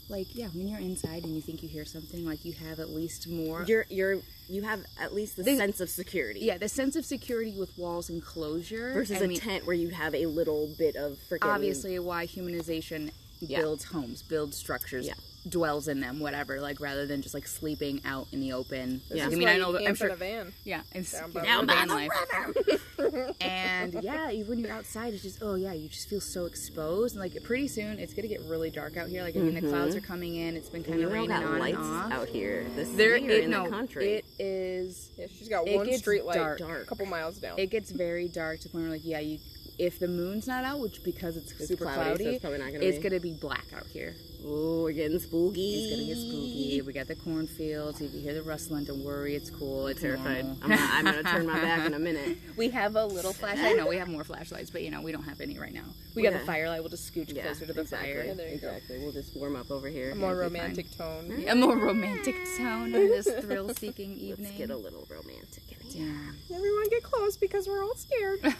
Like 0.08 0.28
yeah, 0.34 0.46
when 0.48 0.68
you're 0.68 0.78
inside 0.78 1.24
and 1.24 1.34
you 1.34 1.40
think 1.40 1.62
you 1.62 1.68
hear 1.68 1.84
something, 1.84 2.24
like 2.24 2.44
you 2.44 2.52
have 2.52 2.78
at 2.78 2.90
least 2.90 3.28
more. 3.28 3.64
You're 3.66 3.86
you're 3.90 4.20
you 4.48 4.62
have 4.62 4.84
at 5.00 5.12
least 5.14 5.36
the 5.36 5.44
sense 5.44 5.80
of 5.80 5.90
security. 5.90 6.40
yeah, 6.40 6.58
the 6.58 6.68
sense 6.68 6.94
of 6.94 7.04
security 7.04 7.52
with 7.58 7.76
walls 7.76 8.08
and 8.10 8.22
closure 8.22 8.92
Versus 8.92 9.20
I 9.20 9.24
a 9.24 9.28
mean, 9.28 9.38
tent 9.40 9.66
where 9.66 9.74
you 9.74 9.88
have 9.90 10.14
a 10.14 10.26
little 10.26 10.68
bit 10.78 10.94
of 10.94 11.18
freaking 11.28 11.52
obviously 11.52 11.98
why 11.98 12.26
humanization 12.26 13.10
Yeah. 13.40 13.60
builds 13.60 13.84
homes, 13.84 14.22
builds 14.22 14.56
structures, 14.56 15.06
Yeah. 15.06 15.14
Dwells 15.48 15.88
in 15.88 16.00
them, 16.00 16.20
whatever. 16.20 16.60
Like 16.60 16.80
rather 16.80 17.06
than 17.06 17.22
just 17.22 17.34
like 17.34 17.46
sleeping 17.46 18.00
out 18.04 18.26
in 18.32 18.40
the 18.40 18.52
open. 18.52 19.00
Yeah. 19.10 19.26
I 19.26 19.28
mean, 19.30 19.48
I 19.48 19.58
know 19.58 19.72
that 19.72 19.86
I'm 19.86 19.94
sure. 19.94 20.08
in 20.08 20.12
a 20.12 20.16
van. 20.16 20.52
Yeah, 20.64 20.82
it's 20.92 21.12
Down 21.12 21.30
by 21.30 21.44
Down 21.44 21.66
by 21.66 21.74
van 21.74 21.88
the 21.88 21.94
life. 21.94 23.36
and 23.40 24.02
yeah, 24.02 24.30
even 24.30 24.48
when 24.48 24.58
you're 24.58 24.72
outside, 24.72 25.14
it's 25.14 25.22
just 25.22 25.42
oh 25.42 25.54
yeah, 25.54 25.72
you 25.72 25.88
just 25.88 26.08
feel 26.08 26.20
so 26.20 26.46
exposed. 26.46 27.16
And 27.16 27.22
like 27.22 27.42
pretty 27.42 27.68
soon, 27.68 27.98
it's 27.98 28.14
gonna 28.14 28.28
get 28.28 28.40
really 28.42 28.70
dark 28.70 28.96
out 28.96 29.08
here. 29.08 29.22
Like 29.22 29.36
I 29.36 29.40
mean, 29.40 29.54
the 29.54 29.60
clouds 29.60 29.94
mm-hmm. 29.94 30.04
are 30.04 30.06
coming 30.06 30.36
in. 30.36 30.56
It's 30.56 30.68
been 30.68 30.84
kind 30.84 31.02
of 31.02 31.12
raining 31.12 31.32
on 31.32 31.58
lights 31.58 31.78
and 31.78 31.86
off. 31.86 32.12
out 32.12 32.28
here. 32.28 32.66
This 32.74 32.88
is 32.88 32.96
There, 32.96 33.16
here 33.16 33.30
it, 33.30 33.44
in 33.44 33.50
no, 33.50 33.64
the 33.64 33.70
country. 33.70 34.14
it 34.14 34.24
is. 34.38 35.10
Yeah, 35.16 35.26
she's 35.36 35.48
got 35.48 35.66
It 35.66 35.76
one 35.76 35.86
gets 35.86 35.98
street 35.98 36.24
light 36.24 36.36
dark. 36.36 36.60
a 36.60 36.84
couple 36.84 37.06
miles 37.06 37.38
down. 37.38 37.58
It 37.58 37.70
gets 37.70 37.90
very 37.90 38.28
dark 38.28 38.60
to 38.60 38.68
the 38.68 38.72
point 38.72 38.84
where 38.84 38.92
like 38.92 39.04
yeah, 39.04 39.20
you 39.20 39.38
if 39.78 39.98
the 39.98 40.08
moon's 40.08 40.46
not 40.46 40.64
out, 40.64 40.80
which 40.80 41.02
because 41.04 41.36
it's, 41.36 41.52
It's 41.52 41.68
super 41.68 41.84
cloudy, 41.84 42.00
cloudy, 42.00 42.24
so 42.24 42.52
it's 42.52 42.64
gonna 42.64 42.78
it's 42.80 42.98
gonna 42.98 43.20
be 43.20 43.34
black 43.34 43.66
out 43.74 43.86
here. 43.86 44.14
Ooh, 44.46 44.82
we're 44.84 44.92
getting 44.92 45.18
spooky. 45.18 45.74
It's 45.74 45.90
gonna 45.90 46.06
get 46.06 46.16
spooky. 46.18 46.80
We 46.86 46.92
got 46.92 47.08
the 47.08 47.16
cornfields. 47.16 48.00
If 48.00 48.14
you 48.14 48.20
hear 48.20 48.34
the 48.34 48.42
rustling, 48.42 48.84
don't 48.84 49.02
worry. 49.04 49.34
It's 49.34 49.50
cool. 49.50 49.88
It's 49.88 50.00
Terrified. 50.00 50.44
normal. 50.44 50.58
I'm, 50.62 50.70
not, 50.70 50.90
I'm 50.92 51.04
gonna 51.04 51.22
turn 51.24 51.46
my 51.46 51.60
back 51.60 51.86
in 51.86 51.94
a 51.94 51.98
minute. 51.98 52.38
We 52.56 52.70
have 52.70 52.96
a 52.96 53.04
little 53.04 53.34
flashlight. 53.34 53.76
No, 53.76 53.86
we 53.86 53.96
have 53.96 54.08
more 54.08 54.24
flashlights, 54.24 54.70
but 54.70 54.82
you 54.82 54.90
know 54.90 55.02
we 55.02 55.12
don't 55.12 55.24
have 55.24 55.40
any 55.42 55.58
right 55.58 55.74
now. 55.74 55.84
We 56.14 56.22
got 56.22 56.32
Yeah. 56.32 56.38
the 56.38 56.44
firelight. 56.46 56.80
We'll 56.80 56.88
just 56.90 57.12
scooch 57.12 57.34
Yeah, 57.34 57.42
closer 57.42 57.66
to 57.66 57.72
the 57.74 57.82
exactly. 57.82 58.12
fire. 58.14 58.34
there 58.34 58.48
you 58.48 58.58
go. 58.58 58.68
exactly. 58.68 58.98
We'll 59.00 59.12
just 59.12 59.36
warm 59.36 59.56
up 59.56 59.70
over 59.70 59.88
here. 59.88 60.12
a 60.12 60.14
more 60.14 60.30
it'll 60.30 60.44
romantic 60.44 60.90
tone. 60.96 61.44
A 61.48 61.54
more 61.54 61.76
romantic 61.76 62.34
tone 62.56 62.94
on 62.94 63.08
this 63.08 63.26
thrill-seeking 63.40 64.12
evening. 64.16 64.46
Let's 64.46 64.56
get 64.58 64.70
a 64.70 64.76
little 64.76 65.06
romantic 65.10 65.62
in 65.70 65.76
yeah. 65.90 66.56
Everyone 66.56 66.88
get 66.90 67.02
close 67.02 67.36
because 67.36 67.66
we're 67.68 67.82
all 67.82 67.94
scared. 67.96 68.40
I 68.44 68.52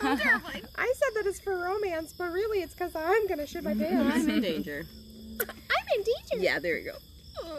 said 0.97 1.14
that 1.14 1.26
it's 1.26 1.40
for 1.40 1.57
romance, 1.59 2.12
but 2.16 2.33
really 2.33 2.59
it's 2.61 2.75
because 2.75 2.95
I'm 2.95 3.26
gonna 3.28 3.47
shit 3.47 3.62
my 3.64 3.75
pants. 3.75 4.16
I'm 4.16 4.28
in 4.31 4.40
danger. 4.43 4.85
I'm 5.49 5.87
in 5.99 6.05
danger. 6.05 6.45
Yeah, 6.45 6.59
there 6.59 6.78
you 6.78 6.93
go. 6.93 6.99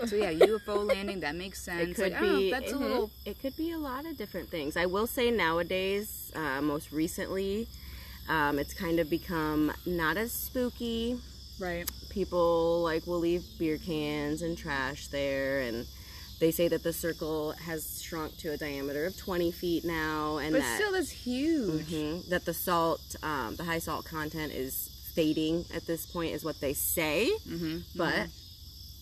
So 0.07 0.15
yeah, 0.15 0.31
UFO 0.33 0.85
landing. 0.87 1.19
That 1.21 1.35
makes 1.35 1.61
sense. 1.61 1.89
It 1.91 1.95
could 1.95 2.11
Like, 2.13 2.21
I 2.21 2.25
don't 2.25 2.33
know, 2.33 2.39
be. 2.39 2.51
that's 2.51 2.71
mhm. 2.71 2.75
a 2.75 2.79
little. 2.79 3.11
It 3.25 3.39
could 3.39 3.55
be 3.55 3.71
a 3.71 3.77
lot 3.77 4.05
of 4.05 4.17
different 4.17 4.49
things. 4.49 4.75
I 4.75 4.85
will 4.87 5.07
say 5.07 5.31
nowadays, 5.31 6.31
uh, 6.35 6.61
most 6.61 6.91
recently, 6.91 7.67
um, 8.27 8.59
it's 8.59 8.73
kind 8.73 8.99
of 8.99 9.09
become 9.09 9.71
not 9.85 10.17
as 10.17 10.31
spooky. 10.31 11.19
Right. 11.59 11.89
People 12.09 12.81
like 12.83 13.05
will 13.07 13.19
leave 13.19 13.43
beer 13.59 13.77
cans 13.77 14.41
and 14.41 14.57
trash 14.57 15.07
there, 15.07 15.61
and 15.61 15.85
they 16.39 16.51
say 16.51 16.67
that 16.67 16.83
the 16.83 16.93
circle 16.93 17.51
has 17.53 18.01
shrunk 18.01 18.37
to 18.37 18.49
a 18.51 18.57
diameter 18.57 19.05
of 19.05 19.15
20 19.17 19.51
feet 19.51 19.85
now, 19.85 20.37
and 20.37 20.53
But 20.53 20.61
that 20.61 20.79
still, 20.79 20.91
that's 20.91 21.09
huge. 21.11 21.85
Mhm. 21.87 22.27
that 22.29 22.45
the 22.45 22.53
salt, 22.53 23.01
um, 23.23 23.55
the 23.55 23.63
high 23.63 23.79
salt 23.79 24.05
content 24.05 24.53
is 24.53 24.89
fading 25.17 25.65
at 25.73 25.87
this 25.87 26.05
point, 26.05 26.35
is 26.35 26.45
what 26.45 26.61
they 26.61 26.73
say. 26.73 27.31
Mm-hmm. 27.49 27.79
But 27.95 28.27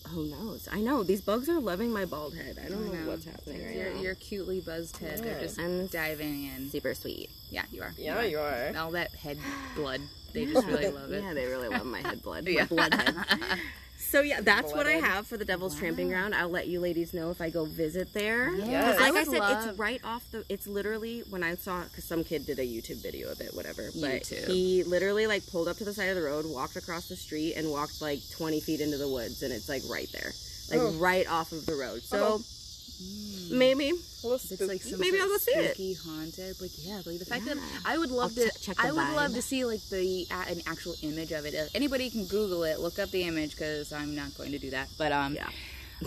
who 0.08 0.24
knows? 0.28 0.66
I 0.72 0.80
know 0.80 1.02
these 1.02 1.20
bugs 1.20 1.46
are 1.50 1.60
loving 1.60 1.92
my 1.92 2.06
bald 2.06 2.34
head. 2.34 2.58
I 2.64 2.68
don't 2.70 2.88
I 2.88 2.92
know, 2.92 3.04
know. 3.04 3.10
what's 3.10 3.26
happening 3.26 3.64
right 3.66 3.76
Your, 3.76 3.94
now. 3.94 4.00
your 4.00 4.14
cutely 4.14 4.60
buzzed 4.60 4.96
head. 4.96 5.18
They're 5.22 5.40
just 5.40 5.60
I'm 5.60 5.88
diving 5.88 6.44
in. 6.46 6.70
super 6.70 6.94
sweet. 6.94 7.28
Yeah, 7.50 7.64
you 7.70 7.82
are. 7.82 7.92
Yeah, 7.98 8.22
you 8.22 8.38
are. 8.38 8.72
All 8.78 8.92
that 8.92 9.14
head 9.14 9.36
blood. 9.74 10.00
They 10.32 10.46
just 10.52 10.66
really 10.66 10.88
love 10.88 11.12
it. 11.12 11.22
Yeah, 11.22 11.34
they 11.34 11.44
really 11.46 11.68
love 11.68 11.84
my 11.84 12.00
head 12.00 12.22
blood. 12.22 12.48
Yeah. 12.48 12.62
My 12.62 12.88
blood 12.88 12.94
head. 12.94 13.14
So 14.08 14.22
yeah, 14.22 14.40
that's 14.40 14.72
what 14.72 14.86
I 14.86 14.92
have 14.92 15.26
for 15.26 15.36
the 15.36 15.44
Devil's 15.44 15.76
Tramping 15.76 16.08
Ground. 16.08 16.34
I'll 16.34 16.48
let 16.48 16.68
you 16.68 16.80
ladies 16.80 17.12
know 17.12 17.30
if 17.30 17.40
I 17.40 17.50
go 17.50 17.64
visit 17.64 18.12
there. 18.14 18.54
Yeah, 18.54 18.92
'Cause 18.92 19.00
I 19.02 19.04
like 19.04 19.08
I, 19.08 19.10
would 19.12 19.26
said, 19.26 19.38
love- 19.40 19.68
it's 19.68 19.78
right 19.78 20.00
off 20.04 20.30
the. 20.30 20.44
It's 20.48 20.66
literally 20.66 21.20
when 21.28 21.42
I 21.42 21.56
saw 21.56 21.82
because 21.84 22.04
some 22.04 22.22
kid 22.24 22.46
did 22.46 22.58
a 22.58 22.62
YouTube 22.66 23.02
video 23.02 23.30
of 23.30 23.40
it, 23.40 23.52
whatever. 23.54 23.90
But 24.00 24.22
YouTube. 24.22 24.46
he 24.46 24.84
literally 24.84 25.26
like 25.26 25.46
pulled 25.48 25.68
up 25.68 25.76
to 25.78 25.84
the 25.84 25.92
side 25.92 26.08
of 26.08 26.16
the 26.16 26.22
road, 26.22 26.46
walked 26.46 26.76
across 26.76 27.08
the 27.08 27.16
street, 27.16 27.54
and 27.56 27.70
walked 27.70 28.00
like 28.00 28.20
twenty 28.30 28.60
feet 28.60 28.80
into 28.80 28.96
the 28.96 29.08
woods, 29.08 29.42
and 29.42 29.52
it's 29.52 29.68
like 29.68 29.82
right 29.90 30.08
there, 30.12 30.32
like 30.70 30.80
Oh. 30.80 30.92
right 30.98 31.26
off 31.28 31.52
of 31.52 31.66
the 31.66 31.74
road. 31.74 32.02
So 32.02 32.40
Oh. 32.40 32.44
maybe 33.50 33.92
A 34.26 34.28
little 34.30 34.50
It's 34.50 34.60
like 34.68 34.82
some 34.82 35.00
Maybe 35.00 35.20
I'll 35.20 35.28
go 35.28 35.36
see 35.36 35.52
it. 35.52 35.74
spooky, 35.74 35.94
haunted. 35.94 36.60
Like 36.60 36.70
yeah, 36.78 37.00
like 37.06 37.18
the 37.18 37.24
fact 37.24 37.44
that 37.46 37.56
I 37.84 37.96
would 37.98 38.10
love 38.10 38.32
I'll 38.36 38.44
to. 38.50 38.58
check 38.60 38.76
I 38.82 38.90
would 38.92 39.14
love 39.14 39.34
to 39.34 39.42
see 39.42 39.64
like 39.64 39.82
the 39.88 40.26
uh, 40.30 40.44
an 40.48 40.60
actual 40.66 40.94
image 41.02 41.32
of 41.32 41.44
it. 41.46 41.54
Uh, 41.54 41.66
anybody 41.74 42.10
can 42.10 42.26
Google 42.26 42.64
it, 42.64 42.80
look 42.80 42.98
up 42.98 43.10
the 43.10 43.22
image 43.24 43.52
because 43.52 43.92
I'm 43.92 44.14
not 44.14 44.36
going 44.36 44.52
to 44.52 44.58
do 44.58 44.70
that. 44.70 44.88
But 44.98 45.12
um, 45.12 45.34
Yeah. 45.34 45.48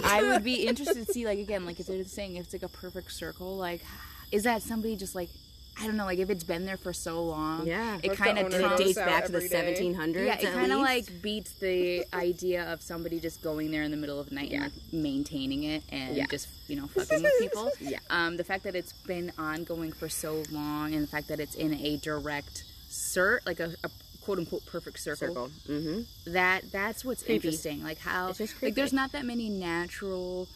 I 0.03 0.21
would 0.21 0.43
be 0.43 0.67
interested 0.67 1.07
to 1.07 1.11
see 1.13 1.25
like 1.25 1.39
again, 1.39 1.65
like 1.65 1.79
if 1.79 1.87
they're 1.87 2.03
saying 2.03 2.35
if 2.35 2.45
it's 2.45 2.53
like 2.53 2.63
a 2.63 2.67
perfect 2.69 3.11
circle, 3.11 3.57
like 3.57 3.81
is 4.31 4.43
that 4.43 4.61
somebody 4.61 4.95
just 4.95 5.15
like 5.15 5.29
I 5.81 5.85
don't 5.85 5.95
know, 5.95 6.05
like 6.05 6.19
if 6.19 6.29
it's 6.29 6.43
been 6.43 6.65
there 6.65 6.77
for 6.77 6.91
so 6.93 7.23
long, 7.23 7.65
Yeah. 7.65 7.99
it 8.03 8.13
kind 8.17 8.37
of 8.37 8.53
it 8.53 8.77
dates 8.77 8.95
back 8.97 9.25
to 9.25 9.31
the 9.31 9.37
every 9.37 9.49
day. 9.49 9.73
1700s. 9.93 10.25
yeah, 10.25 10.37
it 10.39 10.53
kind 10.53 10.71
of 10.73 10.79
like 10.79 11.21
beats 11.21 11.51
the 11.53 12.05
idea 12.13 12.71
of 12.73 12.81
somebody 12.81 13.19
just 13.19 13.41
going 13.41 13.71
there 13.71 13.83
in 13.83 13.91
the 13.91 13.97
middle 13.97 14.19
of 14.19 14.29
the 14.29 14.35
night 14.35 14.51
Yeah. 14.51 14.63
and 14.63 14.73
like 14.73 14.93
maintaining 14.93 15.63
it 15.63 15.83
and 15.89 16.17
Yeah. 16.17 16.25
just 16.29 16.47
you 16.67 16.75
know 16.75 16.87
fucking 16.95 17.21
with 17.23 17.33
people. 17.39 17.71
Yeah. 17.79 17.99
Um, 18.09 18.37
the 18.37 18.43
fact 18.43 18.63
that 18.65 18.75
it's 18.75 18.91
been 19.07 19.31
ongoing 19.37 19.91
for 19.93 20.09
so 20.09 20.43
long 20.51 20.93
and 20.93 21.01
the 21.03 21.07
fact 21.07 21.27
that 21.29 21.39
it's 21.39 21.55
in 21.55 21.73
a 21.73 21.97
direct 21.97 22.63
cert, 22.89 23.39
like 23.45 23.59
a, 23.59 23.73
a 23.83 23.89
quote 24.21 24.39
unquote 24.39 24.65
perfect 24.65 24.99
circle, 24.99 25.27
circle. 25.27 25.51
Mm-hmm. 25.69 26.33
that 26.33 26.71
that's 26.71 27.05
what's 27.05 27.23
Creepy. 27.23 27.35
interesting. 27.35 27.83
Like 27.83 27.99
how 27.99 28.29
It's 28.29 28.37
just 28.39 28.61
like 28.61 28.75
there's 28.75 28.93
not 28.93 29.11
that 29.13 29.25
many 29.25 29.49
natural 29.49 30.47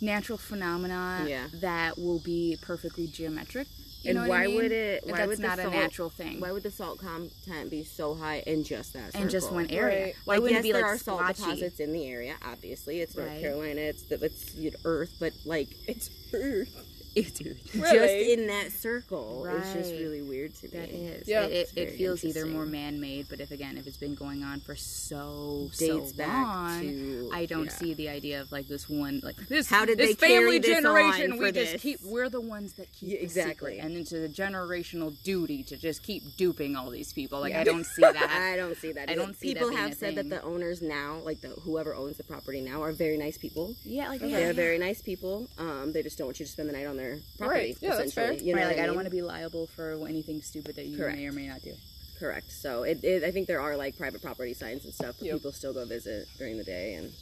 natural 0.00 0.38
phenomena 0.38 1.24
Yeah. 1.28 1.48
that 1.54 1.98
will 1.98 2.20
be 2.20 2.56
perfectly 2.62 3.06
geometric. 3.08 3.66
You 4.02 4.10
And 4.10 4.16
know 4.16 4.28
what 4.28 4.30
I 4.30 4.40
why 4.40 4.46
mean? 4.46 4.56
would 4.56 4.72
it? 4.72 5.02
Why 5.06 5.18
that's 5.18 5.28
would 5.28 5.38
the 5.38 5.42
not 5.42 5.58
salt, 5.58 5.74
a 5.74 5.76
natural 5.76 6.10
thing. 6.10 6.40
Why 6.40 6.52
would 6.52 6.62
the 6.62 6.70
salt 6.70 6.98
content 6.98 7.70
be 7.70 7.82
so 7.84 8.14
high 8.14 8.42
in 8.46 8.62
just 8.64 8.92
that? 8.94 9.14
in 9.14 9.28
just 9.28 9.50
one 9.52 9.66
area. 9.70 10.04
Right. 10.06 10.14
Why 10.24 10.34
like, 10.34 10.42
wouldn't 10.42 10.56
yes, 10.56 10.60
it 10.60 10.62
be 10.68 10.72
there 10.72 10.82
like 10.82 10.92
are 10.94 10.98
salt 10.98 11.20
splotchy? 11.20 11.42
deposits 11.42 11.80
in 11.80 11.92
the 11.92 12.06
area. 12.06 12.36
Obviously, 12.44 13.00
it's 13.00 13.16
North 13.16 13.28
Right. 13.28 13.40
Carolina. 13.40 13.80
It's 13.80 14.02
the 14.02 14.24
it's 14.24 14.54
Earth, 14.84 15.14
but 15.18 15.32
like 15.44 15.68
It's 15.86 16.10
Earth. 16.32 16.68
Dude. 17.14 17.56
Really? 17.74 17.98
just 17.98 18.40
in 18.40 18.46
that 18.48 18.72
circle, 18.72 19.44
it's 19.46 19.72
just 19.72 19.92
really 19.92 20.22
weird 20.22 20.54
to 20.56 20.66
me. 20.66 20.70
That 20.78 20.88
is. 20.90 21.28
Yeah. 21.28 21.42
It, 21.44 21.70
it, 21.74 21.80
it 21.80 21.96
feels 21.96 22.24
either 22.24 22.46
more 22.46 22.66
man-made, 22.66 23.26
but 23.28 23.40
if 23.40 23.50
again, 23.50 23.76
if 23.76 23.86
it's 23.86 23.96
been 23.96 24.14
going 24.14 24.42
on 24.42 24.60
for 24.60 24.74
so 24.74 25.68
Dates 25.78 26.10
so 26.10 26.16
back 26.16 26.28
long, 26.46 26.80
to- 26.80 27.30
I 27.32 27.46
don't 27.46 27.66
yeah. 27.66 27.70
see 27.72 27.94
the 27.94 28.08
idea 28.08 28.40
of 28.40 28.50
like 28.52 28.68
this 28.68 28.88
one 28.88 29.20
like 29.22 29.36
this. 29.48 29.68
How 29.68 29.84
did 29.84 29.98
this 29.98 30.16
they 30.16 30.26
carry 30.28 30.40
family 30.44 30.58
this 30.58 30.76
generation? 30.76 31.32
on 31.32 31.38
we 31.38 31.46
for 31.46 31.52
just 31.52 31.72
this? 31.72 31.82
keep. 31.82 32.00
We're 32.04 32.28
the 32.28 32.40
ones 32.40 32.74
that 32.74 32.92
keep 32.92 33.10
Yeah, 33.10 33.18
exactly. 33.18 33.72
secret, 33.72 33.84
and 33.86 33.96
into 33.96 34.18
the 34.20 34.28
generational 34.28 35.14
duty 35.22 35.62
to 35.64 35.76
just 35.76 36.02
keep 36.02 36.22
duping 36.36 36.76
all 36.76 36.90
these 36.90 37.12
people. 37.12 37.40
Like 37.40 37.52
Yeah. 37.52 37.60
I 37.62 37.64
don't 37.64 37.84
see 37.86 38.02
that. 38.02 38.16
I 38.30 38.56
don't 38.56 38.76
see 38.76 38.92
that. 38.92 39.10
I 39.10 39.14
don't 39.14 39.36
see 39.36 39.54
that 39.54 39.60
People 39.62 39.76
have 39.76 39.92
a 39.92 39.94
said 39.94 40.14
that 40.16 40.28
the 40.30 40.42
owners 40.42 40.82
now, 40.82 41.18
like 41.24 41.40
the 41.40 41.48
whoever 41.48 41.94
owns 41.94 42.16
the 42.16 42.24
property 42.24 42.60
now, 42.60 42.82
are 42.82 42.92
very 42.92 43.16
nice 43.16 43.38
people. 43.38 43.74
yeah, 43.84 44.08
like 44.08 44.20
They're 44.20 44.28
yeah, 44.28 44.52
very 44.52 44.78
nice 44.78 45.02
people. 45.02 45.48
Um, 45.58 45.92
they 45.92 46.02
just 46.02 46.18
don't 46.18 46.26
want 46.28 46.40
you 46.40 46.46
to 46.46 46.52
spend 46.52 46.68
the 46.68 46.72
night 46.72 46.86
on 46.86 46.96
their 46.96 47.07
property. 47.38 47.58
Right. 47.58 47.76
Yeah, 47.80 47.96
that's 47.96 48.12
fair. 48.12 48.32
You 48.32 48.54
know 48.54 48.60
right, 48.62 48.68
like 48.68 48.78
I, 48.78 48.86
don't 48.86 48.94
want 48.96 49.06
to 49.06 49.10
be 49.10 49.22
liable 49.22 49.66
for 49.68 49.98
anything 50.08 50.40
stupid 50.42 50.76
that 50.76 50.86
you 50.86 50.96
Correct. 50.96 51.16
may 51.16 51.26
or 51.26 51.32
may 51.32 51.48
not 51.48 51.62
do. 51.62 51.72
Correct. 52.18 52.50
So 52.50 52.82
it, 52.82 53.02
it, 53.04 53.22
I 53.24 53.30
think 53.30 53.46
there 53.46 53.60
are 53.60 53.76
like 53.76 53.96
private 53.96 54.20
property 54.22 54.54
signs 54.54 54.84
and 54.84 54.92
stuff, 54.92 55.16
but 55.18 55.26
Yep. 55.26 55.36
people 55.36 55.52
still 55.52 55.72
go 55.72 55.84
visit 55.84 56.26
during 56.38 56.58
the 56.58 56.64
day, 56.64 56.94
and 56.94 57.12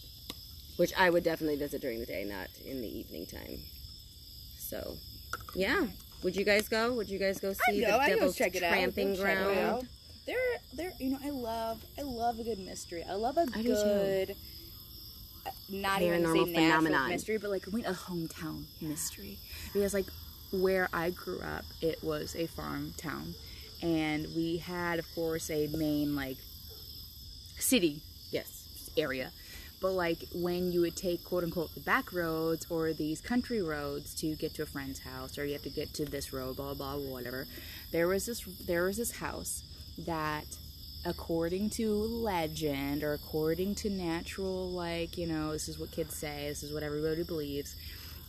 which 0.76 0.93
I 0.97 1.11
would 1.11 1.25
definitely 1.25 1.57
visit 1.57 1.81
during 1.83 2.00
the 2.00 2.07
day, 2.07 2.25
not 2.25 2.49
in 2.64 2.81
the 2.81 2.88
evening 2.99 3.26
time. 3.26 3.59
So, 4.59 4.97
yeah. 5.55 5.87
Would 6.23 6.35
you 6.35 6.45
guys 6.45 6.69
go? 6.69 6.95
Would 6.95 7.09
you 7.11 7.19
guys 7.19 7.38
go 7.38 7.52
see 7.52 7.81
the 7.81 7.87
Devil's 8.07 8.37
Tramping 8.37 9.14
Go 9.14 9.23
check 9.23 9.38
it 9.40 9.45
Ground? 9.45 9.59
out. 9.59 9.85
There, 10.26 10.37
there. 10.75 10.92
You 10.99 11.11
know, 11.11 11.18
I 11.25 11.31
love, 11.31 11.85
I 11.99 12.03
love 12.03 12.38
a 12.40 12.42
good 12.42 12.59
mystery. 12.59 13.05
I 13.09 13.12
love 13.14 13.37
a 13.37 13.46
I 13.55 13.62
good, 13.62 14.35
not 15.68 16.02
even 16.02 16.22
say 16.22 16.44
natural 16.44 16.46
phenomenon. 16.46 17.09
mystery, 17.11 17.38
but 17.38 17.50
like 17.50 17.66
a 17.66 17.70
hometown 17.70 18.64
mystery. 18.80 19.38
Because 19.72 19.94
like 19.94 20.06
where 20.52 20.88
I 20.92 21.11
grew 21.11 21.40
up, 21.40 21.64
it 21.80 22.02
was 22.02 22.35
a 22.37 22.46
farm 22.46 22.94
town, 22.96 23.35
and 23.82 24.26
we 24.35 24.59
had, 24.59 24.98
of 24.98 25.06
course, 25.14 25.50
a 25.50 25.66
main 25.68 26.14
like 26.16 26.37
city 27.59 28.00
Yes. 28.30 28.90
area. 28.96 29.30
But 29.80 29.92
like 29.92 30.18
when 30.35 30.72
you 30.72 30.80
would 30.80 30.96
take 30.96 31.22
quote 31.24 31.44
unquote 31.44 31.74
the 31.74 31.80
back 31.80 32.12
roads 32.12 32.66
or 32.70 32.92
these 32.92 33.20
country 33.20 33.61
roads 33.62 34.14
to 34.16 34.35
get 34.35 34.54
to 34.54 34.62
a 34.62 34.66
friend's 34.66 35.00
house, 35.00 35.37
or 35.38 35.44
you 35.44 35.52
have 35.52 35.62
to 35.62 35.70
get 35.70 35.92
to 35.94 36.04
this 36.04 36.32
road, 36.32 36.56
blah 36.56 36.74
blah 36.74 36.96
blah, 36.96 37.11
whatever. 37.12 37.46
There 37.92 38.09
was 38.09 38.26
this 38.26 38.40
there 38.66 38.85
was 38.85 38.96
this 38.96 39.18
house 39.18 39.62
that, 39.98 40.44
according 41.07 41.71
to 41.71 41.88
legend 41.92 43.03
or 43.03 43.12
according 43.14 43.75
to 43.77 43.88
natural, 43.90 44.71
like 44.71 45.16
you 45.16 45.27
know, 45.27 45.53
this 45.53 45.69
is 45.69 45.79
what 45.79 45.90
kids 45.92 46.14
say, 46.16 46.47
this 46.49 46.62
is 46.62 46.73
what 46.73 46.83
everybody 46.83 47.23
believes. 47.23 47.77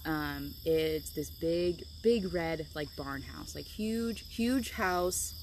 Um, 0.05 0.53
it's 0.63 1.09
this 1.09 1.29
big, 1.29 1.83
big 2.01 2.33
red 2.33 2.67
like 2.75 2.87
barn 2.95 3.23
house, 3.23 3.55
like 3.55 3.65
huge, 3.65 4.23
huge 4.33 4.71
house 4.73 5.33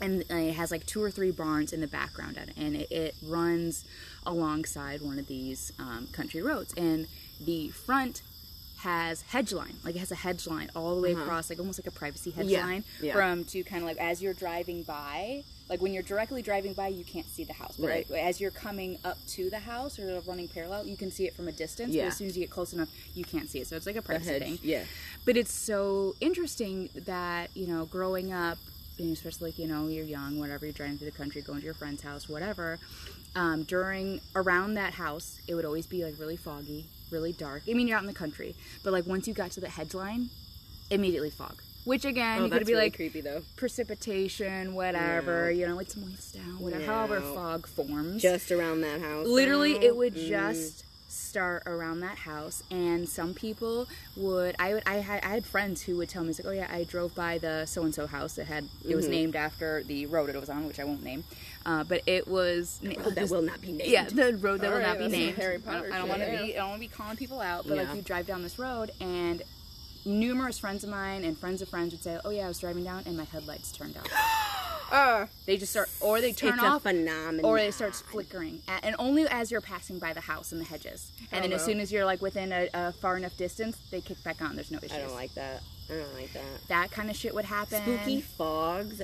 and 0.00 0.22
it 0.30 0.52
has 0.54 0.70
like 0.70 0.86
two 0.86 1.02
or 1.02 1.10
three 1.10 1.32
barns 1.32 1.72
in 1.72 1.80
the 1.80 1.88
background 1.88 2.36
it, 2.36 2.50
and 2.56 2.76
it, 2.76 2.88
it 2.92 3.14
runs 3.26 3.84
alongside 4.24 5.00
one 5.02 5.18
of 5.18 5.26
these 5.26 5.72
um, 5.80 6.06
country 6.12 6.40
roads 6.40 6.72
and 6.76 7.08
the 7.44 7.68
front 7.70 8.22
has 8.82 9.22
hedge 9.22 9.52
line 9.52 9.74
like 9.84 9.96
it 9.96 9.98
has 9.98 10.12
a 10.12 10.14
hedge 10.14 10.46
line 10.46 10.70
all 10.76 10.94
the 10.94 11.02
way 11.02 11.12
Uh-huh. 11.14 11.22
across 11.22 11.50
like 11.50 11.58
almost 11.58 11.80
like 11.80 11.88
a 11.88 11.96
privacy 11.98 12.30
hedge 12.30 12.46
Yeah, 12.46 12.64
line 12.64 12.84
yeah. 13.02 13.12
from 13.12 13.42
to 13.46 13.64
kind 13.64 13.82
of 13.82 13.88
like 13.88 13.96
as 13.98 14.22
you're 14.22 14.34
driving 14.34 14.84
by 14.84 15.42
like 15.68 15.80
when 15.82 15.92
you're 15.92 16.02
directly 16.02 16.40
driving 16.42 16.72
by 16.72 16.88
you 16.88 17.04
can't 17.04 17.26
see 17.26 17.44
the 17.44 17.52
house 17.52 17.76
but 17.78 17.86
Right. 17.88 18.10
like, 18.10 18.22
as 18.22 18.40
you're 18.40 18.50
coming 18.50 18.98
up 19.04 19.18
to 19.28 19.50
the 19.50 19.58
house 19.58 19.98
or 19.98 20.20
running 20.26 20.48
parallel 20.48 20.86
you 20.86 20.96
can 20.96 21.10
see 21.10 21.26
it 21.26 21.34
from 21.34 21.48
a 21.48 21.52
distance 21.52 21.94
Yeah. 21.94 22.04
but 22.04 22.08
as 22.08 22.16
soon 22.16 22.26
as 22.28 22.36
you 22.36 22.42
get 22.44 22.50
close 22.50 22.72
enough 22.72 22.88
you 23.14 23.24
can't 23.24 23.48
see 23.48 23.58
it 23.60 23.66
so 23.66 23.76
it's 23.76 23.86
like 23.86 23.96
a 23.96 24.02
privacy 24.02 24.38
thing 24.38 24.58
Yeah. 24.62 24.84
but 25.24 25.36
it's 25.36 25.52
so 25.52 26.14
interesting 26.20 26.88
that 27.06 27.50
you 27.54 27.66
know 27.66 27.84
growing 27.86 28.32
up 28.32 28.58
especially 29.00 29.50
like 29.50 29.58
you 29.60 29.68
know 29.68 29.86
you're 29.86 30.04
young 30.04 30.40
whatever 30.40 30.66
you're 30.66 30.72
driving 30.72 30.98
through 30.98 31.10
the 31.10 31.16
country 31.16 31.40
going 31.40 31.60
to 31.60 31.64
your 31.64 31.74
friend's 31.74 32.02
house 32.02 32.28
whatever 32.28 32.78
um, 33.36 33.62
during 33.62 34.20
around 34.34 34.74
that 34.74 34.94
house 34.94 35.38
it 35.46 35.54
would 35.54 35.64
always 35.64 35.86
be 35.86 36.04
like 36.04 36.14
really 36.18 36.36
foggy 36.36 36.86
really 37.10 37.32
dark 37.32 37.62
i 37.70 37.74
mean 37.74 37.86
you're 37.86 37.96
out 37.96 38.02
in 38.02 38.08
the 38.08 38.12
country 38.14 38.56
but 38.82 38.92
like 38.92 39.06
once 39.06 39.28
you 39.28 39.34
got 39.34 39.50
to 39.52 39.60
the 39.60 39.68
hedge 39.68 39.94
line 39.94 40.28
immediately 40.90 41.30
fog 41.30 41.62
which 41.88 42.04
again 42.04 42.40
Oh, 42.40 42.44
you 42.44 42.50
could 42.50 42.66
be 42.66 42.72
really 42.74 42.84
like 42.86 42.96
creepy 42.96 43.20
though. 43.22 43.42
precipitation 43.56 44.74
whatever 44.74 45.50
you 45.50 45.66
know 45.66 45.78
it's 45.78 45.96
moist 45.96 46.36
out 46.36 46.60
whatever 46.60 46.84
however 46.84 47.20
fog 47.20 47.66
forms 47.66 48.20
Just 48.22 48.50
around 48.52 48.82
that 48.82 49.00
house. 49.00 49.26
literally 49.26 49.74
now? 49.74 49.80
it 49.86 49.96
would 49.96 50.14
Mm. 50.14 50.28
just 50.28 50.84
start 51.10 51.62
around 51.66 52.00
that 52.00 52.18
house 52.18 52.62
and 52.70 53.08
some 53.08 53.32
people 53.32 53.86
would 54.16 54.54
i 54.58 54.74
would 54.74 54.82
i 54.86 54.96
had 54.96 55.22
i 55.24 55.28
had 55.28 55.44
friends 55.44 55.82
who 55.82 55.96
would 55.96 56.08
tell 56.08 56.22
me 56.22 56.30
it's 56.30 56.38
like 56.38 56.48
oh 56.48 56.50
yeah 56.50 56.68
i 56.70 56.84
drove 56.84 57.14
by 57.14 57.38
the 57.38 57.64
so 57.66 57.82
and 57.82 57.94
so 57.94 58.06
house 58.06 58.34
that 58.34 58.46
had 58.46 58.64
it 58.86 58.94
was 58.94 59.06
Mhm. 59.06 59.10
named 59.10 59.36
after 59.36 59.82
the 59.84 60.04
road 60.06 60.28
it 60.28 60.38
was 60.38 60.50
on 60.50 60.66
which 60.66 60.78
i 60.78 60.84
won't 60.84 61.02
name 61.02 61.24
uh, 61.64 61.84
but 61.84 62.02
it 62.06 62.28
was 62.28 62.80
Oh, 63.04 63.10
that 63.10 63.28
will 63.30 63.42
not 63.42 63.60
be 63.62 63.72
named. 63.72 63.90
yeah 63.90 64.04
the 64.04 64.36
road 64.36 64.60
that 64.60 64.66
All 64.66 64.72
will 64.74 64.80
right, 64.80 64.86
not 64.88 64.98
be 64.98 65.08
named 65.08 65.36
Harry 65.36 65.54
I 65.54 65.56
don't- 65.58 65.64
Potter 65.66 65.90
i 65.94 65.98
don't, 65.98 66.08
want 66.08 66.20
to 66.22 66.26
yeah. 66.32 66.42
be 66.42 66.54
i 66.54 66.58
don't 66.60 66.68
want 66.70 66.82
to 66.82 66.88
be 66.88 66.94
calling 66.94 67.16
people 67.16 67.40
out 67.40 67.66
but 67.66 67.76
like 67.78 67.94
you 67.94 68.02
drive 68.02 68.26
down 68.26 68.42
this 68.42 68.58
road 68.58 68.90
and 69.00 69.42
numerous 70.08 70.58
friends 70.58 70.82
of 70.84 70.90
mine 70.90 71.22
and 71.24 71.36
friends 71.38 71.62
of 71.62 71.68
friends 71.68 71.92
would 71.92 72.02
say 72.02 72.18
oh 72.24 72.30
yeah 72.30 72.44
i 72.46 72.48
was 72.48 72.58
driving 72.58 72.82
down 72.84 73.02
and 73.06 73.16
my 73.16 73.24
headlights 73.24 73.70
turned 73.72 73.96
out 73.96 74.08
Uh, 74.90 75.26
they 75.44 75.58
just 75.58 75.70
start 75.70 75.90
or 76.00 76.18
they 76.22 76.32
turn 76.32 76.54
it's 76.54 76.62
off 76.62 76.86
a 76.86 76.88
phenomenon. 76.88 77.44
or 77.44 77.58
it 77.58 77.74
starts 77.74 78.00
flickering 78.00 78.58
a- 78.68 78.82
and 78.86 78.96
only 78.98 79.26
as 79.28 79.50
you're 79.50 79.60
passing 79.60 79.98
by 79.98 80.14
the 80.14 80.20
house 80.22 80.50
and 80.50 80.58
the 80.58 80.64
hedges 80.64 81.12
and 81.30 81.44
then 81.44 81.52
as 81.52 81.62
soon 81.62 81.78
as 81.78 81.92
you're 81.92 82.06
like 82.06 82.22
within 82.22 82.50
a, 82.52 82.68
a 82.72 82.92
far 82.92 83.18
enough 83.18 83.36
distance 83.36 83.76
they 83.90 84.00
kick 84.00 84.16
back 84.24 84.40
on 84.40 84.54
there's 84.56 84.70
no 84.70 84.78
issues 84.78 84.92
I 84.92 85.00
don't 85.00 85.14
like 85.14 85.34
that. 85.34 85.60
I 85.90 85.92
don't 85.92 86.14
like 86.14 86.32
that. 86.32 86.42
that 86.68 86.90
kind 86.90 87.10
of 87.10 87.16
shit 87.16 87.34
would 87.34 87.44
happen 87.44 87.82
Spooky 87.82 88.22
fogs. 88.22 89.02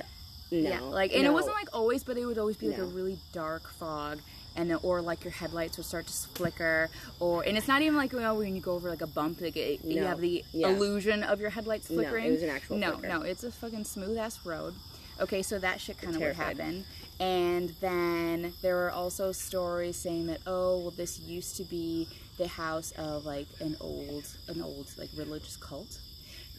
No. 0.49 0.57
yeah 0.69 0.79
like 0.79 1.13
and 1.13 1.23
it 1.23 1.31
wasn't 1.31 1.53
like 1.53 1.67
always 1.71 2.03
but 2.03 2.17
it 2.17 2.25
would 2.25 2.39
always 2.39 2.57
be 2.57 2.67
like 2.69 2.79
a 2.79 2.85
really 2.85 3.19
dark 3.31 3.69
fog 3.69 4.17
and 4.55 4.69
then, 4.69 4.79
or 4.83 5.01
like 5.01 5.23
your 5.23 5.31
headlights 5.33 5.77
would 5.77 5.85
start 5.85 6.07
to 6.07 6.13
flicker 6.29 6.89
or 7.19 7.43
and 7.43 7.57
it's 7.57 7.67
not 7.67 7.81
even 7.81 7.95
like 7.97 8.11
you 8.13 8.19
know 8.19 8.35
when 8.35 8.55
you 8.55 8.61
go 8.61 8.73
over 8.73 8.89
like 8.89 9.01
a 9.01 9.07
bump 9.07 9.41
like 9.41 9.57
it, 9.57 9.83
you 9.83 10.01
have 10.03 10.19
the 10.21 10.43
Yeah. 10.53 10.69
illusion 10.69 11.23
of 11.23 11.39
your 11.39 11.49
headlights 11.49 11.89
No, 11.89 11.99
it 12.01 12.03
flickering 12.03 12.31
was 12.31 12.43
an 12.43 12.49
actual 12.49 12.77
no 12.77 12.93
flicker. 12.93 13.07
no 13.07 13.21
it's 13.21 13.43
a 13.43 13.51
fucking 13.51 13.83
smooth 13.85 14.17
ass 14.17 14.39
road. 14.45 14.73
Okay 15.19 15.41
so 15.41 15.59
that 15.59 15.79
shit 15.81 15.97
kind 15.97 16.15
of 16.15 16.21
would 16.21 16.35
happen. 16.35 16.85
And 17.19 17.69
then 17.79 18.53
there 18.61 18.75
were 18.75 18.91
also 18.91 19.31
stories 19.31 19.95
saying 19.97 20.27
that 20.27 20.39
oh 20.45 20.79
well 20.79 20.91
this 20.91 21.19
used 21.19 21.55
to 21.57 21.63
be 21.63 22.07
the 22.37 22.47
house 22.47 22.91
of 22.97 23.25
like 23.25 23.47
an 23.61 23.77
old 23.79 24.25
an 24.49 24.61
old 24.61 24.87
like 24.97 25.09
religious 25.15 25.55
cult 25.55 25.99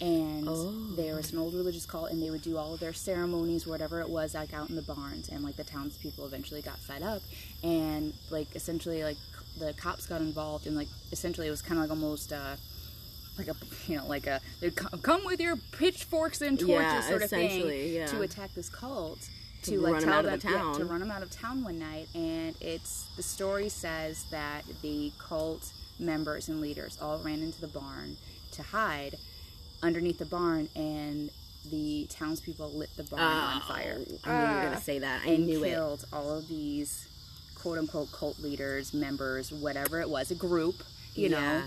and 0.01 0.47
Oh. 0.49 0.71
there 0.97 1.15
was 1.17 1.33
an 1.33 1.39
old 1.39 1.55
religious 1.55 1.87
cult 1.87 2.11
and 2.11 2.23
they 2.23 2.31
would 2.31 2.43
do 2.43 2.57
all 2.59 2.75
of 2.75 2.81
their 2.81 2.93
ceremonies 2.93 3.67
whatever 3.67 4.01
it 4.01 4.09
was 4.09 4.35
like 4.35 4.53
out 4.53 4.69
in 4.69 4.77
the 4.77 4.83
barns 4.83 5.29
and 5.29 5.43
like 5.43 5.57
the 5.57 5.65
townspeople 5.65 6.27
eventually 6.27 6.61
got 6.63 6.79
fed 6.79 7.03
up 7.03 7.23
and 7.63 8.13
like 8.31 8.55
essentially 8.55 9.03
like 9.05 9.17
the 9.59 9.73
cops 9.75 10.07
got 10.07 10.21
involved 10.21 10.67
and 10.67 10.77
like 10.77 10.89
essentially 11.13 11.47
it 11.47 11.51
was 11.51 11.63
kind 11.63 11.79
of 11.79 11.85
like 11.85 11.91
almost 11.91 12.33
uh 12.33 12.57
like 13.39 13.49
a 13.49 13.55
you 13.87 13.97
know 13.97 14.07
like 14.07 14.27
a 14.27 14.41
they'd 14.61 14.77
come, 14.77 14.99
come 15.01 15.25
with 15.25 15.41
your 15.41 15.57
pitchforks 15.73 16.41
and 16.43 16.59
torches 16.59 16.69
Yeah, 16.79 17.01
sort 17.01 17.23
of 17.23 17.31
thing 17.31 17.93
yeah. 17.95 18.07
to 18.07 18.21
attack 18.23 18.53
this 18.55 18.69
cult 18.69 19.19
To 19.63 19.71
to, 19.73 19.81
like 19.81 20.03
tell 20.05 20.13
out 20.13 20.25
of 20.27 20.43
them 20.43 20.53
the 20.53 20.59
yeah, 20.59 20.73
to 20.79 20.85
run 20.85 21.01
them 21.01 21.11
out 21.11 21.23
of 21.23 21.31
town 21.31 21.65
one 21.65 21.79
night 21.79 22.09
and 22.15 22.55
it's 22.61 23.07
the 23.17 23.23
story 23.23 23.69
says 23.71 24.25
that 24.31 24.65
the 24.83 25.11
cult 25.19 25.73
members 25.99 26.49
and 26.51 26.61
leaders 26.61 26.99
all 27.01 27.19
ran 27.21 27.41
into 27.43 27.61
the 27.63 27.69
barn 27.69 28.17
to 28.53 28.63
hide 28.63 29.17
underneath 29.83 30.19
the 30.19 30.25
barn 30.27 30.69
and 30.75 31.31
the 31.71 32.07
townspeople 32.11 32.71
lit 32.73 32.91
the 32.97 33.03
barn 33.05 33.23
on 33.23 33.61
fire 33.63 33.95
I 33.95 33.99
knew 33.99 34.05
you 34.07 34.55
were 34.55 34.63
gonna 34.63 34.77
Ah. 34.77 34.81
say 34.81 34.99
that. 35.01 35.23
I 35.27 35.31
and 35.31 35.47
knew 35.47 35.65
it. 35.65 35.71
killed 35.71 36.05
all 36.13 36.39
of 36.39 36.49
these 36.49 37.07
quote 37.57 37.79
unquote 37.79 38.13
cult 38.13 38.39
leaders, 38.39 38.95
members, 38.95 39.51
whatever 39.51 40.01
it 40.01 40.09
was, 40.09 40.31
a 40.31 40.35
group, 40.37 40.83
you 41.15 41.29
Yeah. 41.29 41.41
know. 41.41 41.63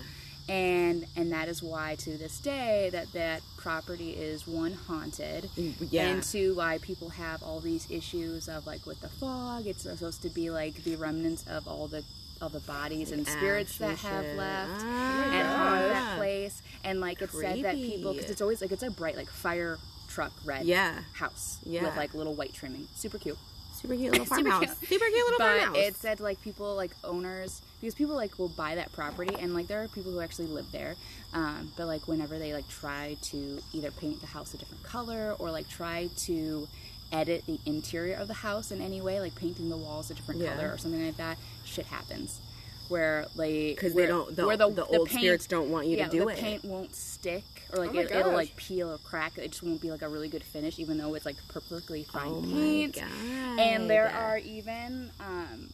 And 0.48 1.06
and 1.16 1.30
that 1.32 1.48
is 1.48 1.62
why 1.62 1.94
to 1.96 2.16
this 2.16 2.38
day 2.38 2.88
that 2.92 3.12
that 3.12 3.42
property 3.58 4.12
is 4.12 4.46
one 4.46 4.72
haunted, 4.72 5.48
Yeah. 5.90 6.08
and 6.08 6.22
two 6.22 6.54
why 6.54 6.78
people 6.78 7.10
have 7.10 7.42
all 7.42 7.60
these 7.60 7.86
issues 7.90 8.48
of 8.48 8.66
like 8.66 8.86
with 8.86 9.00
the 9.02 9.08
fog. 9.10 9.66
It's 9.66 9.82
supposed 9.82 10.22
to 10.22 10.30
be 10.30 10.50
like 10.50 10.82
the 10.82 10.96
remnants 10.96 11.44
of 11.46 11.68
all 11.68 11.86
the 11.88 12.02
all 12.40 12.48
the 12.48 12.60
bodies 12.60 13.12
and 13.12 13.26
spirits 13.26 13.76
that 13.78 13.98
have 13.98 14.24
left 14.36 14.70
Ah. 14.82 15.24
and 15.24 15.48
haunt 15.48 15.80
Yeah. 15.82 15.88
that 15.92 16.16
place. 16.18 16.62
And 16.84 17.00
like 17.00 17.20
it 17.20 17.30
said 17.30 17.62
that 17.64 17.74
people 17.76 18.14
because 18.14 18.30
it's 18.30 18.40
always 18.40 18.60
like 18.60 18.72
it's 18.72 18.82
a 18.82 18.90
bright 18.90 19.16
like 19.16 19.28
fire 19.30 19.78
truck 20.08 20.32
red 20.44 20.64
Yeah. 20.64 21.00
house 21.12 21.58
Yeah. 21.64 21.84
with 21.84 21.96
like 21.96 22.14
little 22.14 22.34
white 22.34 22.52
trimming, 22.54 22.88
super 22.96 23.18
cute. 23.18 23.38
Super 23.80 23.94
cute 23.94 24.10
little 24.12 24.26
farmhouse. 24.26 24.76
Super 24.78 25.04
cute 25.06 25.12
little 25.14 25.38
But 25.38 25.60
farmhouse. 25.60 25.76
it 25.76 25.96
said 25.96 26.20
like 26.20 26.40
people 26.42 26.74
like 26.76 26.92
owners 27.04 27.60
because 27.80 27.94
people 27.94 28.14
like 28.16 28.38
will 28.38 28.48
buy 28.48 28.74
that 28.74 28.92
property 28.92 29.34
and 29.38 29.54
like 29.54 29.68
there 29.68 29.82
are 29.82 29.88
people 29.88 30.12
who 30.12 30.20
actually 30.20 30.48
live 30.48 30.70
there. 30.72 30.96
Um, 31.32 31.72
but 31.76 31.86
like 31.86 32.08
whenever 32.08 32.38
they 32.38 32.52
like 32.54 32.68
try 32.68 33.16
to 33.22 33.60
either 33.72 33.90
paint 33.90 34.20
the 34.20 34.26
house 34.26 34.54
a 34.54 34.56
different 34.58 34.82
color 34.82 35.34
or 35.38 35.50
like 35.50 35.68
try 35.68 36.08
to 36.24 36.68
edit 37.12 37.44
the 37.46 37.58
interior 37.66 38.14
of 38.14 38.28
the 38.28 38.34
house 38.34 38.70
in 38.70 38.80
any 38.80 39.00
way, 39.00 39.18
like 39.20 39.34
painting 39.34 39.68
the 39.68 39.76
walls 39.76 40.10
a 40.10 40.14
different 40.14 40.40
Yeah. 40.40 40.54
color 40.54 40.72
or 40.72 40.78
something 40.78 41.04
like 41.04 41.16
that, 41.16 41.38
shit 41.70 41.86
happens. 41.86 42.40
Where 42.88 43.26
like 43.36 43.76
because 43.76 43.94
they 43.94 44.06
don't. 44.06 44.34
The, 44.34 44.44
where 44.46 44.56
the, 44.56 44.68
the 44.68 44.84
old 44.84 45.08
paint- 45.08 45.20
spirits 45.20 45.46
don't 45.46 45.70
want 45.70 45.86
you 45.86 45.96
yeah, 45.96 46.06
to 46.06 46.10
do 46.10 46.24
the 46.24 46.28
it. 46.28 46.38
paint 46.38 46.64
won't 46.64 46.92
stick 46.92 47.44
or 47.72 47.78
like 47.78 47.94
Oh 47.94 47.98
it, 48.00 48.10
it'll 48.10 48.32
like 48.32 48.56
peel 48.56 48.90
or 48.90 48.98
crack. 48.98 49.38
It 49.38 49.52
just 49.52 49.62
won't 49.62 49.80
be 49.80 49.92
like 49.92 50.02
a 50.02 50.08
really 50.08 50.28
good 50.28 50.42
finish, 50.42 50.80
even 50.80 50.98
though 50.98 51.14
it's 51.14 51.24
like 51.24 51.36
perfectly 51.48 52.02
fine 52.02 52.32
oh 52.32 52.42
paint. 52.42 52.96
my 52.96 53.02
god. 53.02 53.60
And 53.60 53.88
there 53.88 54.10
are 54.10 54.38
even, 54.38 55.10
um, 55.20 55.70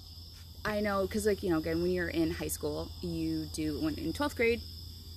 I 0.67 0.81
know, 0.81 1.07
because 1.07 1.25
like 1.25 1.43
you 1.43 1.49
know, 1.49 1.57
again, 1.57 1.81
when 1.81 1.91
you're 1.91 2.09
in 2.09 2.33
high 2.33 2.49
school, 2.49 2.91
you 3.01 3.47
do 3.55 3.81
when 3.81 3.95
in 3.95 4.13
twelfth 4.13 4.37
grade. 4.37 4.61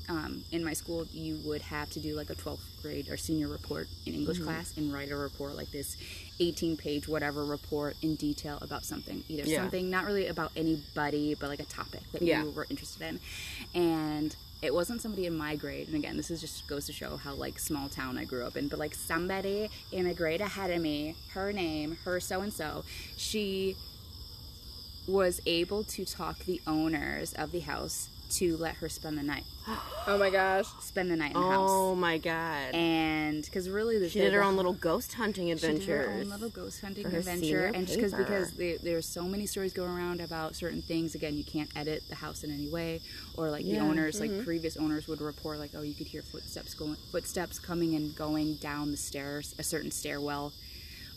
Um, 0.09 0.43
in 0.51 0.63
my 0.63 0.73
school, 0.73 1.05
you 1.13 1.39
would 1.45 1.61
have 1.61 1.89
to 1.91 1.99
do 1.99 2.15
like 2.15 2.31
a 2.31 2.35
12th 2.35 2.81
grade 2.81 3.09
or 3.09 3.15
senior 3.17 3.47
report 3.47 3.87
in 4.07 4.15
English 4.15 4.37
Mm-hmm. 4.39 4.47
class 4.47 4.75
and 4.75 4.91
write 4.91 5.11
a 5.11 5.15
report 5.15 5.55
like 5.55 5.69
this 5.71 5.97
18 6.39 6.77
page, 6.77 7.07
whatever 7.07 7.45
report 7.45 7.95
in 8.01 8.15
detail 8.15 8.57
about 8.61 8.83
something. 8.83 9.23
Either 9.29 9.43
Yeah. 9.43 9.61
something 9.61 9.87
not 9.89 10.05
really 10.05 10.25
about 10.27 10.51
anybody, 10.55 11.35
but 11.35 11.47
like 11.49 11.59
a 11.59 11.65
topic 11.65 12.01
that 12.11 12.23
Yeah. 12.23 12.43
you 12.43 12.49
were 12.49 12.65
interested 12.71 13.03
in. 13.03 13.19
And 13.79 14.35
it 14.63 14.73
wasn't 14.73 14.99
somebody 15.01 15.25
in 15.27 15.37
my 15.37 15.55
grade. 15.55 15.87
And 15.87 15.95
again, 15.95 16.17
this 16.17 16.31
is 16.31 16.41
just 16.41 16.67
goes 16.67 16.87
to 16.87 16.93
show 16.93 17.15
how 17.17 17.35
like 17.35 17.59
small 17.59 17.87
town 17.87 18.17
I 18.17 18.25
grew 18.25 18.45
up 18.45 18.57
in. 18.57 18.67
But 18.67 18.79
like 18.79 18.95
somebody 18.95 19.69
in 19.91 20.07
a 20.07 20.13
grade 20.15 20.41
ahead 20.41 20.71
of 20.71 20.81
me, 20.81 21.15
her 21.33 21.53
name, 21.53 21.97
her 22.03 22.19
so 22.19 22.41
and 22.41 22.51
so, 22.51 22.83
she 23.15 23.75
was 25.07 25.39
able 25.45 25.83
to 25.83 26.03
talk 26.05 26.39
the 26.45 26.61
owners 26.67 27.33
of 27.33 27.51
the 27.51 27.59
house 27.61 28.09
to 28.29 28.57
let 28.57 28.75
her 28.75 28.89
spend 28.89 29.17
the 29.17 29.23
night. 29.23 29.45
Oh 30.07 30.17
my 30.17 30.29
gosh. 30.29 30.65
Spend 30.79 31.11
the 31.11 31.15
night 31.15 31.35
in 31.35 31.41
the 31.41 31.45
Oh 31.47 31.49
house. 31.49 31.69
Oh 31.69 31.95
my 31.95 32.17
god. 32.17 32.73
And 32.73 33.43
because 33.43 33.69
really, 33.69 33.99
the, 33.99 34.09
she 34.09 34.19
did 34.19 34.33
her 34.33 34.43
own 34.43 34.55
little 34.55 34.73
ghost 34.73 35.13
hunting 35.13 35.51
adventure. 35.51 35.79
she 35.79 35.85
did 35.87 36.05
her 36.05 36.09
own 36.09 36.29
little 36.29 36.49
ghost 36.49 36.81
hunting 36.81 37.05
adventure, 37.05 37.71
and 37.73 37.85
just 37.85 37.99
because 37.99 38.13
because 38.13 38.51
there, 38.51 38.77
there's 38.81 39.05
so 39.05 39.23
many 39.23 39.45
stories 39.45 39.73
going 39.73 39.89
around 39.91 40.21
about 40.21 40.55
certain 40.55 40.81
things. 40.81 41.15
Again, 41.15 41.37
you 41.37 41.43
can't 41.43 41.69
edit 41.75 42.03
the 42.09 42.15
house 42.15 42.43
in 42.43 42.51
any 42.51 42.67
way, 42.67 43.01
or 43.35 43.49
like 43.51 43.65
the 43.65 43.71
Yeah, 43.71 43.79
Mm-hmm. 43.79 43.89
owners, 43.91 44.19
like 44.19 44.43
previous 44.43 44.77
owners 44.77 45.07
would 45.07 45.21
report, 45.21 45.59
like 45.59 45.71
oh, 45.75 45.81
you 45.81 45.93
could 45.93 46.07
hear 46.07 46.21
footsteps 46.21 46.73
going, 46.73 46.95
footsteps 47.11 47.59
coming 47.59 47.95
and 47.95 48.15
going 48.15 48.55
down 48.55 48.91
the 48.91 48.97
stairs, 48.97 49.53
a 49.59 49.63
certain 49.63 49.91
stairwell, 49.91 50.53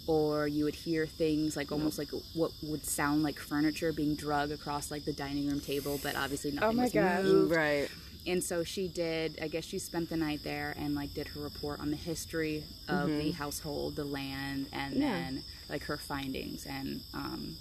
or 0.07 0.47
you 0.49 0.65
would 0.65 0.75
hear 0.75 1.07
things 1.07 1.57
like 1.57 1.71
almost 1.73 1.99
like 1.99 2.09
what 2.35 2.51
would 2.63 2.85
sound 2.85 3.23
like 3.23 3.39
furniture 3.39 3.93
being 3.93 4.15
drug 4.15 4.51
across 4.51 4.91
like 4.91 5.05
the 5.05 5.13
dining 5.13 5.49
room 5.49 5.61
table, 5.61 6.01
but 6.03 6.17
obviously 6.17 6.51
nothing 6.51 6.77
my 6.77 6.83
was 6.85 6.93
gosh. 6.93 7.23
moved 7.25 7.55
right. 7.55 7.89
and 8.27 8.43
so 8.43 8.63
she 8.65 8.87
did 8.89 9.39
i 9.43 9.49
guess 9.49 9.65
she 9.65 9.79
spent 9.79 10.09
the 10.09 10.17
night 10.17 10.41
there 10.45 10.75
and 10.79 10.95
like 10.95 11.13
did 11.15 11.27
her 11.29 11.41
report 11.41 11.81
on 11.81 11.91
the 11.91 11.97
history 11.97 12.63
of 12.89 13.09
the 13.09 13.31
household 13.33 13.97
the 13.97 14.05
land 14.05 14.67
and 14.73 14.95
Yeah. 14.95 15.11
then 15.13 15.43
like 15.69 15.83
her 15.85 15.97
findings 15.97 16.65
and 16.67 17.01
um 17.15 17.57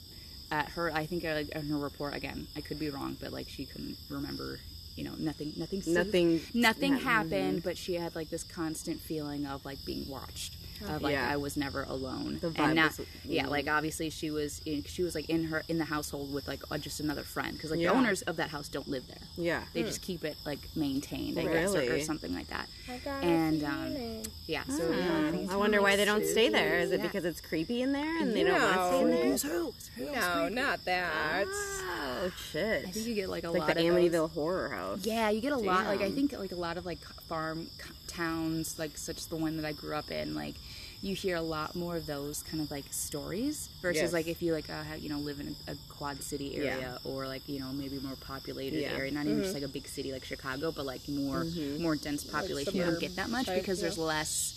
at 0.51 0.69
her 0.69 0.91
i 0.93 1.06
think 1.06 1.23
uh, 1.25 1.43
in 1.56 1.69
her 1.69 1.77
report 1.77 2.13
again 2.15 2.45
i 2.56 2.62
could 2.62 2.80
be 2.80 2.89
wrong 2.91 3.17
but 3.19 3.32
like 3.34 3.47
she 3.49 3.65
couldn't 3.65 3.97
remember 4.10 4.60
you 4.95 5.04
know 5.04 5.13
nothing 5.17 5.54
nothing 5.58 5.82
Nothing. 5.88 6.41
nothing 6.54 6.91
yeah, 6.93 6.97
mm-hmm. 6.99 7.08
happened 7.08 7.63
but 7.63 7.75
she 7.77 7.95
had 7.95 8.13
like 8.15 8.30
this 8.30 8.43
constant 8.43 8.99
feeling 8.99 9.45
of 9.47 9.65
like 9.65 9.84
being 9.86 10.08
watched 10.10 10.58
of 10.89 11.02
like 11.02 11.13
Yeah. 11.13 11.30
i 11.30 11.38
was 11.38 11.56
never 11.58 11.84
alone 11.84 12.39
The 12.41 12.50
vibe 12.50 12.60
and 12.65 12.76
not 12.76 12.98
was- 12.98 13.08
yeah 13.26 13.48
like 13.48 13.67
obviously 13.67 14.10
she 14.10 14.32
was 14.32 14.62
in, 14.65 14.84
she 14.84 15.04
was 15.04 15.15
like 15.15 15.30
in 15.30 15.46
her 15.46 15.63
in 15.67 15.78
the 15.78 15.86
household 15.86 16.34
with 16.34 16.48
like 16.48 16.62
uh, 16.72 16.78
just 16.78 17.00
another 17.00 17.24
friend 17.24 17.54
because 17.54 17.72
like 17.72 17.80
Yeah. 17.80 17.91
the 17.91 17.96
owners 17.98 18.22
of 18.24 18.38
that 18.38 18.50
house 18.50 18.67
don't 18.70 18.88
live 18.88 19.08
there 19.08 19.17
Yeah. 19.38 19.63
they 19.74 19.84
just 19.84 20.02
keep 20.02 20.24
it 20.24 20.38
like 20.46 20.60
maintained, 20.76 21.39
I 21.39 21.44
guess, 21.46 21.74
or, 21.76 21.96
or 21.96 22.00
something 22.00 22.34
like 22.34 22.48
that. 22.48 22.67
I 22.89 22.98
got 22.98 23.24
And, 23.24 23.62
a 23.63 23.67
um. 23.67 24.22
Yeah. 24.48 24.63
So 24.65 24.84
Hmm. 24.86 25.36
yeah, 25.46 25.54
I 25.54 25.56
wonder 25.56 25.82
why 25.82 25.96
they 25.96 26.06
don't 26.06 26.26
stay 26.26 26.50
there. 26.50 26.80
Is 26.80 26.91
it 26.91 27.00
Yeah. 27.00 27.06
because 27.08 27.26
it's 27.26 27.41
creepy 27.41 27.82
in 27.82 27.91
there 27.94 28.22
and 28.22 28.36
they 28.36 28.44
don't 28.44 28.62
want 28.62 28.74
to 28.74 28.88
stay 28.88 29.02
in 29.02 29.10
No. 29.10 29.15
there? 29.15 29.26
Who's 29.26 29.41
who? 29.44 29.74
Who's 29.96 30.12
No, 30.15 30.50
not 30.50 30.84
that. 30.86 31.46
Oh 31.48 32.32
shit! 32.52 32.86
I 32.88 32.91
think 32.91 33.08
you 33.08 33.15
get 33.15 33.30
like 33.30 33.44
a 33.44 33.50
like 33.52 33.60
lot 33.62 33.76
the 33.76 33.88
of 33.88 33.96
those. 33.96 34.12
Amityville 34.12 34.32
Horror 34.32 34.70
House. 34.70 35.00
Yeah, 35.06 35.30
you 35.30 35.41
get 35.41 35.52
a 35.54 35.58
lot. 35.58 35.86
Like 35.86 36.02
I 36.02 36.12
think 36.12 36.38
like 36.38 36.52
a 36.52 36.56
lot 36.56 36.78
of 36.78 36.86
like 36.86 37.00
farm 37.28 37.67
c- 37.80 37.94
towns, 38.12 38.78
like 38.78 38.97
such 38.97 39.17
as 39.17 39.26
the 39.28 39.36
one 39.36 39.56
that 39.58 39.65
I 39.65 39.71
grew 39.74 39.95
up 39.95 40.12
in, 40.12 40.36
like 40.36 40.56
you 41.02 41.15
hear 41.15 41.36
a 41.36 41.41
lot 41.41 41.76
more 41.76 41.95
of 41.97 42.06
those 42.06 42.43
kind 42.43 42.62
of 42.62 42.69
like 42.69 42.86
stories 42.91 43.69
versus 43.82 44.02
Yes. 44.04 44.13
like 44.13 44.28
if 44.28 44.41
you 44.43 44.54
like 44.54 44.69
uh, 44.69 44.84
have, 44.84 45.00
you 45.00 45.10
know 45.10 45.17
live 45.19 45.39
in 45.39 45.56
a, 45.67 45.76
quad 45.89 46.21
city 46.21 46.56
area 46.58 47.00
or 47.04 47.26
like 47.28 47.41
you 47.47 47.60
know 47.60 47.71
maybe 47.74 47.97
more 48.00 48.15
populated 48.21 48.80
Yeah. 48.82 48.89
Mm-hmm. 48.89 48.97
area, 49.00 49.12
not 49.12 49.26
even 49.26 49.41
just 49.41 49.54
like 49.54 49.63
a 49.63 49.67
big 49.67 49.88
city 49.88 50.12
like 50.12 50.26
Chicago, 50.26 50.71
but 50.71 50.86
like 50.86 51.08
more 51.10 51.45
more 51.80 51.95
dense 51.95 52.24
population. 52.24 52.76
you 52.76 52.84
don't 52.84 53.00
get 53.00 53.15
that 53.15 53.30
much 53.30 53.47
type, 53.47 53.60
because 53.62 53.82
there's 53.82 53.97
less. 53.97 54.56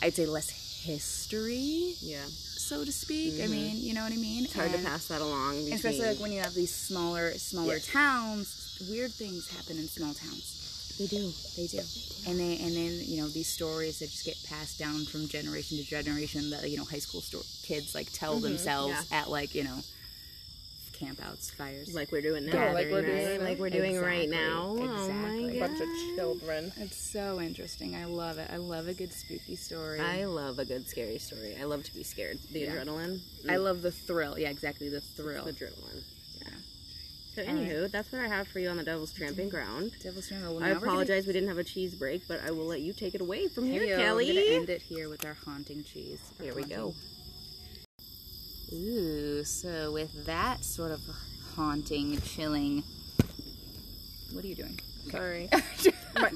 I'd 0.00 0.14
say 0.14 0.26
less 0.26 0.50
history, 0.84 1.94
Yeah. 2.00 2.24
so 2.26 2.84
to 2.84 2.90
speak. 2.90 3.40
I 3.42 3.46
mean, 3.46 3.76
you 3.78 3.94
know 3.94 4.02
what 4.02 4.12
I 4.12 4.16
mean. 4.16 4.44
It's 4.44 4.54
hard 4.54 4.72
to 4.72 4.78
pass 4.78 5.06
that 5.08 5.20
along. 5.20 5.56
Between... 5.58 5.74
especially 5.74 6.06
like 6.06 6.18
when 6.18 6.32
you 6.32 6.40
have 6.40 6.54
these 6.54 6.74
smaller 6.74 7.32
smaller 7.38 7.74
Yeah. 7.76 7.92
towns 7.92 8.58
weird 8.90 9.12
things 9.12 9.48
happen 9.56 9.78
in 9.78 9.86
small 9.86 10.12
towns 10.12 10.58
they 11.06 11.16
do. 11.16 11.32
they 11.56 11.66
do 11.66 11.80
and 12.28 12.38
they 12.38 12.58
and 12.64 12.76
then 12.76 12.92
you 13.04 13.20
know 13.20 13.28
these 13.28 13.48
stories 13.48 13.98
that 13.98 14.10
just 14.10 14.24
get 14.24 14.36
passed 14.48 14.78
down 14.78 15.04
from 15.04 15.26
generation 15.28 15.76
to 15.78 15.84
generation 15.84 16.50
that 16.50 16.68
you 16.70 16.76
know 16.76 16.84
high 16.84 16.98
school 16.98 17.20
sto- 17.20 17.42
kids 17.62 17.94
like 17.94 18.10
tell 18.12 18.38
themselves 18.38 18.94
Mm-hmm. 18.94 19.14
yeah. 19.14 19.20
at 19.20 19.30
like 19.30 19.54
you 19.54 19.64
know 19.64 19.80
campouts 20.92 21.50
fires 21.50 21.92
Like 21.94 22.12
we're 22.12 22.20
doing 22.22 22.46
now. 22.46 22.52
Yeah, 22.54 22.72
like 22.72 22.86
we're 22.90 23.02
right? 23.02 23.06
doing 23.06 23.42
Like 23.44 23.58
we're 23.58 23.70
doing 23.70 24.00
right 24.00 24.22
Exactly, 24.24 24.46
now. 24.46 24.76
Oh 24.78 24.84
exactly. 25.02 25.58
my 25.60 25.66
Bunch 25.66 25.80
of 25.80 25.88
children. 26.16 26.72
it's 26.76 26.96
so 26.96 27.40
interesting 27.40 27.96
i 27.96 28.04
love 28.04 28.38
it 28.38 28.48
i 28.52 28.56
love 28.56 28.86
a 28.88 28.94
good 28.94 29.12
spooky 29.12 29.56
story 29.56 29.98
I 30.00 30.24
love 30.26 30.58
a 30.60 30.64
good 30.64 30.86
scary 30.88 31.18
story. 31.18 31.56
I 31.60 31.64
love 31.64 31.82
to 31.84 31.94
be 31.94 32.04
scared. 32.04 32.38
The 32.52 32.60
Yeah. 32.60 32.72
adrenaline. 32.76 33.20
I 33.48 33.56
love 33.56 33.82
the 33.82 33.90
thrill 33.90 34.38
yeah 34.38 34.50
exactly 34.50 34.88
the 34.88 35.00
thrill 35.00 35.44
the 35.44 35.52
adrenaline. 35.52 36.04
So 37.34 37.42
anywho, 37.42 37.90
that's 37.90 38.12
what 38.12 38.20
I 38.20 38.28
have 38.28 38.46
for 38.48 38.58
you 38.58 38.68
on 38.68 38.76
the 38.76 38.84
Devil's 38.84 39.12
Tramping 39.12 39.48
Ground. 39.48 39.92
devil's 40.02 40.28
Trail. 40.28 40.54
Well, 40.54 40.62
I 40.62 40.68
we're 40.68 40.74
gonna- 40.74 40.86
apologize 40.86 41.26
we 41.26 41.32
didn't 41.32 41.48
have 41.48 41.56
a 41.58 41.64
cheese 41.64 41.94
break, 41.94 42.28
but 42.28 42.40
I 42.44 42.50
will 42.50 42.66
let 42.66 42.82
you 42.82 42.92
take 42.92 43.14
it 43.14 43.22
away 43.22 43.48
from 43.48 43.64
here, 43.64 43.82
Heyo, 43.82 43.96
Kelly. 43.96 44.26
We're 44.32 44.34
gonna 44.44 44.56
end 44.56 44.68
it 44.70 44.82
here 44.82 45.08
with 45.08 45.24
our 45.24 45.32
haunting 45.34 45.82
cheese. 45.82 46.18
Our 46.38 46.44
Here 46.44 46.54
we 46.54 46.64
go. 46.64 46.94
Ooh, 48.72 49.44
so 49.44 49.92
with 49.92 50.26
that 50.26 50.62
sort 50.64 50.92
of 50.92 51.00
haunting, 51.54 52.20
chilling. 52.20 52.82
What 54.32 54.44
are 54.44 54.48
you 54.48 54.54
doing? 54.54 54.78
Sorry. 55.10 55.48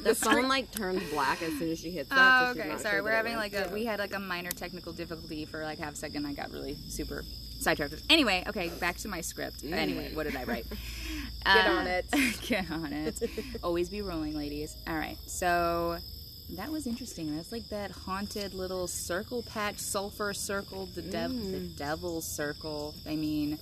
The 0.03 0.15
phone 0.15 0.49
like 0.49 0.71
turns 0.73 1.03
black 1.11 1.43
as 1.43 1.53
soon 1.59 1.71
as 1.71 1.79
she 1.79 1.91
hits 1.91 2.09
that. 2.09 2.19
Oh, 2.19 2.55
so 2.55 2.61
okay. 2.61 2.79
Sorry, 2.79 2.95
sure 2.97 3.03
we're 3.03 3.11
having 3.11 3.37
like 3.37 3.53
a 3.53 3.69
we 3.71 3.85
had 3.85 3.99
like 3.99 4.15
a 4.15 4.19
minor 4.19 4.51
technical 4.51 4.95
difficulty 4.95 5.45
for 5.45 5.63
like 5.65 5.79
half 5.79 5.93
a 5.93 5.97
second. 5.97 6.25
I 6.25 6.33
got 6.33 6.51
really 6.51 6.79
super 6.89 7.23
sidetracked. 7.61 7.95
Anyway, 8.11 8.45
okay, 8.49 8.69
back 8.81 8.97
to 8.99 9.09
my 9.09 9.21
script. 9.21 9.65
Anyway, 9.65 10.13
what 10.15 10.25
did 10.25 10.37
I 10.37 10.45
write? 10.51 10.67
Get 10.69 11.67
Uh, 11.67 11.71
on 11.71 11.87
it. 11.87 12.07
Get 12.43 12.71
on 12.71 12.93
it. 12.93 13.21
Always 13.63 13.89
be 13.89 14.03
rolling, 14.03 14.37
ladies. 14.37 14.77
All 14.89 14.97
right. 14.97 15.17
So 15.27 15.99
that 16.51 16.71
was 16.71 16.87
interesting. 16.87 17.35
That's 17.37 17.53
like 17.53 17.69
that 17.71 17.91
haunted 17.91 18.55
little 18.55 18.87
circle 18.87 19.43
patch, 19.43 19.79
sulfur 19.79 20.33
circle, 20.35 20.87
the 20.87 21.03
dev, 21.03 21.33
the 21.53 21.61
devil's 21.61 22.27
circle. 22.27 22.95
I 23.07 23.17
mean, 23.17 23.59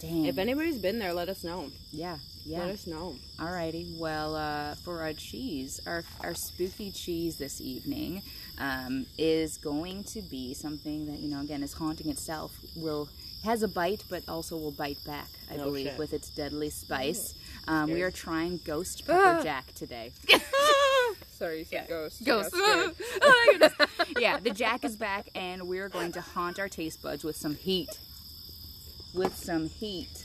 dang. 0.00 0.26
If 0.26 0.38
anybody's 0.38 0.78
been 0.78 0.98
there, 0.98 1.12
let 1.12 1.28
us 1.28 1.44
know. 1.44 1.70
yeah, 1.92 2.18
yeah. 2.44 2.58
Let 2.60 2.68
us 2.70 2.86
know. 2.86 3.16
Alrighty. 3.38 3.98
Well, 3.98 4.36
uh, 4.36 4.74
for 4.76 5.00
our 5.02 5.12
cheese, 5.12 5.80
our 5.86 6.04
our 6.20 6.34
spooky 6.34 6.90
cheese 6.92 7.36
this 7.38 7.60
evening 7.60 8.22
um, 8.58 9.06
is 9.18 9.56
going 9.58 10.04
to 10.04 10.22
be 10.22 10.54
something 10.54 11.06
that 11.06 11.18
you 11.20 11.28
know 11.30 11.40
again 11.40 11.62
is 11.62 11.72
haunting 11.72 12.10
itself. 12.10 12.52
Will 12.76 13.08
has 13.44 13.62
a 13.62 13.68
bite, 13.68 14.02
but 14.08 14.22
also 14.28 14.56
will 14.56 14.72
bite 14.72 14.98
back. 15.04 15.28
I 15.50 15.56
Oh, 15.56 15.64
believe 15.64 15.88
shit. 15.88 15.98
with 15.98 16.12
its 16.14 16.30
deadly 16.30 16.70
spice. 16.70 17.34
Um, 17.68 17.90
we 17.90 18.00
are 18.02 18.10
trying 18.10 18.58
Ghost 18.64 19.04
Pepper 19.06 19.38
Ah. 19.38 19.42
Jack 19.42 19.72
today. 19.74 20.12
Sorry, 21.30 21.58
you 21.60 21.64
said 21.64 21.88
ghost. 21.88 22.24
Ghost. 22.24 22.50
oh. 22.54 22.90
Yeah, 24.18 24.38
the 24.38 24.50
Jack 24.50 24.84
is 24.84 24.96
back, 24.96 25.28
and 25.34 25.66
we're 25.68 25.88
going 25.88 26.12
to 26.12 26.20
haunt 26.20 26.58
our 26.58 26.68
taste 26.68 27.02
buds 27.02 27.24
with 27.24 27.36
some 27.36 27.54
heat. 27.56 27.90
With 29.14 29.36
some 29.36 29.68
heat. 29.68 30.24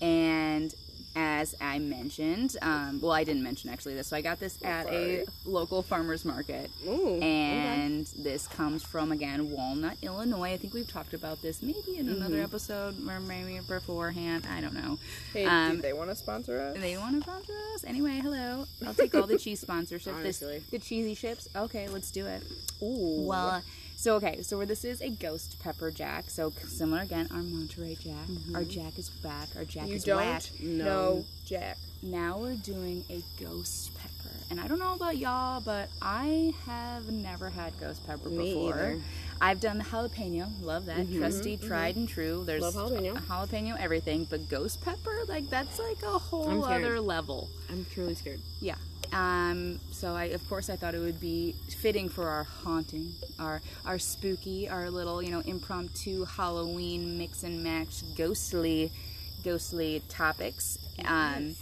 And 0.00 0.74
as 1.14 1.54
I 1.60 1.78
mentioned, 1.78 2.56
um, 2.62 3.00
well, 3.00 3.12
I 3.12 3.24
didn't 3.24 3.42
mention 3.42 3.70
actually 3.70 3.94
this, 3.94 4.06
so 4.08 4.16
I 4.16 4.22
got 4.22 4.40
this 4.40 4.58
at 4.64 4.86
a 4.90 5.24
local 5.44 5.82
farmer's 5.82 6.24
market. 6.24 6.70
Ooh. 6.86 7.20
And 7.20 8.06
this 8.18 8.46
comes 8.46 8.82
from, 8.82 9.12
again, 9.12 9.50
Walnut, 9.50 9.96
Illinois. 10.02 10.52
I 10.52 10.56
think 10.56 10.74
we've 10.74 10.90
talked 10.90 11.14
about 11.14 11.42
this 11.42 11.62
maybe 11.62 11.98
in 11.98 12.08
another 12.08 12.40
episode 12.42 12.96
or 13.08 13.20
maybe 13.20 13.60
beforehand. 13.66 14.46
I 14.50 14.60
don't 14.60 14.74
know. 14.74 14.98
Hey, 15.32 15.44
Um, 15.44 15.76
do 15.76 15.82
they 15.82 15.92
want 15.92 16.10
to 16.10 16.16
sponsor 16.16 16.60
us? 16.60 16.76
They 16.80 16.96
want 16.96 17.16
to 17.16 17.22
sponsor 17.22 17.52
us? 17.74 17.84
Anyway, 17.84 18.18
hello. 18.22 18.66
I'll 18.86 18.94
take 19.02 19.14
all 19.14 19.26
the 19.26 19.38
cheese 19.38 19.60
sponsorship. 19.60 20.14
This, 20.22 20.38
the 20.38 20.78
cheesy 20.78 21.14
ships. 21.14 21.48
Okay, 21.54 21.88
let's 21.88 22.10
do 22.10 22.26
it. 22.26 22.42
Ooh. 22.82 23.26
Well, 23.26 23.62
so 24.02 24.16
okay, 24.16 24.42
so 24.42 24.64
this 24.64 24.84
is 24.84 25.00
a 25.00 25.10
ghost 25.10 25.62
pepper 25.62 25.92
jack. 25.92 26.24
So 26.28 26.50
similar 26.66 27.02
again, 27.02 27.28
our 27.30 27.42
Monterey 27.42 27.94
Jack. 27.94 28.26
Mm-hmm. 28.28 28.56
Our 28.56 28.64
Jack 28.64 28.98
is 28.98 29.08
back. 29.08 29.48
Our 29.56 29.64
Jack 29.64 29.86
you 29.86 29.94
is 29.94 30.02
don't 30.02 30.16
whack. 30.16 30.42
No. 30.60 31.24
Jack. 31.46 31.78
Now 32.02 32.38
we're 32.38 32.56
doing 32.56 33.04
a 33.10 33.22
ghost 33.40 33.92
pepper, 33.96 34.34
and 34.50 34.58
I 34.58 34.66
don't 34.66 34.80
know 34.80 34.94
about 34.94 35.18
y'all, 35.18 35.60
but 35.60 35.88
I 36.02 36.52
have 36.66 37.12
never 37.12 37.48
had 37.48 37.78
ghost 37.78 38.04
pepper 38.04 38.28
Me 38.28 38.54
before. 38.54 38.70
either. 38.70 39.00
I've 39.40 39.60
done 39.60 39.78
the 39.78 39.84
jalapeno, 39.84 40.48
love 40.62 40.86
that, 40.86 40.98
mm-hmm. 40.98 41.18
trusty, 41.20 41.56
mm-hmm. 41.56 41.68
tried 41.68 41.94
and 41.94 42.08
true. 42.08 42.42
There's 42.44 42.62
Love 42.62 42.74
jalapeno. 42.74 43.14
jalapeno, 43.18 43.78
everything, 43.78 44.26
but 44.28 44.48
ghost 44.48 44.84
pepper, 44.84 45.20
like 45.28 45.48
that's 45.48 45.78
like 45.78 46.02
a 46.02 46.18
whole 46.18 46.64
other 46.64 46.98
level. 46.98 47.50
I'm 47.70 47.86
truly 47.92 48.16
scared. 48.16 48.40
Yeah. 48.60 48.74
Um, 49.12 49.78
so 49.90 50.14
I, 50.14 50.24
of 50.26 50.48
course, 50.48 50.70
I 50.70 50.76
thought 50.76 50.94
it 50.94 50.98
would 51.00 51.20
be 51.20 51.54
fitting 51.80 52.08
for 52.08 52.28
our 52.28 52.44
haunting, 52.44 53.12
our 53.38 53.60
our 53.84 53.98
spooky, 53.98 54.68
our 54.68 54.90
little, 54.90 55.22
you 55.22 55.30
know, 55.30 55.40
impromptu 55.40 56.24
Halloween 56.24 57.18
mix 57.18 57.42
and 57.42 57.62
match, 57.62 58.02
ghostly, 58.16 58.90
ghostly 59.44 60.02
topics. 60.08 60.78
Um, 61.04 61.54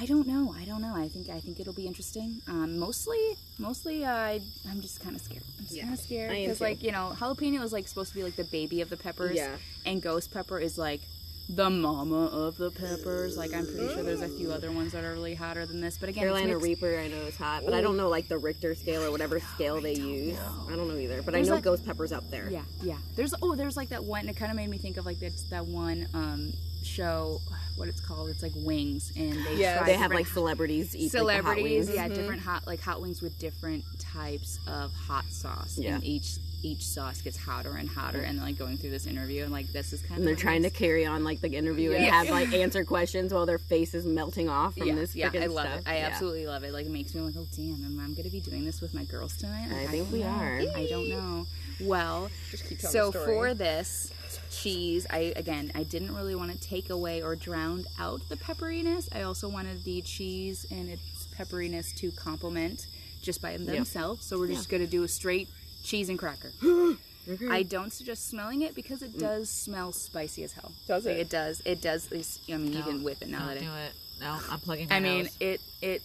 I 0.00 0.06
don't 0.06 0.26
know. 0.28 0.54
I 0.56 0.64
don't 0.64 0.82
know. 0.82 0.94
I 0.94 1.08
think 1.08 1.28
I 1.30 1.40
think 1.40 1.58
it'll 1.58 1.72
be 1.72 1.86
interesting. 1.86 2.40
Um, 2.48 2.78
mostly, 2.78 3.18
mostly, 3.58 4.04
uh, 4.04 4.12
I 4.12 4.40
I'm 4.70 4.80
just 4.80 5.00
kind 5.02 5.16
of 5.16 5.22
scared. 5.22 5.42
I'm 5.58 5.64
just 5.64 5.74
Yeah, 5.76 5.82
kind 5.84 5.94
of 5.94 6.00
scared 6.00 6.30
because, 6.32 6.60
like, 6.60 6.82
you 6.82 6.92
know, 6.92 7.12
jalapeno 7.16 7.62
is 7.62 7.72
like 7.72 7.88
supposed 7.88 8.10
to 8.10 8.14
be 8.16 8.22
like 8.24 8.36
the 8.36 8.44
baby 8.44 8.80
of 8.82 8.90
the 8.90 8.96
peppers, 8.96 9.36
Yeah. 9.36 9.56
and 9.86 10.02
ghost 10.02 10.32
pepper 10.32 10.58
is 10.58 10.76
like 10.78 11.00
the 11.48 11.70
mama 11.70 12.26
of 12.26 12.56
the 12.58 12.70
peppers. 12.70 13.36
Like, 13.36 13.54
I'm 13.54 13.64
pretty 13.66 13.92
sure 13.94 14.02
there's 14.02 14.20
a 14.20 14.28
few 14.28 14.52
other 14.52 14.70
ones 14.70 14.92
that 14.92 15.02
are 15.04 15.12
really 15.14 15.34
hotter 15.34 15.64
than 15.64 15.80
this. 15.80 15.96
But 15.98 16.10
again, 16.10 16.22
Carolina 16.24 16.48
mixed- 16.48 16.62
Reaper, 16.62 16.98
I 16.98 17.08
know 17.08 17.16
is 17.22 17.36
hot, 17.36 17.62
but 17.64 17.72
I 17.74 17.80
don't 17.80 17.96
know 17.96 18.08
like 18.08 18.28
the 18.28 18.36
Richter 18.38 18.74
scale 18.74 19.02
or 19.02 19.10
whatever 19.10 19.40
scale 19.40 19.80
they 19.80 19.94
use. 19.94 20.38
I 20.70 20.76
don't 20.76 20.88
know 20.88 20.96
either, 20.98 21.22
but 21.22 21.32
There's 21.32 21.48
I 21.48 21.50
know 21.50 21.54
like- 21.56 21.64
ghost 21.64 21.86
pepper's 21.86 22.12
up 22.12 22.30
there. 22.30 22.48
Yeah, 22.50 22.62
yeah. 22.82 22.98
There's 23.16 23.32
oh, 23.40 23.54
there's 23.54 23.76
like 23.76 23.88
that 23.90 24.04
one. 24.04 24.28
It 24.28 24.36
kind 24.36 24.50
of 24.50 24.56
made 24.56 24.68
me 24.68 24.78
think 24.78 24.96
of 24.98 25.06
like 25.06 25.20
that 25.20 25.32
that 25.50 25.66
one 25.66 26.06
um 26.14 26.52
show. 26.82 27.40
What 27.76 27.88
it's 27.88 28.00
called? 28.00 28.28
It's 28.28 28.42
like 28.42 28.52
Wings, 28.56 29.12
and 29.16 29.32
they 29.46 29.54
Yeah, 29.56 29.78
try 29.78 29.86
They 29.86 29.94
have 29.94 30.12
like 30.12 30.26
celebrities 30.26 30.96
eat 30.96 31.12
celebrities. 31.12 31.86
Like, 31.86 31.94
the 31.94 32.00
hot 32.02 32.08
wings. 32.08 32.14
yeah, 32.16 32.22
different 32.22 32.42
hot 32.42 32.66
like 32.66 32.80
hot 32.80 33.00
wings 33.00 33.22
with 33.22 33.38
different 33.38 33.84
types 34.00 34.58
of 34.66 34.92
hot 34.92 35.24
sauce. 35.26 35.78
Yeah. 35.78 35.94
and 35.94 36.04
each 36.04 36.38
each 36.62 36.84
sauce 36.86 37.20
gets 37.22 37.36
hotter 37.36 37.76
and 37.76 37.88
hotter, 37.88 38.20
and 38.20 38.38
like 38.40 38.58
going 38.58 38.76
through 38.76 38.90
this 38.90 39.06
interview, 39.06 39.42
and 39.44 39.52
like 39.52 39.68
this 39.68 39.92
is 39.92 40.00
kind 40.00 40.12
And 40.12 40.20
of 40.20 40.24
they're 40.26 40.34
what 40.34 40.40
trying 40.40 40.62
to 40.64 40.70
carry 40.70 41.06
on 41.06 41.24
like 41.24 41.40
the 41.40 41.48
interview 41.54 41.92
and 41.92 42.04
Yeah. 42.04 42.10
have 42.10 42.30
like 42.30 42.52
answer 42.52 42.84
questions 42.84 43.32
while 43.32 43.46
their 43.46 43.58
face 43.58 43.94
is 43.94 44.04
melting 44.04 44.48
off 44.48 44.74
from 44.76 44.88
yeah, 44.88 44.94
this 44.94 45.14
yeah, 45.14 45.30
I 45.34 45.46
love 45.46 45.66
stuff. 45.66 45.78
it. 45.80 45.88
I 45.88 45.98
Yeah. 45.98 46.06
absolutely 46.06 46.46
love 46.46 46.64
it. 46.64 46.72
Like 46.72 46.86
it 46.86 46.92
makes 46.92 47.14
me 47.14 47.20
like, 47.20 47.34
oh 47.36 47.46
damn, 47.54 47.84
am 47.84 48.00
I'm 48.00 48.14
gonna 48.14 48.28
be 48.30 48.40
doing 48.40 48.64
this 48.64 48.80
with 48.80 48.94
my 48.94 49.04
girls 49.04 49.36
tonight. 49.36 49.68
Like, 49.70 49.88
I 49.88 49.92
think 49.92 50.04
don't 50.04 50.12
we 50.12 50.20
know. 50.20 50.28
are. 50.28 50.60
I 50.76 50.86
don't 50.88 51.08
know. 51.08 51.46
Well, 51.80 52.30
Just 52.50 52.80
so 52.90 53.12
for 53.12 53.54
this 53.54 54.12
cheese, 54.50 55.06
I 55.10 55.32
again 55.36 55.70
I 55.74 55.84
didn't 55.84 56.14
really 56.14 56.34
want 56.34 56.50
to 56.52 56.58
take 56.58 56.90
away 56.90 57.22
or 57.22 57.36
drown 57.36 57.84
out 58.00 58.20
the 58.28 58.36
pepperiness. 58.36 59.08
I 59.14 59.22
also 59.22 59.48
wanted 59.48 59.84
the 59.84 60.00
cheese 60.02 60.66
and 60.72 60.88
its 60.88 61.28
pepperiness 61.38 61.94
to 61.98 62.10
complement 62.10 62.86
just 63.22 63.40
by 63.40 63.56
themselves. 63.56 64.26
So 64.26 64.38
we're 64.38 64.48
just 64.48 64.68
gonna 64.68 64.86
do 64.86 65.04
a 65.04 65.08
straight 65.08 65.48
cheese 65.88 66.08
and 66.08 66.18
cracker. 66.18 66.52
I 67.50 67.62
don't 67.62 67.92
suggest 67.92 68.28
smelling 68.28 68.62
it 68.62 68.74
because 68.74 69.02
it 69.02 69.18
does 69.18 69.50
smell 69.50 69.92
spicy 69.92 70.44
as 70.44 70.52
hell. 70.52 70.72
Does 70.86 71.04
it? 71.06 71.18
it 71.18 71.28
does. 71.28 71.60
It 71.64 71.82
does. 71.82 72.08
I 72.12 72.56
mean 72.56 72.72
you 72.72 72.82
can 72.82 73.02
whip 73.02 73.18
it 73.20 73.28
now 73.28 73.40
Don't 73.40 73.48
that 73.54 73.60
do 73.60 73.66
it. 73.74 73.92
No, 74.20 74.38
I'm 74.50 74.58
plugging 74.60 74.88
my 74.88 74.96
I 74.96 75.00
mean 75.00 75.24
nose. 75.24 75.36
it 75.40 75.60
it 75.82 76.02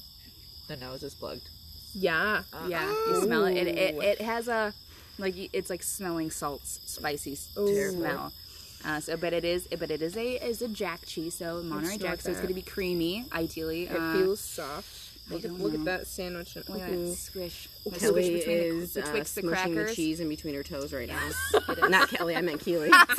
the 0.68 0.76
nose 0.78 1.04
is 1.04 1.14
plugged. 1.14 1.48
Yeah. 1.94 2.44
yeah 2.68 2.90
you 3.08 3.22
smell 3.24 3.46
it. 3.46 3.56
It 3.56 3.68
it, 3.68 3.96
it 4.04 4.22
has 4.22 4.48
a 4.48 4.74
like 5.18 5.36
y- 5.36 5.50
it's 5.54 5.70
like 5.70 5.84
smelling 5.84 6.30
salts 6.32 6.80
spicy 6.86 7.34
s- 7.34 7.50
Ooh. 7.58 7.92
smell. 7.92 8.34
Uh, 8.86 9.00
so, 9.00 9.16
but 9.16 9.32
it 9.32 9.46
is, 9.46 9.66
but 9.80 9.90
it 9.90 10.02
is 10.02 10.18
a 10.18 10.46
is 10.46 10.62
a 10.62 10.68
jack 10.68 11.06
cheese, 11.06 11.36
so 11.36 11.64
Monterey 11.64 11.98
Jack, 11.98 12.20
so 12.20 12.32
it's 12.32 12.40
that. 12.40 12.42
gonna 12.44 12.54
be 12.54 12.62
creamy, 12.62 13.24
ideally. 13.32 13.84
It 13.84 13.96
uh, 13.96 14.14
feels 14.14 14.42
soft. 14.42 15.03
I 15.30 15.34
Look, 15.34 15.46
at, 15.46 15.52
don't 15.52 15.62
look 15.62 15.74
at 15.74 15.86
that 15.86 16.08
sandwich. 16.08 16.56
Look 16.56 16.82
at 16.82 16.92
Ooh. 16.92 17.10
that 17.10 17.16
squish. 17.16 17.70
The 17.86 17.92
squish 17.92 18.02
Kelly 18.02 18.34
between 18.36 18.58
the- 18.58 18.66
is 18.66 18.98
uh, 18.98 19.02
the 19.02 19.20
smushing 19.22 19.76
the 19.76 19.94
cheese 19.94 20.20
in 20.20 20.28
between 20.28 20.54
her 20.54 20.64
toes 20.64 20.92
right 20.92 21.08
now. 21.08 21.30
Not 21.88 22.10
Kelly, 22.10 22.36
I 22.36 22.42
meant 22.42 22.60
Keely. 22.60 22.90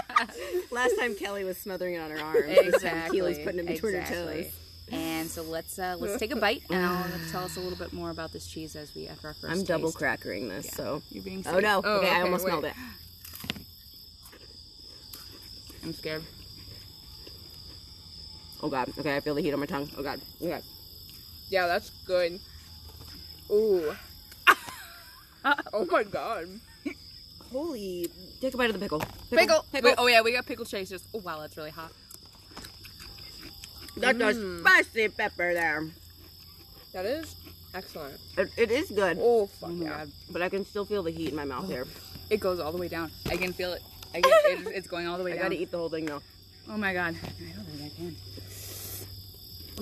Last 0.70 0.98
time 0.98 1.14
Kelly 1.14 1.44
was 1.44 1.56
smothering 1.56 1.94
it 1.94 1.98
on 1.98 2.10
her 2.10 2.18
arm. 2.18 2.44
Exactly. 2.48 3.18
Keely's 3.18 3.38
putting 3.38 3.60
it 3.60 3.66
between 3.66 3.94
exactly. 3.94 4.36
her 4.36 4.42
toes. 4.42 4.52
And 4.90 5.30
so 5.30 5.42
let's 5.42 5.78
uh, 5.78 5.96
let's 5.98 6.18
take 6.18 6.30
a 6.32 6.36
bite, 6.36 6.62
and 6.70 6.84
I'll 6.84 7.06
tell 7.30 7.44
us 7.44 7.56
a 7.56 7.60
little 7.60 7.78
bit 7.78 7.92
more 7.92 8.10
about 8.10 8.32
this 8.32 8.46
cheese 8.46 8.76
as 8.76 8.94
we 8.94 9.08
after 9.08 9.28
our 9.28 9.34
1st 9.34 9.50
I'm 9.50 9.64
double 9.64 9.92
crackering 9.92 10.48
this, 10.48 10.68
so. 10.68 11.00
You're 11.10 11.22
being 11.22 11.42
Oh 11.46 11.58
no! 11.58 11.80
Oh, 11.82 11.98
okay, 12.00 12.10
I 12.10 12.20
almost 12.20 12.44
wait. 12.44 12.50
smelled 12.50 12.64
it. 12.66 12.74
I'm 15.82 15.92
scared. 15.94 16.22
Oh 18.62 18.68
god. 18.68 18.90
Okay, 18.98 19.16
I 19.16 19.20
feel 19.20 19.34
the 19.34 19.42
heat 19.42 19.52
on 19.52 19.60
my 19.60 19.66
tongue. 19.66 19.90
Oh 19.96 20.02
god. 20.02 20.20
Oh 20.42 20.48
god. 20.48 20.62
Yeah, 21.50 21.66
that's 21.66 21.90
good. 22.06 22.40
Ooh. 23.50 23.94
oh 25.72 25.86
my 25.90 26.04
god. 26.04 26.48
Holy! 27.52 28.08
Take 28.40 28.54
a 28.54 28.56
bite 28.56 28.70
of 28.70 28.72
the 28.72 28.80
pickle. 28.80 29.00
Pickle. 29.30 29.64
Wait, 29.72 29.94
oh 29.96 30.08
yeah, 30.08 30.22
we 30.22 30.32
got 30.32 30.44
pickle 30.44 30.64
chasers. 30.64 31.06
Oh 31.14 31.18
wow, 31.18 31.38
that's 31.40 31.56
really 31.56 31.70
hot. 31.70 31.92
That's 33.96 34.18
a 34.18 34.34
mm. 34.34 34.60
spicy 34.60 35.08
pepper 35.08 35.54
there. 35.54 35.86
That 36.92 37.06
is 37.06 37.36
excellent. 37.74 38.18
It, 38.36 38.50
it 38.56 38.70
is 38.70 38.90
good, 38.90 39.18
Oh 39.20 39.46
fuck 39.46 39.70
Oh 39.70 39.74
yeah. 39.74 39.88
god, 39.88 40.10
but 40.30 40.42
I 40.42 40.48
can 40.48 40.64
still 40.64 40.84
feel 40.84 41.02
the 41.02 41.12
heat 41.12 41.28
in 41.30 41.36
my 41.36 41.44
mouth 41.44 41.68
here. 41.68 41.86
it 42.30 42.40
goes 42.40 42.58
all 42.58 42.72
the 42.72 42.78
way 42.78 42.88
down. 42.88 43.10
I 43.30 43.36
can 43.36 43.52
feel 43.52 43.72
it. 43.72 43.82
I 44.14 44.20
can, 44.22 44.32
it, 44.32 44.66
it's 44.74 44.88
going 44.88 45.06
all 45.06 45.18
the 45.18 45.24
way 45.24 45.32
I 45.32 45.36
down. 45.36 45.46
I 45.46 45.48
gotta 45.50 45.62
eat 45.62 45.70
the 45.70 45.78
whole 45.78 45.88
thing 45.88 46.06
though. 46.06 46.22
Oh 46.68 46.76
my 46.76 46.92
god, 46.92 47.14
I 47.14 47.54
don't 47.54 47.66
think 47.66 47.92
I 47.92 47.96
can. 47.96 48.16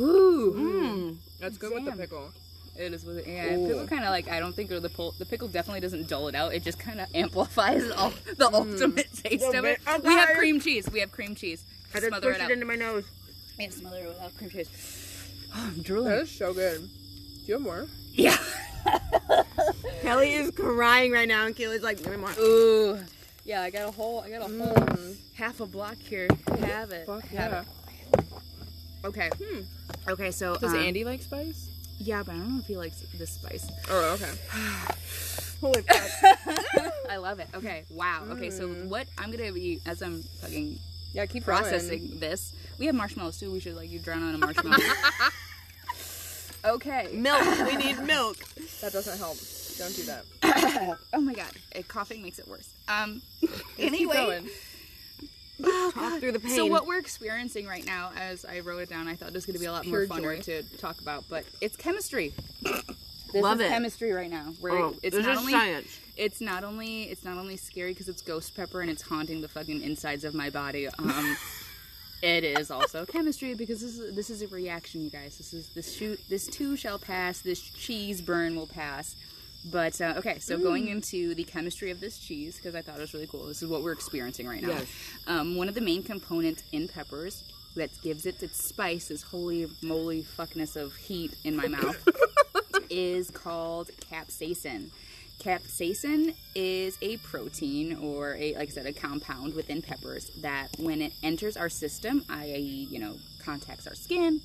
Ooh, 0.03 0.55
Mmm. 0.57 1.16
That's 1.43 1.59
good 1.59 1.75
with 1.75 1.85
the 1.85 1.91
Damn. 1.91 1.99
pickle. 1.99 2.31
it 2.79 2.93
is 2.93 3.05
with 3.05 3.19
it. 3.19 3.27
Yeah, 3.27 3.57
Ooh. 3.57 3.67
pickle 3.67 3.87
kind 3.89 4.05
of 4.05 4.11
like 4.11 4.29
I 4.29 4.39
don't 4.39 4.55
think 4.55 4.71
or 4.71 4.79
the 4.79 4.89
pul- 4.89 5.13
the 5.19 5.27
pickle 5.27 5.49
definitely 5.49 5.81
doesn't 5.81 6.09
dull 6.09 6.29
it 6.29 6.37
out. 6.37 6.55
It 6.55 6.63
just 6.63 6.79
kind 6.79 7.01
of 7.01 7.09
amplifies 7.17 7.91
all 7.91 8.11
the 8.11 8.49
mm. 8.49 8.53
ultimate 8.53 9.13
taste 9.13 9.45
Little 9.45 9.59
of 9.59 9.65
it. 9.65 9.85
bit. 9.85 9.89
Oh, 9.89 9.99
we 10.05 10.15
have 10.15 10.29
God. 10.29 10.37
cream 10.37 10.61
cheese. 10.61 10.89
We 10.89 11.01
have 11.01 11.11
cream 11.11 11.35
cheese. 11.35 11.65
I 11.93 11.99
just 11.99 12.07
Smother 12.07 12.31
it 12.31 12.33
pushed 12.35 12.45
out. 12.45 12.51
it 12.51 12.55
into 12.55 12.67
my 12.67 12.77
nose. 12.77 13.05
Yeah, 13.59 13.71
smother 13.71 13.99
it 13.99 14.07
without 14.07 14.39
cream 14.39 14.51
cheese. 14.51 14.71
Oh, 15.53 15.73
I'm 15.77 15.83
drooling. 15.83 16.11
That 16.11 16.23
is 16.23 16.31
so 16.31 16.55
good. 16.55 16.81
Do 16.81 16.89
you 17.47 17.55
have 17.55 17.63
more? 17.63 17.87
Yeah. 18.13 18.37
Kelly 20.03 20.35
is 20.35 20.53
crying 20.53 21.11
right 21.11 21.27
now, 21.27 21.47
and 21.47 21.57
Keely's 21.57 21.83
like, 21.83 21.99
"Give 21.99 22.13
me 22.13 22.19
more." 22.19 22.33
Ooh. 22.39 23.01
Yeah, 23.45 23.63
I 23.63 23.71
got 23.71 23.89
a 23.89 23.91
whole. 23.91 24.21
I 24.21 24.31
got 24.31 24.43
a 24.43 24.45
whole 24.45 24.75
mm. 24.75 25.17
half 25.35 25.59
a 25.59 25.67
block 25.67 25.97
here. 25.97 26.29
Have 26.61 26.93
it. 26.93 27.07
Fuck 27.07 27.25
have 27.25 27.53
yeah. 27.53 27.61
it. 27.63 27.67
Okay. 29.05 29.31
Hmm. 29.43 29.61
Okay, 30.09 30.31
so 30.31 30.57
Does 30.57 30.73
um, 30.73 30.79
Andy 30.79 31.05
like 31.05 31.23
spice? 31.23 31.69
Yeah, 31.99 32.23
but 32.25 32.35
I 32.35 32.38
don't 32.38 32.55
know 32.55 32.59
if 32.61 32.67
he 32.67 32.77
likes 32.77 33.01
this 33.17 33.31
spice. 33.31 33.71
Oh, 33.91 34.15
okay. 34.15 34.33
Holy 35.61 35.83
fuck! 35.83 36.93
I 37.09 37.17
love 37.17 37.38
it. 37.38 37.49
Okay. 37.55 37.85
Wow. 37.91 38.25
Okay. 38.31 38.51
So 38.51 38.69
what 38.69 39.07
I'm 39.19 39.31
gonna 39.31 39.53
be 39.53 39.81
as 39.87 40.03
I'm 40.03 40.23
fucking 40.23 40.79
Yeah, 41.12 41.27
keep 41.27 41.45
processing 41.45 42.19
this. 42.19 42.53
We 42.79 42.87
have 42.87 42.95
marshmallows 42.95 43.38
too. 43.38 43.53
We 43.53 43.61
should 43.61 43.77
like 43.77 43.91
you 43.91 44.01
drown 44.01 44.23
on 44.23 44.35
a 44.35 44.38
marshmallow. 44.38 44.79
Okay. 46.65 47.09
Milk. 47.12 47.43
We 47.67 47.77
need 47.77 47.99
milk. 48.05 48.37
That 48.81 48.93
doesn't 48.93 49.19
help. 49.19 49.37
Don't 49.79 49.97
do 49.97 50.03
that. 50.05 50.99
Oh 51.15 51.21
my 51.21 51.35
god, 51.35 51.51
uh, 51.77 51.83
coughing 51.88 52.23
makes 52.23 52.38
it 52.38 52.47
worse. 52.49 52.69
Um. 52.88 53.21
Anyway, 53.79 54.43
going. 55.61 55.93
Talk 55.93 56.21
through 56.21 56.33
the 56.33 56.41
pain. 56.41 56.55
so 56.57 56.67
what 56.67 56.87
we're 56.87 56.99
experiencing 56.99 57.67
right 57.67 57.85
now, 57.85 58.11
as 58.17 58.45
I 58.45 58.61
wrote 58.61 58.79
it 58.83 58.88
down, 58.88 59.09
I 59.09 59.15
thought 59.15 59.29
it 59.29 59.35
was 59.35 59.47
going 59.47 59.55
to 59.55 59.61
be 59.61 59.67
a 59.67 59.73
lot 59.73 59.83
Pure 59.83 60.07
more 60.07 60.17
funner 60.19 60.37
joy. 60.37 60.62
to 60.62 60.62
talk 60.79 61.01
about, 61.01 61.25
but 61.29 61.45
it's 61.61 61.77
chemistry. 61.77 62.33
This 63.33 63.43
Love 63.43 63.61
is 63.62 63.67
it. 63.67 63.71
chemistry 63.71 64.12
right 64.12 64.29
now. 64.29 64.53
Where 64.61 64.75
Oh, 64.75 64.95
it's 65.03 65.17
not 65.17 65.38
only 65.38 65.53
science. 65.53 65.99
it's 66.19 66.43
not 66.43 66.65
only 66.65 67.05
it's 67.05 67.25
not 67.25 67.38
only 67.38 67.57
scary 67.57 67.93
because 67.93 68.07
it's 68.11 68.21
ghost 68.21 68.55
pepper 68.55 68.83
and 68.83 68.91
it's 68.91 69.01
haunting 69.01 69.41
the 69.41 69.49
fucking 69.49 69.81
insides 69.81 70.25
of 70.25 70.35
my 70.35 70.51
body. 70.51 70.87
Um, 70.99 71.35
it 72.23 72.45
is 72.45 72.71
also 72.71 73.07
chemistry 73.07 73.55
because 73.55 73.81
this 73.81 73.99
is 73.99 74.15
this 74.15 74.29
is 74.29 74.43
a 74.43 74.49
reaction, 74.49 75.01
you 75.03 75.09
guys. 75.09 75.38
This 75.38 75.55
is 75.55 75.71
this 75.71 75.97
shoot 75.97 76.21
this 76.29 76.47
too 76.47 76.77
shall 76.77 76.99
pass. 76.99 77.38
This 77.41 77.59
cheese 77.62 78.21
burn 78.21 78.55
will 78.55 78.67
pass. 78.67 79.17
But 79.64 80.01
uh, 80.01 80.14
okay, 80.18 80.38
so 80.40 80.59
going 80.59 80.88
into 80.88 81.35
the 81.35 81.44
chemistry 81.44 81.90
of 81.90 82.01
this 82.01 82.18
cheese 82.18 82.57
because 82.57 82.75
I 82.75 82.83
thought 82.83 82.98
it 82.98 83.01
was 83.01 83.14
really 83.14 83.29
cool. 83.29 83.46
This 83.46 83.62
is 83.62 83.68
what 83.68 83.83
we're 83.83 83.92
experiencing 83.92 84.48
right 84.48 84.61
now. 84.61 84.68
Yes. 84.68 84.87
Um, 85.27 85.57
one 85.57 85.68
of 85.68 85.75
the 85.75 85.81
main 85.81 86.03
components 86.03 86.64
in 86.72 86.88
peppers 86.88 87.44
that 87.77 87.90
gives 88.03 88.27
it 88.27 88.42
its 88.42 88.64
spice, 88.64 89.09
this 89.09 89.22
holy 89.22 89.66
moly 89.81 90.22
fuckness 90.22 90.77
of 90.77 90.94
heat 90.96 91.35
in 91.44 91.57
my 91.57 91.68
mouth, 91.68 92.09
is 92.90 93.31
called 93.31 93.90
capsaicin. 94.11 94.90
Capsaicin 95.38 96.35
is 96.55 96.98
a 97.01 97.16
protein 97.18 97.96
or 97.96 98.37
a 98.37 98.55
like 98.55 98.68
I 98.68 98.72
said 98.72 98.87
a 98.87 98.92
compound 98.92 99.55
within 99.55 99.81
peppers 99.81 100.31
that 100.40 100.68
when 100.79 101.01
it 101.03 101.12
enters 101.22 101.57
our 101.57 101.68
system, 101.68 102.25
i.e., 102.29 102.88
you 102.90 102.98
know, 102.98 103.16
contacts 103.44 103.87
our 103.87 103.94
skin, 103.94 104.40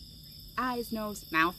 eyes, 0.58 0.92
nose, 0.92 1.26
mouth, 1.32 1.56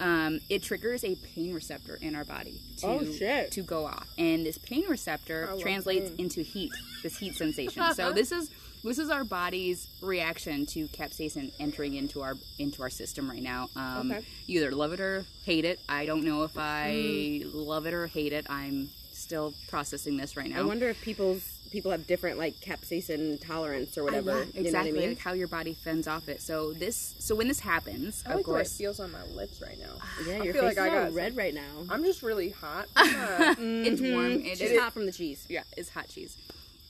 um, 0.00 0.40
it 0.50 0.62
triggers 0.62 1.04
a 1.04 1.14
pain 1.16 1.52
receptor 1.54 1.98
in 2.00 2.14
our 2.14 2.24
body 2.24 2.60
to 2.78 2.86
Oh, 2.86 3.46
to 3.50 3.62
go 3.62 3.86
off, 3.86 4.08
and 4.18 4.44
this 4.44 4.58
pain 4.58 4.84
receptor 4.88 5.50
I 5.52 5.60
translates 5.60 6.10
pain. 6.10 6.18
into 6.20 6.42
heat. 6.42 6.72
This 7.02 7.18
heat 7.18 7.34
sensation. 7.44 7.82
so 7.94 8.12
this 8.12 8.32
is 8.32 8.50
this 8.82 8.98
is 8.98 9.08
our 9.08 9.24
body's 9.24 9.88
reaction 10.02 10.66
to 10.66 10.86
capsaicin 10.88 11.52
entering 11.58 11.94
into 11.94 12.20
our 12.22 12.34
into 12.58 12.82
our 12.82 12.90
system 12.90 13.30
right 13.30 13.42
now. 13.42 13.68
Um, 13.76 14.10
Okay. 14.12 14.24
You 14.46 14.60
either 14.60 14.72
love 14.72 14.92
it 14.92 15.00
or 15.00 15.24
hate 15.44 15.64
it. 15.64 15.80
I 15.88 16.04
don't 16.06 16.24
know 16.24 16.42
if 16.42 16.52
I 16.58 17.42
love 17.46 17.86
it 17.86 17.94
or 17.94 18.06
hate 18.06 18.32
it. 18.32 18.46
I'm 18.50 18.90
still 19.34 19.52
processing 19.68 20.16
this 20.16 20.36
right 20.36 20.48
now. 20.48 20.60
I 20.60 20.62
wonder 20.62 20.88
if 20.88 21.02
people's 21.02 21.42
people 21.72 21.90
have 21.90 22.06
different 22.06 22.38
like 22.38 22.54
capsaicin 22.60 23.44
tolerance 23.44 23.98
or 23.98 24.04
whatever. 24.04 24.30
Uh, 24.30 24.34
yeah, 24.34 24.40
You 24.40 24.44
know 24.44 24.50
what 24.52 24.56
I 24.56 24.60
exactly 24.60 24.92
mean? 24.92 25.08
like 25.10 25.18
how 25.18 25.32
your 25.32 25.48
body 25.48 25.74
fends 25.74 26.06
off 26.06 26.28
it. 26.28 26.40
So 26.40 26.72
this, 26.72 27.16
so 27.18 27.34
when 27.34 27.48
this 27.48 27.58
happens, 27.58 28.22
I 28.24 28.30
of 28.30 28.36
like 28.36 28.44
the 28.46 28.52
way 28.52 28.60
it 28.60 28.62
course, 28.62 28.76
feels 28.78 29.00
on 29.00 29.10
my 29.10 29.24
lips 29.34 29.60
right 29.60 29.76
now. 29.80 29.94
Yeah, 30.28 30.34
I 30.34 30.44
your 30.44 30.54
feel 30.54 30.62
face 30.62 30.76
like 30.76 30.78
I 30.78 30.86
is 30.86 30.92
all 30.94 31.04
got 31.06 31.14
red 31.14 31.36
right 31.36 31.52
now. 31.52 31.62
I'm 31.90 32.04
just 32.04 32.22
really 32.22 32.50
hot. 32.50 32.86
Uh, 32.94 33.54
it's 33.58 34.00
warm. 34.00 34.32
It 34.44 34.56
She's 34.58 34.78
hot 34.78 34.92
from 34.92 35.06
the 35.06 35.12
cheese. 35.12 35.44
Yeah, 35.48 35.64
it's 35.76 35.88
hot 35.90 36.08
cheese. 36.08 36.36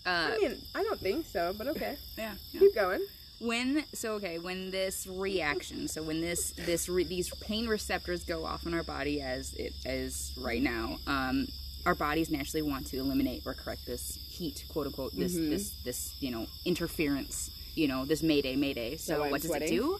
Uh, 0.05 0.33
I 0.35 0.39
mean, 0.39 0.57
I 0.75 0.83
don't 0.83 1.01
think 1.01 1.25
so, 1.27 1.55
but 1.57 1.67
okay. 1.69 1.97
yeah, 2.19 2.35
yeah. 2.53 2.61
Keep 2.61 2.75
going. 2.75 3.01
when 3.41 3.85
so 3.95 4.13
okay 4.15 4.39
when 4.39 4.71
this 4.71 5.07
reaction 5.09 5.89
so 5.89 6.03
when 6.03 6.21
this 6.21 6.53
this 6.53 6.89
re, 6.89 7.03
these 7.05 7.31
pain 7.41 7.67
receptors 7.67 8.23
go 8.23 8.45
off 8.45 8.65
in 8.65 8.73
our 8.73 8.85
body 8.85 9.21
as 9.21 9.53
it 9.55 9.73
is 9.85 10.33
right 10.39 10.63
now 10.63 10.97
um 11.09 11.47
our 11.87 11.95
bodies 11.95 12.31
naturally 12.31 12.63
want 12.63 12.87
to 12.89 12.99
eliminate 12.99 13.43
or 13.47 13.55
correct 13.55 13.87
this 13.87 14.19
heat 14.31 14.65
quote 14.69 14.87
unquote 14.87 15.13
this 15.17 15.35
Mm-hmm. 15.35 15.51
this 15.51 15.71
this 15.85 16.15
you 16.21 16.31
know 16.31 16.47
interference 16.65 17.51
you 17.75 17.89
know 17.89 18.05
this 18.05 18.23
mayday 18.23 18.57
mayday 18.57 18.97
so 18.97 19.19
why 19.21 19.27
I'm 19.27 19.31
what 19.33 19.41
does 19.43 19.51
sweating? 19.51 19.69
it 19.69 19.71
do 19.81 19.99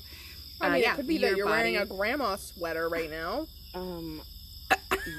I 0.61 0.67
Uh, 0.67 0.71
mean, 0.71 0.83
yeah, 0.83 0.93
it 0.93 0.97
could 0.97 1.09
be 1.09 1.19
that 1.19 1.37
you're 1.37 1.47
wearing 1.47 1.77
a 1.77 1.85
grandma 1.85 2.37
sweater 2.37 2.89
right 2.89 3.11
now. 3.11 3.47
Um, 3.75 4.23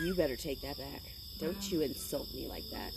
you 0.02 0.14
better 0.16 0.38
take 0.38 0.62
that 0.62 0.78
back. 0.78 1.02
Don't 1.42 1.70
you 1.70 1.82
insult 1.82 2.34
me 2.34 2.48
like 2.48 2.64
that. 2.72 2.92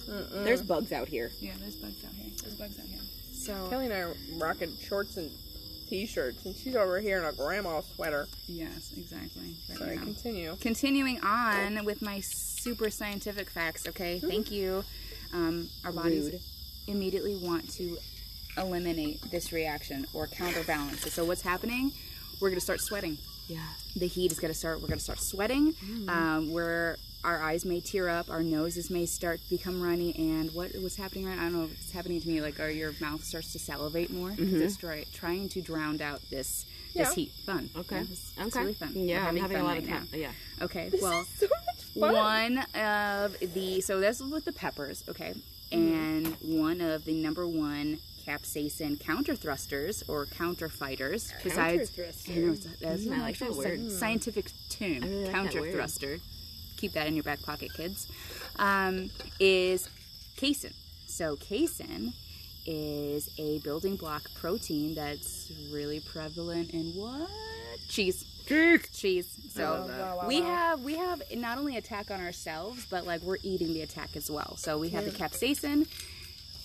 There's 0.44 0.62
bugs 0.62 0.92
out 0.92 1.08
here. 1.08 1.32
yeah 1.40 1.54
there's 1.58 1.74
bugs 1.74 2.04
out 2.04 2.12
here 2.12 2.30
there's 2.40 2.54
bugs 2.54 2.78
out 2.78 2.86
here 2.86 3.00
so 3.32 3.66
Kelly 3.68 3.86
and 3.86 3.94
I 3.94 3.98
are 3.98 4.14
rocking 4.36 4.72
shorts 4.88 5.16
and 5.16 5.30
t-shirts, 5.88 6.44
and 6.44 6.54
she's 6.54 6.76
over 6.76 7.00
here 7.00 7.18
in 7.18 7.24
a 7.24 7.32
grandma 7.32 7.80
sweater. 7.80 8.28
yes 8.46 8.92
exactly 8.96 9.56
right 9.68 9.78
Sorry, 9.78 9.96
now. 9.96 10.02
continue. 10.04 10.56
continuing 10.60 11.20
on 11.24 11.84
with 11.84 12.02
my 12.02 12.20
super 12.58 12.90
scientific 12.90 13.48
facts 13.50 13.86
okay? 13.88 14.18
Thank 14.20 14.50
you. 14.50 14.84
Um, 15.32 15.68
our 15.84 15.92
bodies 15.92 16.30
Rude. 16.32 16.40
immediately 16.86 17.36
want 17.36 17.70
to 17.74 17.98
eliminate 18.56 19.20
this 19.30 19.52
reaction 19.52 20.06
or 20.14 20.26
counterbalance. 20.26 21.06
It 21.06 21.12
so 21.12 21.24
what's 21.24 21.42
happening? 21.42 21.92
We're 22.40 22.48
going 22.50 22.58
to 22.58 22.64
start 22.64 22.80
sweating. 22.80 23.18
Yeah. 23.48 23.60
the 23.96 24.06
heat 24.06 24.30
is 24.30 24.38
going 24.38 24.52
to 24.52 24.58
start 24.58 24.80
we're 24.82 24.88
going 24.88 24.98
to 24.98 25.04
start 25.04 25.20
sweating. 25.20 25.74
Um, 26.08 26.52
we're 26.52 26.96
our 27.24 27.42
eyes 27.42 27.64
may 27.64 27.80
tear 27.80 28.08
up 28.08 28.30
our 28.30 28.42
noses 28.44 28.90
may 28.90 29.04
start 29.06 29.40
to 29.42 29.50
become 29.50 29.82
runny 29.82 30.14
and 30.16 30.54
what 30.54 30.70
what's 30.80 30.94
happening 30.96 31.24
right 31.26 31.36
i 31.36 31.42
don't 31.42 31.52
know 31.54 31.64
if 31.64 31.72
it's 31.72 31.90
happening 31.90 32.20
to 32.20 32.28
me 32.28 32.40
like 32.40 32.60
or 32.60 32.68
your 32.68 32.92
mouth 33.00 33.24
starts 33.24 33.52
to 33.54 33.58
salivate 33.58 34.10
more? 34.10 34.28
'cause 34.30 34.38
it's 34.52 34.76
try, 34.76 35.04
trying 35.12 35.48
to 35.48 35.60
drown 35.60 36.00
out 36.00 36.20
this 36.30 36.64
this 36.94 37.08
Yeah. 37.08 37.14
heat 37.14 37.32
fun 37.46 37.70
Okay. 37.76 37.96
Yeah, 37.96 38.02
it's, 38.02 38.32
it's 38.36 38.40
okay. 38.56 38.60
really 38.60 38.74
fun 38.74 38.92
Yeah, 38.94 39.26
I'm 39.26 39.36
having 39.36 39.56
a 39.58 39.62
lot 39.62 39.70
right 39.76 39.82
of 39.82 39.88
time. 39.88 40.08
Yeah. 40.12 40.30
okay 40.62 40.90
well 41.02 41.24
So 41.38 41.46
much 41.46 41.84
fun. 42.14 42.14
one 42.14 42.58
of 42.80 43.36
the 43.54 43.80
so 43.80 44.00
this 44.00 44.20
is 44.20 44.30
with 44.30 44.44
the 44.44 44.52
peppers, 44.52 45.04
okay, 45.08 45.34
and 45.72 46.26
one 46.42 46.80
of 46.80 47.04
the 47.04 47.14
number 47.14 47.46
one 47.46 47.98
capsaicin 48.26 49.00
counter 49.00 49.34
thrusters 49.34 50.02
or 50.06 50.26
counter 50.26 50.68
fighters. 50.68 51.32
Besides. 51.42 51.90
I 52.28 52.32
know 52.34 52.54
that's 52.54 53.02
Mm, 53.04 53.06
my 53.08 53.20
like 53.20 53.38
that 53.38 53.52
word. 53.54 53.80
sci- 53.86 53.98
scientific 53.98 54.50
term. 54.68 55.00
Really 55.00 55.30
counter 55.32 55.70
thruster. 55.72 56.18
Keep 56.76 56.92
that 56.92 57.06
in 57.06 57.14
your 57.14 57.22
back 57.24 57.40
pocket, 57.42 57.70
kids. 57.74 58.06
Um, 58.58 59.10
is 59.40 59.88
casein. 60.36 60.72
So 61.06 61.36
casein 61.36 62.12
is 62.70 63.30
a 63.38 63.58
building 63.60 63.96
block 63.96 64.22
protein 64.34 64.94
that's 64.94 65.50
really 65.72 66.00
prevalent 66.00 66.70
in 66.72 66.86
what? 66.94 67.28
Cheese. 67.88 68.24
Cheese. 68.46 68.88
Cheese. 68.92 69.50
so 69.54 69.62
Wow, 69.62 69.86
wow, 69.88 70.16
wow, 70.18 70.28
we 70.28 70.40
wow. 70.40 70.46
have 70.46 70.80
we 70.82 70.96
have 70.96 71.22
not 71.36 71.58
only 71.58 71.76
attack 71.76 72.10
on 72.10 72.20
ourselves 72.20 72.86
but 72.90 73.06
like 73.06 73.22
we're 73.22 73.38
eating 73.42 73.68
the 73.74 73.82
attack 73.82 74.16
as 74.16 74.30
well. 74.30 74.56
So 74.56 74.78
we 74.78 74.90
have 74.90 75.04
the 75.04 75.10
capsaicin. 75.10 75.86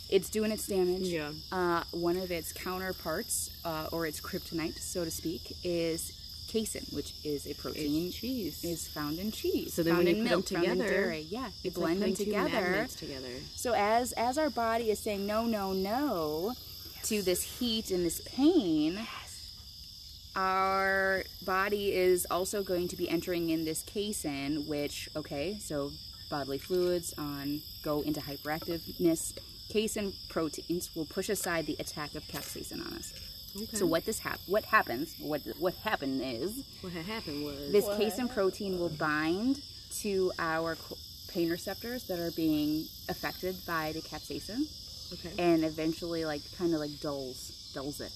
It's 0.09 0.29
doing 0.29 0.51
its 0.51 0.67
damage. 0.67 1.03
Yeah. 1.07 1.31
uh, 1.51 1.83
one 1.91 2.17
of 2.17 2.31
its 2.31 2.51
counterparts 2.53 3.49
uh, 3.65 3.87
or 3.91 4.05
its 4.05 4.19
kryptonite 4.21 4.77
so 4.77 5.03
to 5.05 5.11
speak 5.11 5.55
is 5.63 6.11
casein 6.53 6.85
which 6.97 7.11
is 7.23 7.41
a 7.47 7.53
protein 7.63 8.07
It's 8.07 8.17
cheese. 8.19 8.63
is 8.63 8.87
found 8.97 9.15
in 9.23 9.29
cheese 9.39 9.73
So 9.73 9.81
then 9.83 9.95
found 9.95 10.05
when 10.05 10.15
in 10.15 10.17
you 10.17 10.23
put 10.23 10.29
them 10.29 10.37
milk 10.39 10.47
found 10.49 10.65
in 10.65 10.85
together, 10.85 10.89
dairy. 11.03 11.25
yeah 11.37 11.47
you 11.63 11.67
It's 11.69 11.77
like 11.77 11.97
blend 11.97 12.01
them 12.03 12.15
together 12.23 12.87
together. 13.03 13.35
so 13.63 13.69
as 13.95 14.05
as 14.27 14.37
our 14.37 14.49
body 14.65 14.85
is 14.93 14.99
saying 14.99 15.25
no, 15.33 15.39
no, 15.57 15.73
no 15.73 16.53
to 17.09 17.21
this 17.21 17.43
heat 17.59 17.91
and 17.91 18.05
this 18.05 18.21
pain, 18.33 18.97
our 20.35 21.23
body 21.45 21.93
is 21.93 22.25
also 22.31 22.63
going 22.63 22.87
to 22.87 22.95
be 22.95 23.09
entering 23.09 23.49
in 23.49 23.65
this 23.65 23.83
casein, 23.83 24.65
which 24.67 25.09
okay, 25.15 25.57
so 25.59 25.91
bodily 26.29 26.57
fluids 26.57 27.13
on 27.17 27.61
go 27.83 28.01
into 28.01 28.21
hyperactiveness. 28.21 29.37
Casein 29.69 30.13
proteins 30.29 30.95
will 30.95 31.05
push 31.05 31.29
aside 31.29 31.65
the 31.65 31.75
attack 31.79 32.15
of 32.15 32.23
capsaicin 32.27 32.79
on 32.85 32.93
us. 32.93 33.13
Okay. 33.55 33.77
So 33.77 33.85
what 33.85 34.05
this 34.05 34.19
hap- 34.19 34.39
what 34.47 34.63
happens? 34.65 35.15
What 35.19 35.41
what 35.59 35.75
happened 35.83 36.21
is 36.23 36.63
what 36.81 36.93
happened 36.93 37.43
was 37.45 37.71
this 37.71 37.85
casein 37.97 38.27
protein 38.27 38.79
will 38.79 38.89
bind 38.89 39.61
to 40.01 40.31
our 40.39 40.75
pain 41.31 41.49
receptors 41.49 42.03
that 42.07 42.19
are 42.19 42.31
being 42.31 42.85
affected 43.09 43.55
by 43.67 43.91
the 43.93 44.01
capsaicin 44.01 44.61
okay. 45.13 45.31
and 45.37 45.63
eventually 45.63 46.25
like 46.25 46.41
kind 46.57 46.73
of 46.73 46.79
like 46.79 46.99
dulls 46.99 47.71
dulls 47.73 48.01
it 48.01 48.11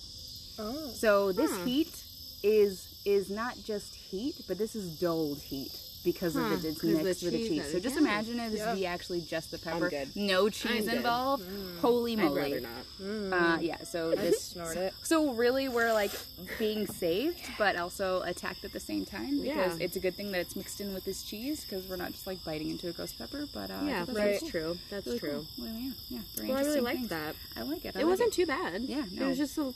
Oh. 0.59 0.89
so 0.93 1.31
this 1.31 1.51
Huh. 1.51 1.65
heat 1.65 2.03
is 2.43 2.87
is 3.05 3.29
not 3.29 3.55
just 3.63 3.93
heat 3.95 4.35
but 4.47 4.57
this 4.57 4.75
is 4.75 4.99
dulled 4.99 5.39
heat 5.39 5.71
because 6.11 6.33
Huh, 6.35 6.41
of 6.41 6.51
it, 6.63 6.67
it's 6.69 6.79
'cause 6.81 6.89
the 6.97 7.03
mixed 7.03 7.23
with 7.23 7.33
the 7.33 7.47
cheese 7.49 7.71
so 7.71 7.79
just 7.79 7.97
imagine 7.97 8.39
it 8.39 8.53
Yeah. 8.53 8.73
be 8.73 8.85
actually 8.85 9.21
just 9.21 9.51
the 9.51 9.57
pepper 9.57 9.91
no 10.15 10.49
cheese 10.49 10.87
involved 10.87 11.43
holy 11.81 12.13
I'd 12.13 12.17
moly 12.23 12.41
rather 12.41 12.61
not. 12.61 12.83
uh, 13.39 13.59
yeah 13.59 13.77
so 13.83 14.11
this 14.11 14.41
snort 14.51 14.77
it. 14.77 14.93
so 15.03 15.31
really, 15.33 15.67
we're 15.67 15.93
like 15.93 16.11
being 16.57 16.87
saved, 16.87 17.43
but 17.57 17.75
also 17.75 18.21
attacked 18.21 18.63
at 18.63 18.71
the 18.73 18.79
same 18.79 19.05
time 19.05 19.41
because 19.41 19.77
Yeah. 19.77 19.85
it's 19.85 19.95
a 19.95 19.99
good 19.99 20.15
thing 20.15 20.31
that 20.31 20.39
it's 20.41 20.55
mixed 20.55 20.79
in 20.81 20.93
with 20.93 21.03
this 21.05 21.23
cheese 21.23 21.63
because 21.63 21.85
we're 21.87 21.95
not 22.05 22.11
just 22.13 22.25
like 22.25 22.43
biting 22.45 22.69
into 22.69 22.87
a 22.89 22.93
ghost 22.93 23.17
pepper. 23.19 23.45
But 23.53 23.69
uh, 23.69 23.81
Yeah, 23.85 24.05
that's 24.05 24.17
that 24.17 24.41
was 24.41 24.51
true. 24.51 24.77
That's 24.89 25.05
really 25.07 25.19
true. 25.19 25.45
cool. 25.57 25.65
Well, 25.65 25.73
yeah, 25.75 25.91
yeah, 26.09 26.19
Well, 26.47 26.57
I 26.57 26.61
really 26.61 26.81
liked 26.81 26.97
things. 26.99 27.09
that. 27.09 27.35
I 27.55 27.61
like 27.63 27.85
it. 27.85 27.95
I 27.95 27.99
It 27.99 28.03
like 28.03 28.11
wasn't 28.11 28.33
too 28.33 28.45
bad. 28.45 28.81
Yeah, 28.83 29.05
It 29.19 29.23
was 29.25 29.37
just 29.37 29.57
a 29.57 29.73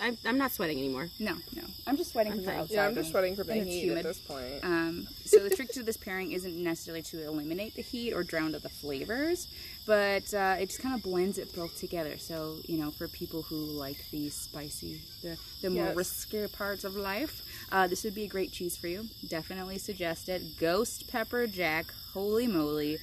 I'm, 0.00 0.16
I'm 0.26 0.38
not 0.38 0.52
sweating 0.52 0.78
anymore. 0.78 1.08
No, 1.18 1.34
no. 1.54 1.62
I'm 1.86 1.96
just 1.96 2.12
sweating 2.12 2.32
from 2.32 2.44
the 2.44 2.52
outside. 2.52 2.74
Yeah, 2.74 2.86
I'm 2.86 2.94
just 2.94 3.10
sweating 3.10 3.36
from 3.36 3.46
the 3.46 3.52
and 3.52 3.62
it's 3.62 3.70
heat 3.70 3.80
humid. 3.82 3.98
at 3.98 4.04
this 4.04 4.18
point. 4.18 4.64
Um, 4.64 5.06
so 5.24 5.38
the 5.40 5.50
trick 5.54 5.70
to 5.72 5.82
this 5.82 5.96
pairing 5.96 6.32
isn't 6.32 6.56
necessarily 6.62 7.02
to 7.02 7.24
eliminate 7.26 7.74
the 7.74 7.82
heat 7.82 8.12
or 8.12 8.22
drown 8.22 8.54
out 8.54 8.62
the 8.62 8.68
flavors, 8.68 9.48
but 9.86 10.32
uh, 10.34 10.56
it 10.58 10.66
just 10.66 10.80
kind 10.82 10.94
of 10.94 11.02
blends 11.02 11.38
it 11.38 11.54
both 11.54 11.78
together. 11.78 12.18
So 12.18 12.56
you 12.66 12.78
know, 12.78 12.90
for 12.90 13.08
people 13.08 13.42
who 13.42 13.56
like 13.56 14.08
the 14.10 14.28
spicy, 14.30 15.00
the 15.22 15.36
the 15.62 15.70
more 15.70 15.86
Yes. 15.86 15.96
riskier 15.96 16.52
parts 16.52 16.84
of 16.84 16.96
life, 16.96 17.42
uh, 17.72 17.86
this 17.86 18.04
would 18.04 18.14
be 18.14 18.24
a 18.24 18.28
great 18.28 18.52
cheese 18.52 18.76
for 18.76 18.86
you. 18.88 19.06
Definitely 19.28 19.78
suggest 19.78 20.28
it. 20.28 20.58
Ghost 20.58 21.08
pepper 21.10 21.46
jack, 21.46 21.86
holy 22.14 22.46
moly! 22.46 22.98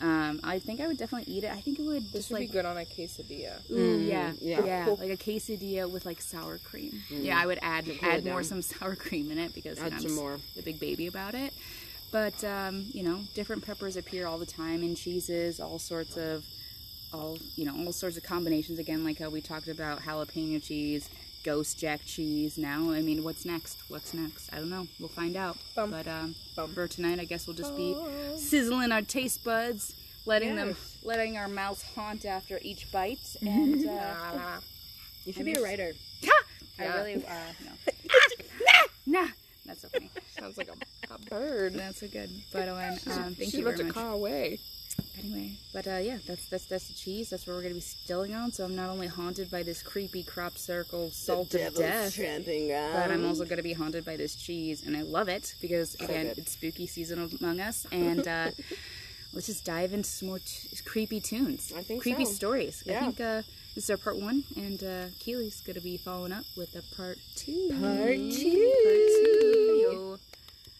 Um, 0.00 0.40
I 0.42 0.58
think 0.58 0.80
I 0.80 0.86
would 0.86 0.96
definitely 0.96 1.30
eat 1.32 1.44
it. 1.44 1.52
I 1.52 1.60
think 1.60 1.78
it 1.78 1.82
would 1.82 2.04
This 2.04 2.12
just 2.12 2.30
would 2.30 2.40
like 2.40 2.48
be 2.48 2.52
good 2.52 2.64
on 2.64 2.78
a 2.78 2.84
quesadilla. 2.86 3.70
Ooh, 3.70 3.98
yeah, 3.98 4.32
yeah. 4.40 4.64
yeah, 4.64 4.86
like 4.98 5.10
a 5.10 5.16
quesadilla 5.16 5.90
with 5.90 6.06
like 6.06 6.22
sour 6.22 6.58
cream. 6.58 7.02
Yeah, 7.10 7.38
I 7.38 7.46
would 7.46 7.58
add 7.60 7.84
add 8.02 8.24
more 8.24 8.42
some 8.42 8.62
sour 8.72 8.96
cream 8.96 9.30
in 9.30 9.38
it 9.38 9.54
because 9.54 9.78
you 9.78 9.84
Add 9.84 9.90
know, 9.92 9.96
I'm 9.96 10.02
some 10.02 10.14
more. 10.14 10.38
a 10.58 10.62
big 10.62 10.80
baby 10.80 11.06
about 11.06 11.34
it. 11.34 11.52
But 12.12 12.42
um, 12.44 12.86
you 12.92 13.02
know, 13.02 13.20
different 13.34 13.64
peppers 13.64 13.96
appear 13.96 14.26
all 14.26 14.38
the 14.38 14.46
time 14.46 14.82
in 14.82 14.94
cheeses, 14.94 15.60
all 15.60 15.78
sorts 15.78 16.16
of 16.16 16.44
all 17.12 17.36
you 17.56 17.64
know, 17.66 17.74
all 17.84 17.92
sorts 17.92 18.16
of 18.16 18.22
combinations. 18.22 18.78
Again, 18.78 19.04
like 19.04 19.18
how 19.18 19.28
we 19.28 19.40
talked 19.42 19.68
about 19.68 20.00
jalapeno 20.00 20.62
cheese, 20.62 21.10
ghost 21.44 21.78
jack 21.78 22.00
cheese. 22.04 22.58
Now, 22.58 22.90
I 22.90 23.00
mean, 23.02 23.22
what's 23.24 23.44
next? 23.44 23.78
What's 23.88 24.12
next? 24.14 24.52
I 24.52 24.56
don't 24.56 24.70
know. 24.70 24.86
We'll 24.98 25.08
find 25.08 25.36
out. 25.36 25.56
Bum. 25.74 25.90
But 25.90 26.06
um, 26.08 26.34
Bum. 26.56 26.72
for 26.72 26.86
tonight, 26.88 27.18
I 27.20 27.24
guess 27.24 27.46
we'll 27.46 27.56
just 27.56 27.76
be 27.76 27.96
sizzling 28.36 28.92
our 28.92 29.02
taste 29.02 29.44
buds, 29.44 29.94
letting 30.26 30.56
them, 30.56 30.76
letting 31.02 31.36
our 31.36 31.48
mouths 31.48 31.82
haunt 31.94 32.24
after 32.24 32.58
each 32.62 32.90
bite, 32.92 33.36
and. 33.42 33.86
Uh, 33.88 34.60
You 35.24 35.32
should 35.34 35.44
be 35.44 35.52
a 35.54 35.62
writer. 35.62 35.92
I 36.78 36.84
Yeah. 36.84 36.96
really, 36.96 37.14
uh, 37.16 37.52
no. 37.64 37.92
nah, 39.20 39.28
that's 39.66 39.82
so 39.82 39.88
funny. 39.88 40.10
sounds 40.38 40.56
like 40.56 40.68
a, 40.68 41.14
a 41.14 41.18
bird. 41.28 41.74
That's 41.74 42.00
so 42.00 42.08
good. 42.08 42.30
But 42.52 42.68
um, 42.70 42.96
thank 42.96 43.36
She's 43.36 43.54
you 43.54 43.64
very 43.64 43.84
much. 43.84 43.92
caw 43.94 44.12
away. 44.14 44.58
Anyway, 45.18 45.52
but 45.72 45.86
uh, 45.86 45.96
yeah, 45.98 46.18
that's 46.26 46.46
that's 46.48 46.64
that's 46.66 46.88
the 46.88 46.94
cheese. 46.94 47.30
That's 47.30 47.46
what 47.46 47.56
we're 47.56 47.62
gonna 47.62 47.74
be 47.74 47.80
stilling 47.80 48.34
on. 48.34 48.52
So 48.52 48.64
I'm 48.64 48.76
not 48.76 48.90
only 48.90 49.06
haunted 49.06 49.50
by 49.50 49.62
this 49.62 49.82
creepy 49.82 50.22
crop 50.22 50.56
circle 50.58 51.10
salt 51.10 51.54
of 51.54 51.74
death, 51.74 52.14
but 52.94 53.10
I'm 53.10 53.24
also 53.26 53.44
gonna 53.44 53.62
be 53.62 53.72
haunted 53.72 54.04
by 54.04 54.16
this 54.16 54.34
cheese, 54.34 54.86
and 54.86 54.96
I 54.96 55.02
love 55.02 55.28
it 55.28 55.54
because 55.60 55.94
again, 55.96 56.26
it's 56.36 56.52
spooky 56.52 56.86
season 56.86 57.30
among 57.40 57.60
us, 57.60 57.86
and 57.92 58.26
uh, 58.26 58.50
let's 59.32 59.46
just 59.46 59.64
dive 59.64 59.92
into 59.92 60.08
some 60.08 60.28
more 60.28 60.38
t- 60.38 60.76
creepy 60.84 61.20
tunes, 61.20 61.72
I 61.76 61.82
think 61.82 62.02
creepy 62.02 62.24
so. 62.24 62.32
stories. 62.32 62.82
I 62.88 62.94
think 62.94 63.20
uh, 63.20 63.42
this 63.74 63.84
is 63.84 63.90
our 63.90 63.96
part 63.96 64.18
one, 64.18 64.44
and 64.56 64.82
uh, 64.82 65.04
Keely's 65.20 65.60
gonna 65.60 65.80
be 65.80 65.96
following 65.96 66.32
up 66.32 66.44
with 66.56 66.74
a 66.76 66.96
part 66.96 67.18
two. 67.36 67.68
Part 67.80 67.80
Part 67.80 68.16
two. 68.16 70.18